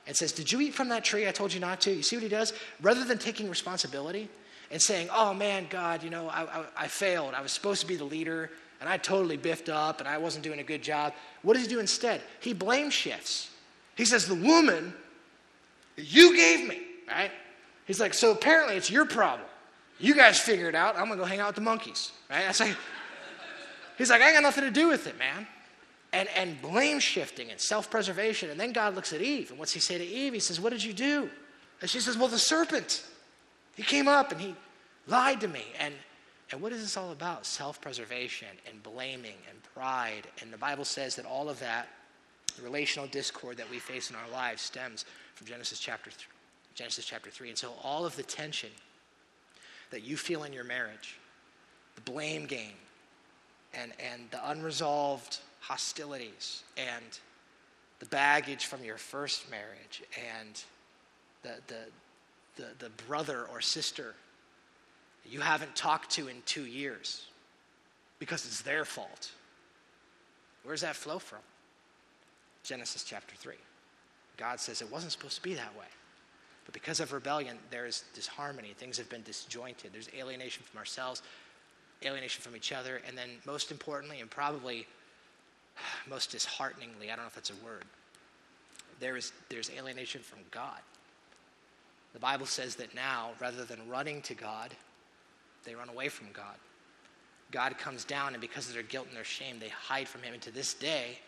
and 0.08 0.16
says, 0.16 0.32
Did 0.32 0.52
you 0.52 0.62
eat 0.62 0.74
from 0.74 0.89
that 0.89 1.04
tree 1.04 1.28
I 1.28 1.32
told 1.32 1.54
you 1.54 1.60
not 1.60 1.82
to? 1.82 1.94
You 1.94 2.04
see 2.04 2.16
what 2.16 2.24
he 2.24 2.30
does? 2.30 2.54
Rather 2.82 3.04
than 3.04 3.18
taking 3.18 3.50
responsibility 3.50 4.30
and 4.72 4.82
saying, 4.82 5.10
Oh 5.12 5.34
man, 5.34 5.68
God, 5.70 6.04
you 6.04 6.10
know, 6.10 6.30
I, 6.30 6.44
I, 6.44 6.66
I 6.78 6.88
failed. 6.88 7.34
I 7.34 7.42
was 7.42 7.52
supposed 7.52 7.82
to 7.82 7.88
be 7.88 7.96
the 7.96 8.06
leader 8.06 8.50
and 8.80 8.89
I 8.89 8.98
totally 8.98 9.38
biffed 9.38 9.70
up 9.70 10.00
and 10.00 10.08
I 10.08 10.18
wasn't 10.18 10.44
doing 10.44 10.60
a 10.60 10.63
good 10.63 10.82
job. 10.82 11.13
What 11.42 11.54
does 11.54 11.63
he 11.63 11.70
do 11.70 11.80
instead? 11.80 12.22
He 12.39 12.54
blame 12.54 12.89
shifts. 12.89 13.50
He 13.96 14.06
says, 14.06 14.28
The 14.28 14.36
woman 14.36 14.94
you 15.98 16.36
gave 16.36 16.68
me, 16.68 16.82
right? 17.08 17.32
He's 17.86 18.00
like, 18.00 18.13
So 18.13 18.32
apparently 18.32 18.76
it's 18.76 18.89
your 18.89 19.06
problem. 19.06 19.48
You 20.04 20.13
guys 20.13 20.38
figure 20.38 20.68
it 20.68 20.76
out. 20.76 20.98
I'm 20.98 21.06
going 21.06 21.18
to 21.18 21.24
go 21.24 21.24
hang 21.24 21.39
out 21.39 21.48
with 21.48 21.56
the 21.56 21.62
monkeys. 21.62 22.12
Right? 22.30 22.46
I 22.46 22.52
say, 22.52 22.74
he's 23.98 24.10
like, 24.10 24.22
I 24.22 24.34
got 24.34 24.44
nothing 24.44 24.66
to 24.66 24.70
do 24.70 24.89
with 24.89 25.08
it, 25.08 25.18
man. 25.18 25.48
And, 26.12 26.28
and 26.36 26.62
blame 26.62 27.00
shifting 27.00 27.52
and 27.52 27.60
self 27.60 27.89
preservation. 27.89 28.50
And 28.50 28.60
then 28.60 28.74
God 28.74 28.96
looks 28.96 29.13
at 29.13 29.22
Eve. 29.22 29.52
And 29.52 29.58
what's 29.58 29.72
he 29.72 29.80
say 29.80 29.98
to 29.98 30.04
Eve? 30.04 30.34
He 30.34 30.42
says, 30.42 30.60
What 30.60 30.72
did 30.72 30.84
you 30.84 30.92
do? 30.92 31.30
And 31.80 31.89
she 31.89 32.02
says, 32.02 32.18
Well, 32.18 32.28
the 32.28 32.38
serpent. 32.38 33.06
He 33.76 33.84
came 33.84 34.10
up 34.10 34.34
and 34.34 34.42
he 34.42 34.56
lied 35.08 35.39
to 35.39 35.48
me. 35.48 35.63
And, 35.80 35.94
and 36.52 36.62
what 36.62 36.74
is 36.74 36.82
this 36.82 36.98
all 36.98 37.12
about? 37.13 37.46
Self 37.46 37.80
preservation 37.80 38.50
and 38.69 38.84
blaming 38.84 39.38
and 39.50 39.58
pride. 39.73 40.27
And 40.42 40.52
the 40.52 40.58
Bible 40.58 40.84
says 40.84 41.15
that 41.15 41.25
all 41.25 41.50
of 41.50 41.62
that, 41.62 41.88
the 42.58 42.62
relational 42.62 43.08
discord 43.08 43.56
that 43.56 43.71
we 43.71 43.80
face 43.80 44.10
in 44.10 44.17
our 44.17 44.30
lives, 44.34 44.62
stems 44.63 45.06
from 45.34 45.48
Genesis 45.48 45.80
chapter, 45.80 46.12
Genesis 46.75 47.06
chapter 47.06 47.30
3. 47.30 47.50
And 47.50 47.58
so 47.58 47.71
all 47.82 48.06
of 48.06 48.17
the 48.17 48.23
tension 48.23 48.69
that 49.94 50.04
you 50.04 50.17
feel 50.17 50.44
in 50.44 50.52
your 50.52 50.63
marriage, 50.63 51.17
the 51.96 52.02
blame 52.02 52.46
game, 52.46 52.75
and, 53.73 53.91
and 54.12 54.23
the 54.31 54.50
unresolved 54.50 55.37
hostilities, 55.60 56.63
and 56.75 57.19
the 58.00 58.06
baggage 58.08 58.65
from 58.65 58.83
your 58.83 58.98
first 58.98 59.50
marriage, 59.50 60.04
and 60.35 60.63
the, 61.44 61.56
the, 61.67 62.62
the, 62.62 62.67
the 62.79 62.89
brother 63.08 63.46
or 63.52 63.62
sister 63.62 64.15
you 65.29 65.39
haven't 65.39 65.75
talked 65.75 66.12
to 66.12 66.27
in 66.27 66.35
two 66.46 66.65
years 66.65 67.25
because 68.19 68.46
it's 68.46 68.62
their 68.62 68.85
fault. 68.85 69.31
Where 70.63 70.73
does 70.73 70.81
that 70.81 70.96
flow 70.96 71.19
from? 71.19 71.39
Genesis 72.63 73.04
chapter 73.04 73.35
3. 73.35 73.54
God 74.37 74.60
says 74.60 74.81
it 74.81 74.91
wasn't 74.91 75.12
supposed 75.12 75.35
to 75.35 75.41
be 75.41 75.54
that 75.54 75.73
way. 75.77 75.85
But 76.66 76.74
because 76.74 77.00
of 77.00 77.12
rebellion, 77.12 77.58
there's 77.70 78.04
disharmony. 78.14 78.74
Things 78.78 78.98
have 78.98 79.10
been 79.10 79.24
disjointed. 79.24 79.92
There's 79.92 80.10
alienation 80.18 80.64
from 80.64 80.80
ourselves, 80.80 81.22
alienation 82.06 82.42
from 82.42 82.56
each 82.56 82.72
other, 82.72 83.02
and 83.08 83.18
then 83.18 83.30
most 83.46 83.72
importantly, 83.72 84.22
and 84.22 84.30
probably 84.30 84.88
most 86.10 86.32
dishearteningly, 86.32 87.12
I 87.12 87.16
don't 87.16 87.26
know 87.26 87.28
if 87.28 87.36
that's 87.36 87.52
a 87.52 87.66
word, 87.66 87.86
there 89.00 89.18
is, 89.18 89.34
there's 89.50 89.70
alienation 89.72 90.22
from 90.22 90.40
God. 90.52 90.80
The 92.14 92.20
Bible 92.20 92.46
says 92.46 92.76
that 92.76 92.94
now, 92.94 93.32
rather 93.40 93.66
than 93.66 93.90
running 93.90 94.22
to 94.24 94.36
God, 94.36 94.72
they 95.66 95.76
run 95.76 95.90
away 95.90 96.10
from 96.10 96.28
God. 96.32 96.56
God 97.52 97.78
comes 97.78 98.04
down, 98.04 98.34
and 98.34 98.42
because 98.42 98.68
of 98.68 98.74
their 98.74 98.84
guilt 98.84 99.08
and 99.08 99.18
their 99.18 99.24
shame, 99.24 99.60
they 99.60 99.70
hide 99.70 100.08
from 100.08 100.22
Him. 100.22 100.34
And 100.34 100.42
to 100.44 100.52
this 100.52 100.74
day, 100.74 101.20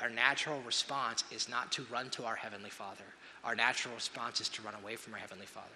our 0.00 0.10
natural 0.10 0.60
response 0.62 1.24
is 1.30 1.48
not 1.48 1.70
to 1.72 1.86
run 1.90 2.10
to 2.10 2.24
our 2.24 2.34
Heavenly 2.34 2.70
Father. 2.70 3.04
Our 3.44 3.54
natural 3.54 3.94
response 3.94 4.40
is 4.40 4.48
to 4.50 4.62
run 4.62 4.74
away 4.80 4.96
from 4.96 5.14
our 5.14 5.18
Heavenly 5.18 5.46
Father. 5.46 5.68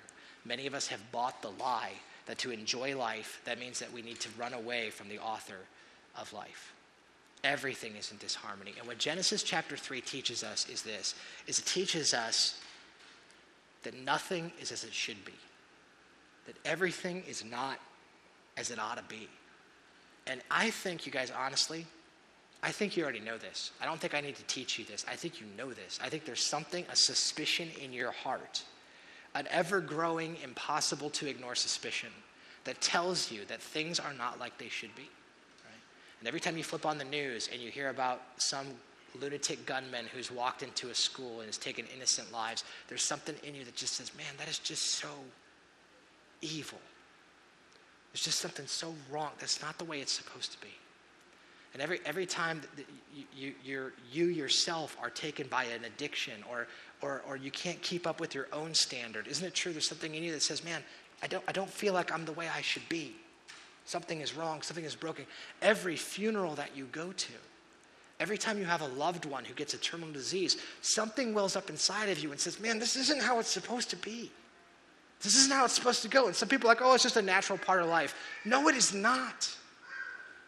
Many 0.44 0.66
of 0.66 0.74
us 0.74 0.86
have 0.88 1.00
bought 1.10 1.42
the 1.42 1.50
lie 1.50 1.92
that 2.26 2.38
to 2.38 2.50
enjoy 2.50 2.96
life, 2.96 3.40
that 3.44 3.58
means 3.58 3.78
that 3.80 3.92
we 3.92 4.02
need 4.02 4.20
to 4.20 4.28
run 4.38 4.54
away 4.54 4.90
from 4.90 5.08
the 5.08 5.18
author 5.18 5.58
of 6.18 6.32
life. 6.32 6.72
Everything 7.44 7.96
is 7.96 8.10
in 8.10 8.18
disharmony. 8.18 8.74
And 8.78 8.86
what 8.86 8.98
Genesis 8.98 9.42
chapter 9.42 9.76
3 9.76 10.00
teaches 10.00 10.42
us 10.42 10.68
is 10.68 10.82
this, 10.82 11.14
is 11.46 11.58
it 11.58 11.66
teaches 11.66 12.14
us 12.14 12.60
that 13.82 13.94
nothing 14.04 14.50
is 14.60 14.72
as 14.72 14.84
it 14.84 14.92
should 14.92 15.24
be. 15.24 15.34
That 16.46 16.56
everything 16.64 17.22
is 17.28 17.44
not 17.44 17.78
as 18.56 18.70
it 18.70 18.78
ought 18.78 18.96
to 18.96 19.04
be. 19.04 19.28
And 20.26 20.40
I 20.50 20.70
think, 20.70 21.06
you 21.06 21.12
guys, 21.12 21.30
honestly, 21.30 21.86
I 22.66 22.72
think 22.72 22.96
you 22.96 23.04
already 23.04 23.20
know 23.20 23.38
this. 23.38 23.70
I 23.80 23.86
don't 23.86 24.00
think 24.00 24.12
I 24.12 24.20
need 24.20 24.34
to 24.34 24.42
teach 24.44 24.76
you 24.76 24.84
this. 24.84 25.06
I 25.08 25.14
think 25.14 25.40
you 25.40 25.46
know 25.56 25.72
this. 25.72 26.00
I 26.02 26.08
think 26.08 26.24
there's 26.24 26.42
something, 26.42 26.84
a 26.90 26.96
suspicion 26.96 27.68
in 27.80 27.92
your 27.92 28.10
heart, 28.10 28.64
an 29.36 29.46
ever 29.52 29.80
growing, 29.80 30.36
impossible 30.42 31.08
to 31.10 31.28
ignore 31.28 31.54
suspicion 31.54 32.08
that 32.64 32.80
tells 32.80 33.30
you 33.30 33.44
that 33.44 33.62
things 33.62 34.00
are 34.00 34.12
not 34.12 34.40
like 34.40 34.58
they 34.58 34.68
should 34.68 34.92
be. 34.96 35.08
Right? 35.64 35.80
And 36.18 36.26
every 36.26 36.40
time 36.40 36.56
you 36.56 36.64
flip 36.64 36.84
on 36.84 36.98
the 36.98 37.04
news 37.04 37.48
and 37.52 37.62
you 37.62 37.70
hear 37.70 37.88
about 37.90 38.22
some 38.38 38.66
lunatic 39.20 39.64
gunman 39.64 40.06
who's 40.12 40.32
walked 40.32 40.64
into 40.64 40.90
a 40.90 40.94
school 40.94 41.38
and 41.38 41.46
has 41.46 41.58
taken 41.58 41.86
innocent 41.94 42.32
lives, 42.32 42.64
there's 42.88 43.04
something 43.04 43.36
in 43.44 43.54
you 43.54 43.64
that 43.64 43.76
just 43.76 43.92
says, 43.92 44.12
man, 44.16 44.26
that 44.38 44.48
is 44.48 44.58
just 44.58 44.86
so 44.86 45.10
evil. 46.42 46.80
There's 48.12 48.24
just 48.24 48.40
something 48.40 48.66
so 48.66 48.92
wrong. 49.08 49.30
That's 49.38 49.62
not 49.62 49.78
the 49.78 49.84
way 49.84 50.00
it's 50.00 50.12
supposed 50.12 50.50
to 50.50 50.60
be. 50.60 50.74
And 51.76 51.82
every, 51.82 52.00
every 52.06 52.24
time 52.24 52.62
you, 53.36 53.52
you, 53.62 53.92
you 54.10 54.24
yourself 54.28 54.96
are 54.98 55.10
taken 55.10 55.46
by 55.48 55.64
an 55.64 55.84
addiction 55.84 56.42
or, 56.50 56.68
or, 57.02 57.20
or 57.28 57.36
you 57.36 57.50
can't 57.50 57.78
keep 57.82 58.06
up 58.06 58.18
with 58.18 58.34
your 58.34 58.48
own 58.50 58.72
standard, 58.72 59.26
isn't 59.26 59.46
it 59.46 59.52
true 59.52 59.72
there's 59.72 59.86
something 59.86 60.14
in 60.14 60.22
you 60.22 60.32
that 60.32 60.40
says, 60.40 60.64
man, 60.64 60.82
I 61.22 61.26
don't, 61.26 61.44
I 61.46 61.52
don't 61.52 61.68
feel 61.68 61.92
like 61.92 62.10
I'm 62.10 62.24
the 62.24 62.32
way 62.32 62.48
I 62.48 62.62
should 62.62 62.88
be? 62.88 63.14
Something 63.84 64.22
is 64.22 64.34
wrong, 64.34 64.62
something 64.62 64.86
is 64.86 64.94
broken. 64.94 65.26
Every 65.60 65.96
funeral 65.96 66.54
that 66.54 66.74
you 66.74 66.86
go 66.92 67.12
to, 67.12 67.32
every 68.20 68.38
time 68.38 68.58
you 68.58 68.64
have 68.64 68.80
a 68.80 68.88
loved 68.88 69.26
one 69.26 69.44
who 69.44 69.52
gets 69.52 69.74
a 69.74 69.78
terminal 69.78 70.14
disease, 70.14 70.56
something 70.80 71.34
wells 71.34 71.56
up 71.56 71.68
inside 71.68 72.08
of 72.08 72.18
you 72.20 72.30
and 72.30 72.40
says, 72.40 72.58
man, 72.58 72.78
this 72.78 72.96
isn't 72.96 73.20
how 73.20 73.38
it's 73.38 73.50
supposed 73.50 73.90
to 73.90 73.96
be. 73.96 74.30
This 75.20 75.36
isn't 75.36 75.52
how 75.52 75.66
it's 75.66 75.74
supposed 75.74 76.00
to 76.00 76.08
go. 76.08 76.26
And 76.26 76.34
some 76.34 76.48
people 76.48 76.70
are 76.70 76.72
like, 76.72 76.80
oh, 76.80 76.94
it's 76.94 77.02
just 77.02 77.18
a 77.18 77.22
natural 77.22 77.58
part 77.58 77.82
of 77.82 77.88
life. 77.88 78.14
No, 78.46 78.66
it 78.68 78.76
is 78.76 78.94
not. 78.94 79.54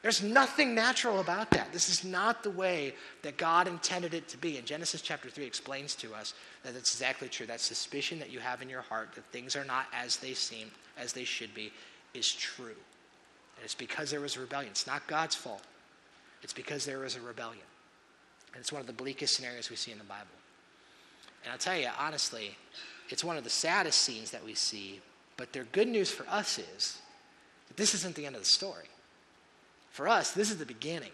There's 0.08 0.22
nothing 0.22 0.74
natural 0.74 1.20
about 1.20 1.50
that. 1.50 1.70
This 1.70 1.90
is 1.90 2.02
not 2.02 2.42
the 2.42 2.48
way 2.48 2.94
that 3.20 3.36
God 3.36 3.68
intended 3.68 4.14
it 4.14 4.26
to 4.28 4.38
be. 4.38 4.56
And 4.56 4.66
Genesis 4.66 5.02
chapter 5.02 5.28
3 5.28 5.44
explains 5.44 5.94
to 5.96 6.14
us 6.14 6.32
that 6.64 6.74
it's 6.74 6.94
exactly 6.94 7.28
true. 7.28 7.44
That 7.44 7.60
suspicion 7.60 8.18
that 8.20 8.32
you 8.32 8.38
have 8.38 8.62
in 8.62 8.70
your 8.70 8.80
heart 8.80 9.10
that 9.16 9.26
things 9.32 9.54
are 9.54 9.66
not 9.66 9.84
as 9.92 10.16
they 10.16 10.32
seem, 10.32 10.70
as 10.96 11.12
they 11.12 11.24
should 11.24 11.52
be, 11.52 11.70
is 12.14 12.32
true. 12.32 12.68
And 12.68 13.64
it's 13.64 13.74
because 13.74 14.10
there 14.10 14.22
was 14.22 14.38
a 14.38 14.40
rebellion. 14.40 14.70
It's 14.70 14.86
not 14.86 15.06
God's 15.08 15.34
fault, 15.34 15.64
it's 16.42 16.54
because 16.54 16.86
there 16.86 17.00
was 17.00 17.14
a 17.14 17.20
rebellion. 17.20 17.66
And 18.54 18.62
it's 18.62 18.72
one 18.72 18.80
of 18.80 18.86
the 18.86 18.94
bleakest 18.94 19.36
scenarios 19.36 19.68
we 19.68 19.76
see 19.76 19.92
in 19.92 19.98
the 19.98 20.04
Bible. 20.04 20.24
And 21.44 21.52
I'll 21.52 21.58
tell 21.58 21.76
you, 21.76 21.88
honestly, 22.00 22.56
it's 23.10 23.24
one 23.24 23.36
of 23.36 23.44
the 23.44 23.50
saddest 23.50 24.00
scenes 24.00 24.30
that 24.30 24.42
we 24.42 24.54
see. 24.54 25.02
But 25.36 25.52
the 25.52 25.64
good 25.64 25.86
news 25.86 26.10
for 26.10 26.26
us 26.30 26.58
is 26.58 26.96
that 27.68 27.76
this 27.76 27.92
isn't 27.92 28.14
the 28.14 28.24
end 28.24 28.36
of 28.36 28.40
the 28.40 28.48
story. 28.48 28.86
For 29.98 30.06
us, 30.06 30.30
this 30.30 30.52
is 30.52 30.58
the 30.58 30.64
beginning. 30.64 31.10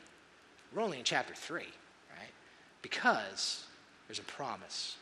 We're 0.71 0.83
only 0.83 0.99
in 0.99 1.05
chapter 1.05 1.33
3, 1.33 1.57
right? 1.63 2.29
Because 2.83 3.65
there's 4.07 4.19
a 4.19 4.25
promise. 4.25 4.99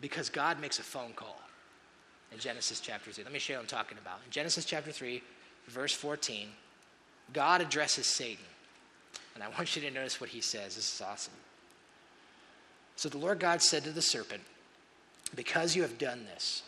Because 0.00 0.30
God 0.30 0.58
makes 0.58 0.78
a 0.78 0.82
phone 0.82 1.12
call 1.14 1.38
in 2.32 2.38
Genesis 2.38 2.80
chapter 2.80 3.12
3. 3.12 3.22
Let 3.22 3.30
me 3.34 3.38
show 3.38 3.52
you 3.52 3.58
what 3.58 3.64
I'm 3.64 3.68
talking 3.68 3.98
about. 3.98 4.20
In 4.24 4.30
Genesis 4.30 4.64
chapter 4.64 4.90
3, 4.90 5.22
verse 5.68 5.92
14, 5.92 6.48
God 7.34 7.60
addresses 7.60 8.06
Satan. 8.06 8.46
And 9.34 9.44
I 9.44 9.48
want 9.48 9.76
you 9.76 9.82
to 9.82 9.90
notice 9.90 10.18
what 10.18 10.30
he 10.30 10.40
says. 10.40 10.76
This 10.76 10.94
is 10.94 11.02
awesome. 11.06 11.34
So 12.96 13.10
the 13.10 13.18
Lord 13.18 13.38
God 13.38 13.60
said 13.60 13.84
to 13.84 13.90
the 13.90 14.00
serpent, 14.00 14.40
Because 15.34 15.76
you 15.76 15.82
have 15.82 15.98
done 15.98 16.24
this, 16.24 16.62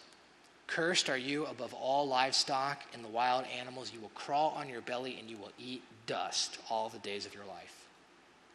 Cursed 0.66 1.08
are 1.08 1.18
you 1.18 1.46
above 1.46 1.72
all 1.74 2.06
livestock 2.08 2.82
and 2.92 3.04
the 3.04 3.08
wild 3.08 3.44
animals. 3.58 3.92
You 3.92 4.00
will 4.00 4.10
crawl 4.10 4.50
on 4.56 4.68
your 4.68 4.80
belly 4.80 5.16
and 5.18 5.30
you 5.30 5.36
will 5.36 5.52
eat 5.58 5.82
dust 6.06 6.58
all 6.68 6.88
the 6.88 6.98
days 6.98 7.24
of 7.24 7.34
your 7.34 7.44
life. 7.44 7.86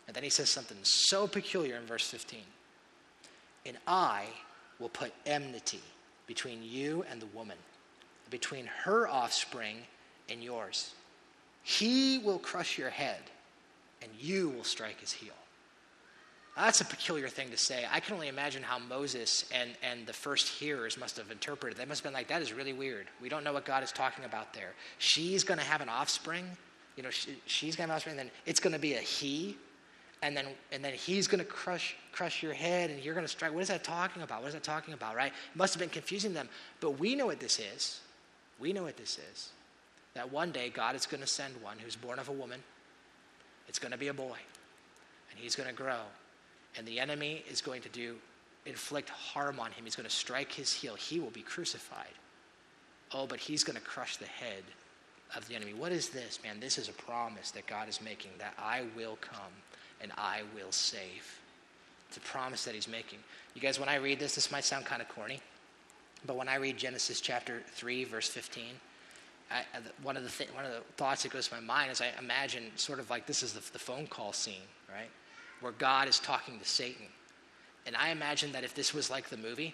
And 0.07 0.15
then 0.15 0.23
he 0.23 0.29
says 0.29 0.49
something 0.49 0.77
so 0.83 1.27
peculiar 1.27 1.77
in 1.77 1.83
verse 1.83 2.09
15. 2.09 2.41
And 3.65 3.77
I 3.87 4.25
will 4.79 4.89
put 4.89 5.13
enmity 5.25 5.81
between 6.27 6.63
you 6.63 7.05
and 7.09 7.21
the 7.21 7.27
woman, 7.27 7.57
between 8.29 8.65
her 8.65 9.07
offspring 9.07 9.77
and 10.29 10.43
yours. 10.43 10.93
He 11.63 12.17
will 12.17 12.39
crush 12.39 12.77
your 12.77 12.89
head, 12.89 13.21
and 14.01 14.11
you 14.19 14.49
will 14.49 14.63
strike 14.63 14.99
his 14.99 15.11
heel. 15.11 15.33
That's 16.55 16.81
a 16.81 16.85
peculiar 16.85 17.29
thing 17.29 17.49
to 17.51 17.57
say. 17.57 17.85
I 17.91 18.01
can 18.01 18.13
only 18.13 18.27
imagine 18.27 18.61
how 18.61 18.77
Moses 18.77 19.45
and, 19.53 19.71
and 19.81 20.05
the 20.05 20.13
first 20.13 20.49
hearers 20.49 20.97
must 20.97 21.15
have 21.17 21.31
interpreted. 21.31 21.77
They 21.77 21.85
must 21.85 22.03
have 22.03 22.11
been 22.11 22.13
like, 22.13 22.27
that 22.27 22.41
is 22.41 22.51
really 22.51 22.73
weird. 22.73 23.07
We 23.21 23.29
don't 23.29 23.43
know 23.43 23.53
what 23.53 23.65
God 23.65 23.83
is 23.83 23.91
talking 23.91 24.25
about 24.25 24.53
there. 24.53 24.73
She's 24.97 25.43
going 25.43 25.59
to 25.59 25.65
have 25.65 25.79
an 25.79 25.87
offspring. 25.87 26.45
You 26.97 27.03
know, 27.03 27.09
she, 27.09 27.35
she's 27.45 27.75
going 27.75 27.87
to 27.87 27.93
have 27.93 27.95
an 27.95 27.95
offspring, 27.95 28.19
and 28.19 28.27
then 28.27 28.31
it's 28.45 28.59
going 28.59 28.73
to 28.73 28.79
be 28.79 28.95
a 28.95 28.99
he. 28.99 29.57
And 30.23 30.35
then, 30.35 30.45
and 30.71 30.83
then 30.83 30.93
he's 30.93 31.25
going 31.25 31.39
to 31.39 31.45
crush, 31.45 31.95
crush 32.11 32.43
your 32.43 32.53
head, 32.53 32.91
and 32.91 33.03
you're 33.03 33.15
going 33.15 33.25
to 33.25 33.31
strike. 33.31 33.53
What 33.53 33.61
is 33.61 33.69
that 33.69 33.83
talking 33.83 34.21
about? 34.21 34.41
What 34.41 34.49
is 34.49 34.53
that 34.53 34.63
talking 34.63 34.93
about, 34.93 35.15
right? 35.15 35.31
It 35.31 35.57
must 35.57 35.73
have 35.73 35.79
been 35.79 35.89
confusing 35.89 36.33
them. 36.33 36.49
But 36.81 36.99
we 36.99 37.15
know 37.15 37.27
what 37.27 37.39
this 37.39 37.59
is. 37.59 38.01
We 38.59 38.73
know 38.73 38.83
what 38.83 38.97
this 38.97 39.19
is. 39.31 39.49
That 40.15 40.31
one 40.31 40.51
day 40.51 40.69
God 40.69 40.95
is 40.95 41.05
going 41.05 41.21
to 41.21 41.27
send 41.27 41.55
one 41.63 41.77
who's 41.79 41.95
born 41.95 42.19
of 42.19 42.27
a 42.27 42.33
woman. 42.33 42.61
It's 43.69 43.79
going 43.79 43.93
to 43.93 43.97
be 43.97 44.09
a 44.09 44.13
boy. 44.13 44.37
And 45.31 45.39
he's 45.39 45.55
going 45.55 45.69
to 45.69 45.73
grow 45.75 46.01
and 46.77 46.87
the 46.87 46.99
enemy 46.99 47.43
is 47.49 47.61
going 47.61 47.81
to 47.81 47.89
do 47.89 48.15
inflict 48.65 49.09
harm 49.09 49.59
on 49.59 49.71
him. 49.71 49.85
He's 49.85 49.95
going 49.95 50.07
to 50.07 50.15
strike 50.15 50.51
his 50.51 50.71
heel. 50.71 50.95
He 50.95 51.19
will 51.19 51.31
be 51.31 51.41
crucified. 51.41 52.13
Oh, 53.13 53.25
but 53.25 53.39
he's 53.39 53.63
going 53.63 53.77
to 53.77 53.81
crush 53.83 54.17
the 54.17 54.25
head 54.25 54.63
of 55.35 55.47
the 55.47 55.55
enemy. 55.55 55.73
What 55.73 55.91
is 55.91 56.09
this, 56.09 56.39
man? 56.43 56.59
This 56.59 56.77
is 56.77 56.89
a 56.89 56.93
promise 56.93 57.51
that 57.51 57.65
God 57.67 57.89
is 57.89 58.01
making 58.01 58.31
that 58.37 58.53
I 58.59 58.83
will 58.95 59.17
come 59.21 59.51
and 60.01 60.11
I 60.17 60.41
will 60.55 60.71
save. 60.71 61.39
It's 62.07 62.17
a 62.17 62.21
promise 62.21 62.63
that 62.65 62.75
he's 62.75 62.87
making. 62.87 63.19
You 63.55 63.61
guys, 63.61 63.79
when 63.79 63.89
I 63.89 63.95
read 63.95 64.19
this, 64.19 64.35
this 64.35 64.51
might 64.51 64.63
sound 64.63 64.85
kind 64.85 65.01
of 65.01 65.09
corny, 65.09 65.41
but 66.25 66.35
when 66.35 66.47
I 66.47 66.55
read 66.55 66.77
Genesis 66.77 67.21
chapter 67.21 67.61
3, 67.67 68.03
verse 68.03 68.27
15, 68.27 68.65
I, 69.49 69.63
one, 70.03 70.17
of 70.17 70.23
the 70.23 70.29
th- 70.29 70.53
one 70.53 70.65
of 70.65 70.71
the 70.71 70.81
thoughts 70.95 71.23
that 71.23 71.31
goes 71.31 71.47
to 71.49 71.55
my 71.55 71.61
mind 71.61 71.91
is 71.91 72.01
I 72.01 72.11
imagine 72.19 72.71
sort 72.75 72.99
of 72.99 73.09
like 73.09 73.25
this 73.25 73.43
is 73.43 73.53
the, 73.53 73.71
the 73.73 73.79
phone 73.79 74.07
call 74.07 74.33
scene, 74.33 74.67
right? 74.89 75.09
Where 75.61 75.71
God 75.73 76.07
is 76.07 76.19
talking 76.19 76.59
to 76.59 76.65
Satan. 76.65 77.05
And 77.85 77.95
I 77.95 78.09
imagine 78.09 78.51
that 78.51 78.63
if 78.63 78.75
this 78.75 78.93
was 78.93 79.09
like 79.09 79.29
the 79.29 79.37
movie, 79.37 79.73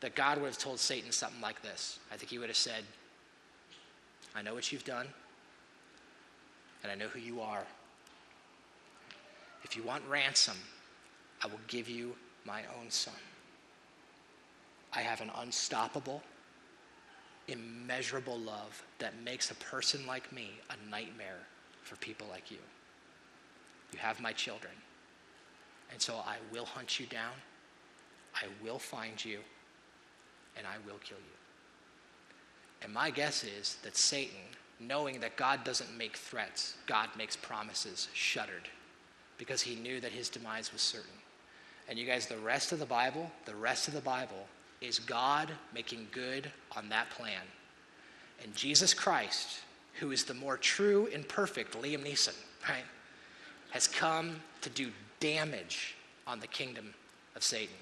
that 0.00 0.14
God 0.14 0.38
would 0.38 0.48
have 0.48 0.58
told 0.58 0.80
Satan 0.80 1.12
something 1.12 1.40
like 1.40 1.62
this. 1.62 1.98
I 2.12 2.16
think 2.16 2.30
he 2.30 2.38
would 2.38 2.48
have 2.48 2.56
said, 2.56 2.84
I 4.34 4.42
know 4.42 4.54
what 4.54 4.72
you've 4.72 4.84
done, 4.84 5.06
and 6.82 6.90
I 6.90 6.94
know 6.94 7.06
who 7.06 7.20
you 7.20 7.40
are. 7.40 7.64
If 9.62 9.76
you 9.76 9.82
want 9.82 10.02
ransom, 10.08 10.56
I 11.42 11.46
will 11.46 11.60
give 11.68 11.88
you 11.88 12.14
my 12.44 12.62
own 12.78 12.90
son. 12.90 13.14
I 14.92 15.00
have 15.00 15.20
an 15.20 15.30
unstoppable, 15.38 16.22
immeasurable 17.48 18.38
love 18.38 18.82
that 18.98 19.14
makes 19.24 19.50
a 19.50 19.54
person 19.54 20.06
like 20.06 20.32
me 20.32 20.50
a 20.70 20.90
nightmare 20.90 21.46
for 21.82 21.96
people 21.96 22.26
like 22.30 22.50
you. 22.50 22.58
You 23.92 23.98
have 23.98 24.20
my 24.20 24.32
children. 24.32 24.72
And 25.92 26.00
so 26.00 26.14
I 26.26 26.36
will 26.52 26.64
hunt 26.64 26.98
you 26.98 27.06
down, 27.06 27.34
I 28.34 28.46
will 28.64 28.78
find 28.78 29.22
you, 29.22 29.38
and 30.56 30.66
I 30.66 30.76
will 30.86 30.98
kill 30.98 31.18
you. 31.18 31.36
And 32.82 32.92
my 32.92 33.10
guess 33.10 33.44
is 33.44 33.76
that 33.82 33.96
Satan, 33.96 34.40
knowing 34.80 35.20
that 35.20 35.36
God 35.36 35.64
doesn't 35.64 35.96
make 35.96 36.16
threats, 36.16 36.74
God 36.86 37.08
makes 37.16 37.36
promises, 37.36 38.08
shuddered 38.14 38.68
because 39.38 39.60
he 39.60 39.76
knew 39.76 40.00
that 40.00 40.12
his 40.12 40.28
demise 40.28 40.72
was 40.72 40.82
certain. 40.82 41.10
And 41.88 41.98
you 41.98 42.06
guys, 42.06 42.26
the 42.26 42.38
rest 42.38 42.72
of 42.72 42.78
the 42.78 42.86
Bible, 42.86 43.30
the 43.44 43.54
rest 43.54 43.88
of 43.88 43.94
the 43.94 44.00
Bible 44.00 44.46
is 44.80 44.98
God 44.98 45.50
making 45.74 46.08
good 46.10 46.50
on 46.76 46.88
that 46.88 47.10
plan. 47.10 47.42
And 48.42 48.54
Jesus 48.54 48.94
Christ, 48.94 49.60
who 50.00 50.10
is 50.10 50.24
the 50.24 50.34
more 50.34 50.56
true 50.56 51.08
and 51.14 51.26
perfect 51.28 51.80
Liam 51.80 52.04
Neeson, 52.04 52.34
right, 52.68 52.84
has 53.70 53.86
come 53.86 54.36
to 54.60 54.70
do 54.70 54.90
damage 55.22 55.94
on 56.26 56.40
the 56.40 56.46
kingdom 56.48 56.92
of 57.36 57.42
Satan. 57.42 57.74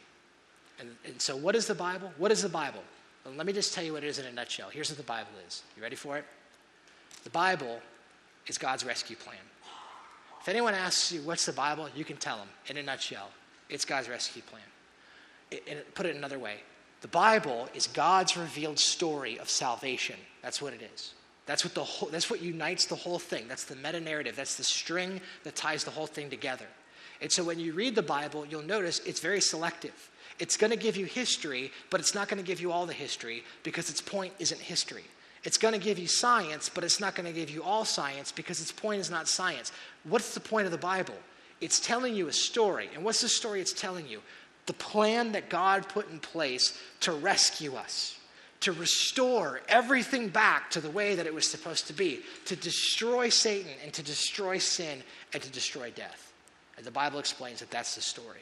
And, 0.78 0.90
and 1.04 1.20
so, 1.20 1.34
what 1.36 1.56
is 1.56 1.66
the 1.66 1.74
Bible? 1.74 2.12
What 2.18 2.30
is 2.30 2.42
the 2.42 2.48
Bible? 2.48 2.82
Well, 3.24 3.34
let 3.34 3.46
me 3.46 3.52
just 3.52 3.74
tell 3.74 3.82
you 3.82 3.94
what 3.94 4.04
it 4.04 4.08
is 4.08 4.18
in 4.18 4.26
a 4.26 4.32
nutshell. 4.32 4.68
Here's 4.70 4.90
what 4.90 4.98
the 4.98 5.04
Bible 5.04 5.32
is. 5.46 5.62
You 5.76 5.82
ready 5.82 5.96
for 5.96 6.16
it? 6.16 6.24
The 7.24 7.30
Bible 7.30 7.80
is 8.46 8.58
God's 8.58 8.84
rescue 8.84 9.16
plan. 9.16 9.36
If 10.40 10.48
anyone 10.48 10.74
asks 10.74 11.12
you, 11.12 11.20
what's 11.22 11.44
the 11.44 11.52
Bible? 11.52 11.88
You 11.94 12.04
can 12.04 12.16
tell 12.16 12.38
them 12.38 12.48
in 12.66 12.76
a 12.76 12.82
nutshell. 12.82 13.28
It's 13.68 13.84
God's 13.84 14.08
rescue 14.08 14.42
plan. 14.42 14.62
And 15.68 15.94
put 15.94 16.06
it 16.06 16.16
another 16.16 16.38
way 16.38 16.60
the 17.00 17.08
Bible 17.08 17.68
is 17.74 17.86
God's 17.86 18.36
revealed 18.36 18.78
story 18.78 19.38
of 19.38 19.48
salvation. 19.48 20.16
That's 20.42 20.60
what 20.60 20.74
it 20.74 20.82
is. 20.94 21.14
That's 21.46 21.64
what, 21.64 21.74
the 21.74 21.84
whole, 21.84 22.10
that's 22.10 22.30
what 22.30 22.42
unites 22.42 22.84
the 22.86 22.94
whole 22.94 23.18
thing. 23.18 23.48
That's 23.48 23.64
the 23.64 23.74
meta 23.76 24.00
narrative. 24.00 24.36
That's 24.36 24.56
the 24.56 24.64
string 24.64 25.20
that 25.44 25.56
ties 25.56 25.82
the 25.82 25.90
whole 25.90 26.06
thing 26.06 26.30
together. 26.30 26.66
And 27.20 27.30
so 27.30 27.44
when 27.44 27.58
you 27.58 27.72
read 27.72 27.94
the 27.94 28.02
Bible, 28.02 28.46
you'll 28.46 28.62
notice 28.62 29.00
it's 29.00 29.20
very 29.20 29.40
selective. 29.40 30.10
It's 30.38 30.56
going 30.56 30.70
to 30.70 30.76
give 30.76 30.96
you 30.96 31.04
history, 31.04 31.70
but 31.90 32.00
it's 32.00 32.14
not 32.14 32.28
going 32.28 32.42
to 32.42 32.46
give 32.46 32.60
you 32.60 32.72
all 32.72 32.86
the 32.86 32.94
history 32.94 33.44
because 33.62 33.90
its 33.90 34.00
point 34.00 34.32
isn't 34.38 34.60
history. 34.60 35.04
It's 35.44 35.58
going 35.58 35.74
to 35.74 35.80
give 35.80 35.98
you 35.98 36.06
science, 36.06 36.70
but 36.72 36.84
it's 36.84 37.00
not 37.00 37.14
going 37.14 37.26
to 37.26 37.38
give 37.38 37.50
you 37.50 37.62
all 37.62 37.84
science 37.84 38.32
because 38.32 38.60
its 38.60 38.72
point 38.72 39.00
is 39.00 39.10
not 39.10 39.28
science. 39.28 39.72
What's 40.04 40.34
the 40.34 40.40
point 40.40 40.66
of 40.66 40.72
the 40.72 40.78
Bible? 40.78 41.14
It's 41.60 41.78
telling 41.78 42.14
you 42.14 42.28
a 42.28 42.32
story. 42.32 42.88
And 42.94 43.04
what's 43.04 43.20
the 43.20 43.28
story 43.28 43.60
it's 43.60 43.72
telling 43.72 44.06
you? 44.06 44.20
The 44.66 44.72
plan 44.74 45.32
that 45.32 45.50
God 45.50 45.88
put 45.88 46.10
in 46.10 46.20
place 46.20 46.78
to 47.00 47.12
rescue 47.12 47.74
us, 47.74 48.18
to 48.60 48.72
restore 48.72 49.60
everything 49.68 50.28
back 50.28 50.70
to 50.70 50.80
the 50.80 50.90
way 50.90 51.14
that 51.14 51.26
it 51.26 51.34
was 51.34 51.48
supposed 51.48 51.86
to 51.88 51.92
be, 51.92 52.20
to 52.46 52.56
destroy 52.56 53.28
Satan 53.28 53.72
and 53.82 53.92
to 53.94 54.02
destroy 54.02 54.58
sin 54.58 55.02
and 55.32 55.42
to 55.42 55.50
destroy 55.50 55.90
death. 55.90 56.29
And 56.80 56.86
the 56.86 56.90
Bible 56.90 57.18
explains 57.18 57.60
that 57.60 57.70
that's 57.70 57.94
the 57.94 58.00
story 58.00 58.40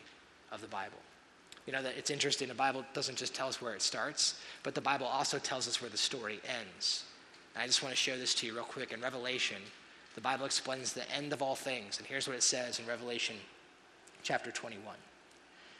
of 0.52 0.60
the 0.60 0.68
Bible. 0.68 0.98
You 1.66 1.72
know, 1.72 1.82
that 1.82 1.96
it's 1.98 2.08
interesting, 2.08 2.46
the 2.46 2.54
Bible 2.54 2.84
doesn't 2.94 3.18
just 3.18 3.34
tell 3.34 3.48
us 3.48 3.60
where 3.60 3.74
it 3.74 3.82
starts, 3.82 4.40
but 4.62 4.76
the 4.76 4.80
Bible 4.80 5.06
also 5.06 5.40
tells 5.40 5.66
us 5.66 5.82
where 5.82 5.90
the 5.90 5.96
story 5.96 6.38
ends. 6.44 7.02
And 7.56 7.64
I 7.64 7.66
just 7.66 7.82
want 7.82 7.92
to 7.92 8.00
share 8.00 8.16
this 8.16 8.34
to 8.34 8.46
you 8.46 8.54
real 8.54 8.62
quick. 8.62 8.92
In 8.92 9.00
Revelation, 9.00 9.56
the 10.14 10.20
Bible 10.20 10.46
explains 10.46 10.92
the 10.92 11.10
end 11.10 11.32
of 11.32 11.42
all 11.42 11.56
things. 11.56 11.98
And 11.98 12.06
here's 12.06 12.28
what 12.28 12.36
it 12.36 12.44
says 12.44 12.78
in 12.78 12.86
Revelation 12.86 13.34
chapter 14.22 14.52
21. 14.52 14.94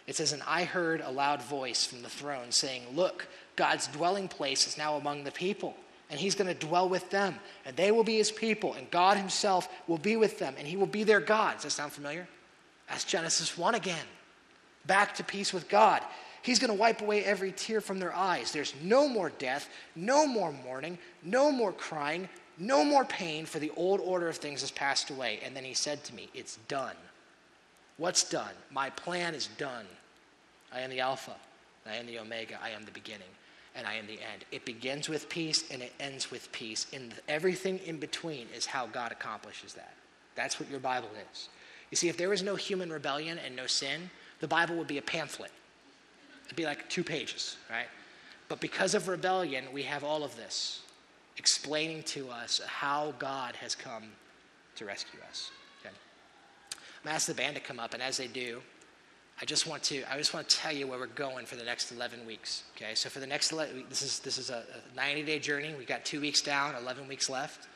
It 0.09 0.17
says, 0.17 0.33
And 0.33 0.43
I 0.45 0.65
heard 0.65 1.01
a 1.01 1.13
loud 1.13 1.41
voice 1.41 1.87
from 1.87 2.03
the 2.03 2.09
throne 2.09 2.51
saying, 2.51 2.83
Look, 2.93 3.29
God's 3.55 3.87
dwelling 3.87 4.27
place 4.27 4.67
is 4.67 4.77
now 4.77 4.97
among 4.97 5.23
the 5.23 5.31
people, 5.31 5.77
and 6.11 6.19
he's 6.19 6.35
going 6.35 6.53
to 6.53 6.67
dwell 6.67 6.89
with 6.89 7.09
them, 7.11 7.37
and 7.65 7.77
they 7.77 7.93
will 7.93 8.03
be 8.03 8.17
his 8.17 8.33
people, 8.33 8.73
and 8.73 8.91
God 8.91 9.17
himself 9.17 9.69
will 9.87 9.97
be 9.97 10.17
with 10.17 10.41
them, 10.41 10.57
and 10.59 10.67
he 10.67 10.77
will 10.77 10.87
be 10.87 11.05
their 11.05 11.21
God. 11.21 11.55
Does 11.55 11.63
that 11.63 11.71
sound 11.71 11.93
familiar? 11.93 12.27
That's 12.89 13.05
Genesis 13.05 13.57
1 13.57 13.75
again 13.75 14.07
back 14.89 15.15
to 15.17 15.23
peace 15.23 15.53
with 15.53 15.69
God. 15.69 16.03
He's 16.43 16.59
going 16.59 16.73
to 16.73 16.79
wipe 16.79 17.01
away 17.01 17.25
every 17.25 17.53
tear 17.53 17.81
from 17.81 18.01
their 18.01 18.15
eyes. 18.15 18.51
There's 18.51 18.75
no 18.83 19.07
more 19.07 19.31
death, 19.39 19.69
no 19.95 20.27
more 20.27 20.51
mourning, 20.51 20.99
no 21.23 21.53
more 21.53 21.73
crying, 21.73 22.29
no 22.59 22.85
more 22.85 23.05
pain, 23.05 23.47
for 23.47 23.61
the 23.61 23.71
old 23.77 24.01
order 24.01 24.29
of 24.29 24.37
things 24.37 24.63
has 24.63 24.73
passed 24.73 25.11
away. 25.11 25.39
And 25.45 25.55
then 25.55 25.63
he 25.63 25.75
said 25.75 26.03
to 26.05 26.15
me, 26.15 26.29
It's 26.35 26.57
done. 26.67 26.97
What's 27.99 28.29
done? 28.29 28.55
My 28.73 28.91
plan 28.91 29.35
is 29.35 29.49
done. 29.59 29.85
I 30.73 30.81
am 30.81 30.91
the 30.91 31.01
Alpha, 31.01 31.35
I 31.87 31.95
am 31.95 32.07
the 32.07 32.19
Omega, 32.19 32.59
I 32.63 32.71
am 32.71 32.85
the 32.85 32.91
beginning, 32.91 33.29
and 33.75 33.87
I 33.87 33.95
am 33.95 34.07
the 34.07 34.13
end. 34.13 34.45
It 34.53 34.65
begins 34.65 35.09
with 35.09 35.29
peace 35.29 35.65
and 35.71 35.83
it 35.83 35.93
ends 35.99 36.31
with 36.31 36.51
peace. 36.53 36.87
And 36.93 37.15
everything 37.27 37.79
in 37.87 37.99
between 37.99 38.47
is 38.55 38.67
how 38.67 38.87
God 38.87 39.13
accomplishes 39.13 39.75
that. 39.75 39.95
That's 40.35 40.61
what 40.61 40.71
your 40.71 40.79
Bible 40.79 41.09
is. 41.33 41.49
You 41.91 41.97
see, 41.97 42.09
if 42.09 42.17
there 42.17 42.29
was 42.29 42.43
no 42.43 42.55
human 42.55 42.93
rebellion 42.93 43.39
and 43.39 43.57
no 43.57 43.67
sin, 43.67 44.11
the 44.41 44.49
Bible 44.49 44.77
would 44.77 44.87
be 44.87 44.99
a 44.99 45.03
pamphlet. 45.03 45.51
It'd 46.47 46.57
be 46.57 46.65
like 46.65 46.89
two 46.89 47.05
pages, 47.05 47.57
right? 47.71 47.89
But 48.49 48.61
because 48.61 48.95
of 48.95 49.09
rebellion, 49.09 49.65
we 49.73 49.83
have 49.83 50.05
all 50.05 50.25
of 50.25 50.35
this 50.37 50.81
explaining 51.37 52.03
to 52.03 52.31
us 52.31 52.61
how 52.67 53.15
God 53.19 53.55
has 53.57 53.75
come 53.75 54.05
to 54.77 54.85
rescue 54.85 55.21
us. 55.29 55.51
Okay. 55.81 55.95
I'm 56.75 57.05
gonna 57.05 57.15
ask 57.15 57.27
the 57.27 57.35
band 57.35 57.55
to 57.57 57.61
come 57.61 57.79
up, 57.79 57.95
and 57.95 58.03
as 58.03 58.17
they 58.17 58.27
do, 58.27 58.61
I 59.41 59.45
just 59.45 59.67
want 59.67 59.83
to 59.85 60.03
I 60.13 60.17
just 60.17 60.35
want 60.35 60.49
to 60.49 60.57
tell 60.57 60.73
you 60.73 60.87
where 60.87 60.99
we're 60.99 61.07
going 61.07 61.47
for 61.47 61.57
the 61.57 61.65
next 61.65 61.93
11 61.93 62.27
weeks. 62.27 62.65
Okay, 62.77 62.95
so 62.95 63.09
for 63.09 63.21
the 63.21 63.27
next 63.27 63.53
11, 63.53 63.85
this 63.89 64.03
is 64.03 64.19
this 64.21 64.37
is 64.37 64.51
a 64.51 64.65
90 64.97 65.23
day 65.23 65.39
journey. 65.39 65.75
We've 65.79 65.87
got 65.87 66.05
two 66.05 66.21
weeks 66.21 66.43
down, 66.43 66.75
11 66.75 67.07
weeks 67.07 67.31
left. 67.31 67.69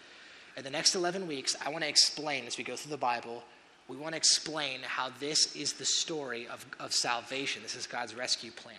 In 0.56 0.64
the 0.64 0.70
next 0.70 0.94
11 0.94 1.26
weeks, 1.26 1.56
I 1.64 1.70
want 1.70 1.82
to 1.84 1.88
explain 1.88 2.46
as 2.46 2.58
we 2.58 2.64
go 2.64 2.76
through 2.76 2.90
the 2.90 2.96
Bible 2.96 3.42
we 3.92 3.98
want 3.98 4.14
to 4.14 4.16
explain 4.16 4.80
how 4.82 5.10
this 5.20 5.54
is 5.54 5.74
the 5.74 5.84
story 5.84 6.48
of, 6.48 6.64
of 6.80 6.94
salvation. 6.94 7.62
This 7.62 7.76
is 7.76 7.86
God's 7.86 8.14
rescue 8.14 8.50
plan. 8.50 8.74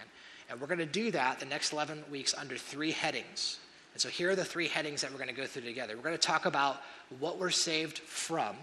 And 0.50 0.60
we're 0.60 0.66
going 0.66 0.80
to 0.80 0.88
do 0.88 1.12
that 1.12 1.40
the 1.40 1.46
next 1.46 1.72
11 1.72 2.06
weeks 2.10 2.34
under 2.34 2.58
three 2.58 2.92
headings. 2.92 3.60
And 3.94 4.02
so 4.02 4.10
here 4.10 4.32
are 4.32 4.36
the 4.36 4.44
three 4.44 4.68
headings 4.68 5.02
that 5.02 5.12
we're 5.12 5.20
going 5.20 5.30
to 5.30 5.36
go 5.36 5.46
through 5.46 5.62
together. 5.62 5.96
We're 5.96 6.02
going 6.02 6.18
to 6.18 6.28
talk 6.28 6.48
about 6.48 6.82
what 7.20 7.38
we're 7.38 7.52
saved 7.52 8.00
from, 8.00 8.56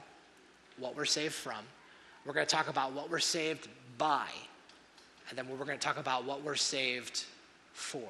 what 0.76 0.96
we're 0.96 1.04
saved 1.04 1.34
from. 1.34 1.60
We're 2.26 2.32
going 2.32 2.46
to 2.46 2.52
talk 2.52 2.68
about 2.68 2.94
what 2.94 3.10
we're 3.10 3.20
saved 3.20 3.68
by. 3.96 4.26
And 5.28 5.38
then 5.38 5.48
we're 5.48 5.64
going 5.64 5.78
to 5.78 5.86
talk 5.86 5.98
about 5.98 6.24
what 6.24 6.42
we're 6.42 6.56
saved 6.56 7.26
for. 7.74 8.08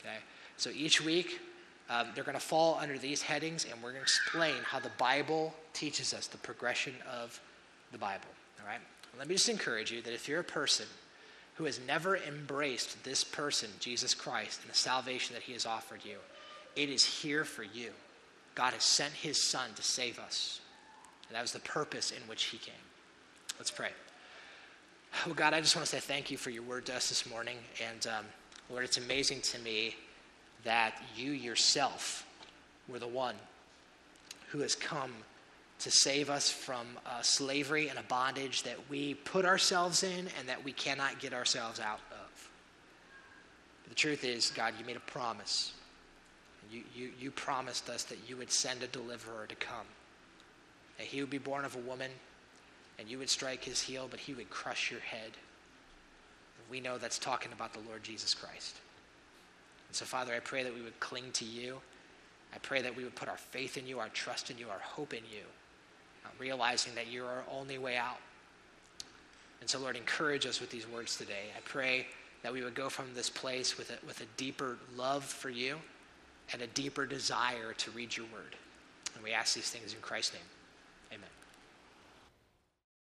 Okay? 0.00 0.16
So 0.56 0.70
each 0.70 1.04
week, 1.04 1.40
um, 1.90 2.06
they're 2.14 2.24
going 2.24 2.38
to 2.38 2.40
fall 2.40 2.78
under 2.80 2.96
these 2.96 3.20
headings, 3.20 3.66
and 3.70 3.74
we're 3.82 3.90
going 3.90 3.96
to 3.96 4.02
explain 4.02 4.54
how 4.64 4.80
the 4.80 4.90
Bible 4.96 5.52
teaches 5.74 6.14
us 6.14 6.26
the 6.26 6.38
progression 6.38 6.94
of 7.12 7.38
the 7.92 7.98
Bible. 7.98 8.28
All 8.60 8.66
right? 8.66 8.80
Let 9.18 9.28
me 9.28 9.34
just 9.34 9.48
encourage 9.48 9.90
you 9.90 10.02
that 10.02 10.12
if 10.12 10.28
you're 10.28 10.40
a 10.40 10.44
person 10.44 10.86
who 11.54 11.64
has 11.64 11.80
never 11.86 12.16
embraced 12.16 13.02
this 13.02 13.24
person, 13.24 13.70
Jesus 13.80 14.14
Christ, 14.14 14.60
and 14.62 14.70
the 14.70 14.76
salvation 14.76 15.34
that 15.34 15.42
he 15.42 15.54
has 15.54 15.64
offered 15.64 16.00
you, 16.04 16.16
it 16.74 16.90
is 16.90 17.04
here 17.04 17.44
for 17.44 17.62
you. 17.62 17.90
God 18.54 18.74
has 18.74 18.84
sent 18.84 19.12
his 19.12 19.40
son 19.40 19.70
to 19.76 19.82
save 19.82 20.18
us. 20.18 20.60
And 21.28 21.36
that 21.36 21.42
was 21.42 21.52
the 21.52 21.60
purpose 21.60 22.10
in 22.10 22.22
which 22.28 22.44
he 22.44 22.58
came. 22.58 22.74
Let's 23.58 23.70
pray. 23.70 23.90
Oh, 25.26 25.32
God, 25.32 25.54
I 25.54 25.60
just 25.60 25.74
want 25.74 25.86
to 25.86 25.90
say 25.90 26.00
thank 26.00 26.30
you 26.30 26.36
for 26.36 26.50
your 26.50 26.62
word 26.62 26.86
to 26.86 26.94
us 26.94 27.08
this 27.08 27.28
morning. 27.28 27.56
And 27.88 28.06
um, 28.06 28.24
Lord, 28.68 28.84
it's 28.84 28.98
amazing 28.98 29.40
to 29.42 29.58
me 29.60 29.96
that 30.64 31.02
you 31.16 31.32
yourself 31.32 32.26
were 32.88 32.98
the 32.98 33.08
one 33.08 33.34
who 34.48 34.58
has 34.60 34.74
come 34.74 35.12
to 35.80 35.90
save 35.90 36.30
us 36.30 36.50
from 36.50 36.86
a 37.18 37.22
slavery 37.22 37.88
and 37.88 37.98
a 37.98 38.02
bondage 38.04 38.62
that 38.62 38.78
we 38.88 39.14
put 39.14 39.44
ourselves 39.44 40.02
in 40.02 40.26
and 40.38 40.48
that 40.48 40.64
we 40.64 40.72
cannot 40.72 41.18
get 41.18 41.34
ourselves 41.34 41.80
out 41.80 42.00
of. 42.10 42.50
But 43.82 43.90
the 43.90 43.94
truth 43.94 44.24
is, 44.24 44.50
God, 44.50 44.74
you 44.78 44.86
made 44.86 44.96
a 44.96 45.00
promise. 45.00 45.72
You, 46.70 46.82
you, 46.94 47.10
you 47.20 47.30
promised 47.30 47.90
us 47.90 48.04
that 48.04 48.18
you 48.26 48.36
would 48.36 48.50
send 48.50 48.82
a 48.82 48.86
deliverer 48.88 49.46
to 49.46 49.54
come, 49.54 49.86
that 50.98 51.06
he 51.06 51.20
would 51.20 51.30
be 51.30 51.38
born 51.38 51.64
of 51.64 51.76
a 51.76 51.80
woman, 51.80 52.10
and 52.98 53.08
you 53.08 53.18
would 53.18 53.30
strike 53.30 53.62
his 53.62 53.80
heel, 53.80 54.08
but 54.10 54.18
he 54.18 54.32
would 54.32 54.50
crush 54.50 54.90
your 54.90 55.00
head. 55.00 55.32
We 56.70 56.80
know 56.80 56.98
that's 56.98 57.18
talking 57.18 57.52
about 57.52 57.72
the 57.72 57.80
Lord 57.80 58.02
Jesus 58.02 58.34
Christ. 58.34 58.76
And 59.88 59.94
so, 59.94 60.04
Father, 60.04 60.34
I 60.34 60.40
pray 60.40 60.64
that 60.64 60.74
we 60.74 60.82
would 60.82 60.98
cling 60.98 61.30
to 61.34 61.44
you. 61.44 61.78
I 62.52 62.58
pray 62.58 62.82
that 62.82 62.96
we 62.96 63.04
would 63.04 63.14
put 63.14 63.28
our 63.28 63.36
faith 63.36 63.76
in 63.76 63.86
you, 63.86 64.00
our 64.00 64.08
trust 64.08 64.50
in 64.50 64.58
you, 64.58 64.68
our 64.68 64.80
hope 64.80 65.12
in 65.12 65.22
you 65.30 65.44
realizing 66.38 66.94
that 66.94 67.10
you're 67.10 67.26
our 67.26 67.44
only 67.50 67.78
way 67.78 67.96
out. 67.96 68.18
And 69.60 69.68
so, 69.68 69.78
Lord, 69.78 69.96
encourage 69.96 70.46
us 70.46 70.60
with 70.60 70.70
these 70.70 70.88
words 70.88 71.16
today. 71.16 71.50
I 71.56 71.60
pray 71.64 72.06
that 72.42 72.52
we 72.52 72.62
would 72.62 72.74
go 72.74 72.88
from 72.88 73.06
this 73.14 73.30
place 73.30 73.76
with 73.76 73.90
a, 73.90 74.06
with 74.06 74.20
a 74.20 74.26
deeper 74.36 74.78
love 74.96 75.24
for 75.24 75.50
you 75.50 75.76
and 76.52 76.62
a 76.62 76.66
deeper 76.68 77.06
desire 77.06 77.72
to 77.78 77.90
read 77.90 78.16
your 78.16 78.26
word. 78.26 78.54
And 79.14 79.24
we 79.24 79.32
ask 79.32 79.54
these 79.54 79.70
things 79.70 79.94
in 79.94 80.00
Christ's 80.00 80.34
name. 80.34 80.42